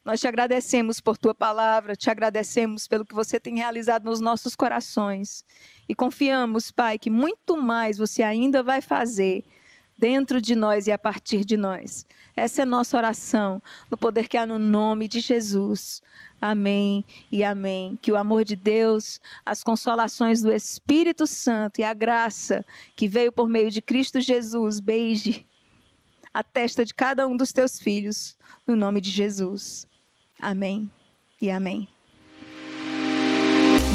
Nós 0.04 0.20
te 0.20 0.28
agradecemos 0.28 1.00
por 1.00 1.18
tua 1.18 1.36
palavra, 1.36 1.96
te 1.96 2.10
agradecemos 2.10 2.88
pelo 2.88 3.06
que 3.06 3.14
você 3.14 3.40
tem 3.40 3.58
realizado 3.58 4.06
nos 4.06 4.20
nossos 4.20 4.56
corações. 4.56 5.44
E 5.88 5.94
confiamos, 5.94 6.72
Pai, 6.72 6.98
que 6.98 7.10
muito 7.10 7.58
mais 7.58 7.98
você 7.98 8.24
ainda 8.24 8.64
vai 8.64 8.82
fazer 8.82 9.44
dentro 9.98 10.42
de 10.42 10.56
nós 10.56 10.88
e 10.88 10.92
a 10.94 10.98
partir 10.98 11.44
de 11.44 11.58
nós. 11.58 12.06
Essa 12.34 12.62
é 12.62 12.66
nossa 12.66 12.96
oração, 12.96 13.62
no 13.92 13.98
poder 13.98 14.30
que 14.30 14.38
há 14.38 14.46
no 14.46 14.58
nome 14.58 15.10
de 15.10 15.20
Jesus. 15.20 16.02
Amém 16.42 17.04
e 17.30 17.44
amém. 17.44 18.00
Que 18.02 18.12
o 18.12 18.16
amor 18.16 18.46
de 18.46 18.56
Deus, 18.56 19.20
as 19.46 19.62
consolações 19.62 20.42
do 20.42 20.52
Espírito 20.54 21.28
Santo 21.28 21.82
e 21.82 21.84
a 21.84 21.94
graça 21.94 22.66
que 22.96 23.10
veio 23.10 23.32
por 23.32 23.50
meio 23.50 23.70
de 23.70 23.82
Cristo 23.82 24.22
Jesus 24.22 24.80
beije 24.80 25.46
a 26.34 26.44
testa 26.44 26.86
de 26.86 26.94
cada 26.94 27.28
um 27.28 27.36
dos 27.36 27.52
teus 27.52 27.80
filhos, 27.80 28.38
no 28.66 28.76
nome 28.76 29.02
de 29.02 29.10
Jesus. 29.10 29.89
Amém 30.42 30.90
e 31.42 31.50
amém. 31.52 31.88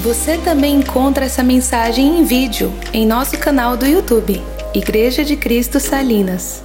Você 0.03 0.36
também 0.36 0.76
encontra 0.76 1.24
essa 1.24 1.42
mensagem 1.42 2.20
em 2.20 2.24
vídeo 2.24 2.70
em 2.92 3.07
nosso 3.07 3.38
canal 3.38 3.74
do 3.76 3.86
YouTube, 3.86 4.42
Igreja 4.74 5.24
de 5.24 5.36
Cristo 5.36 5.80
Salinas. 5.80 6.62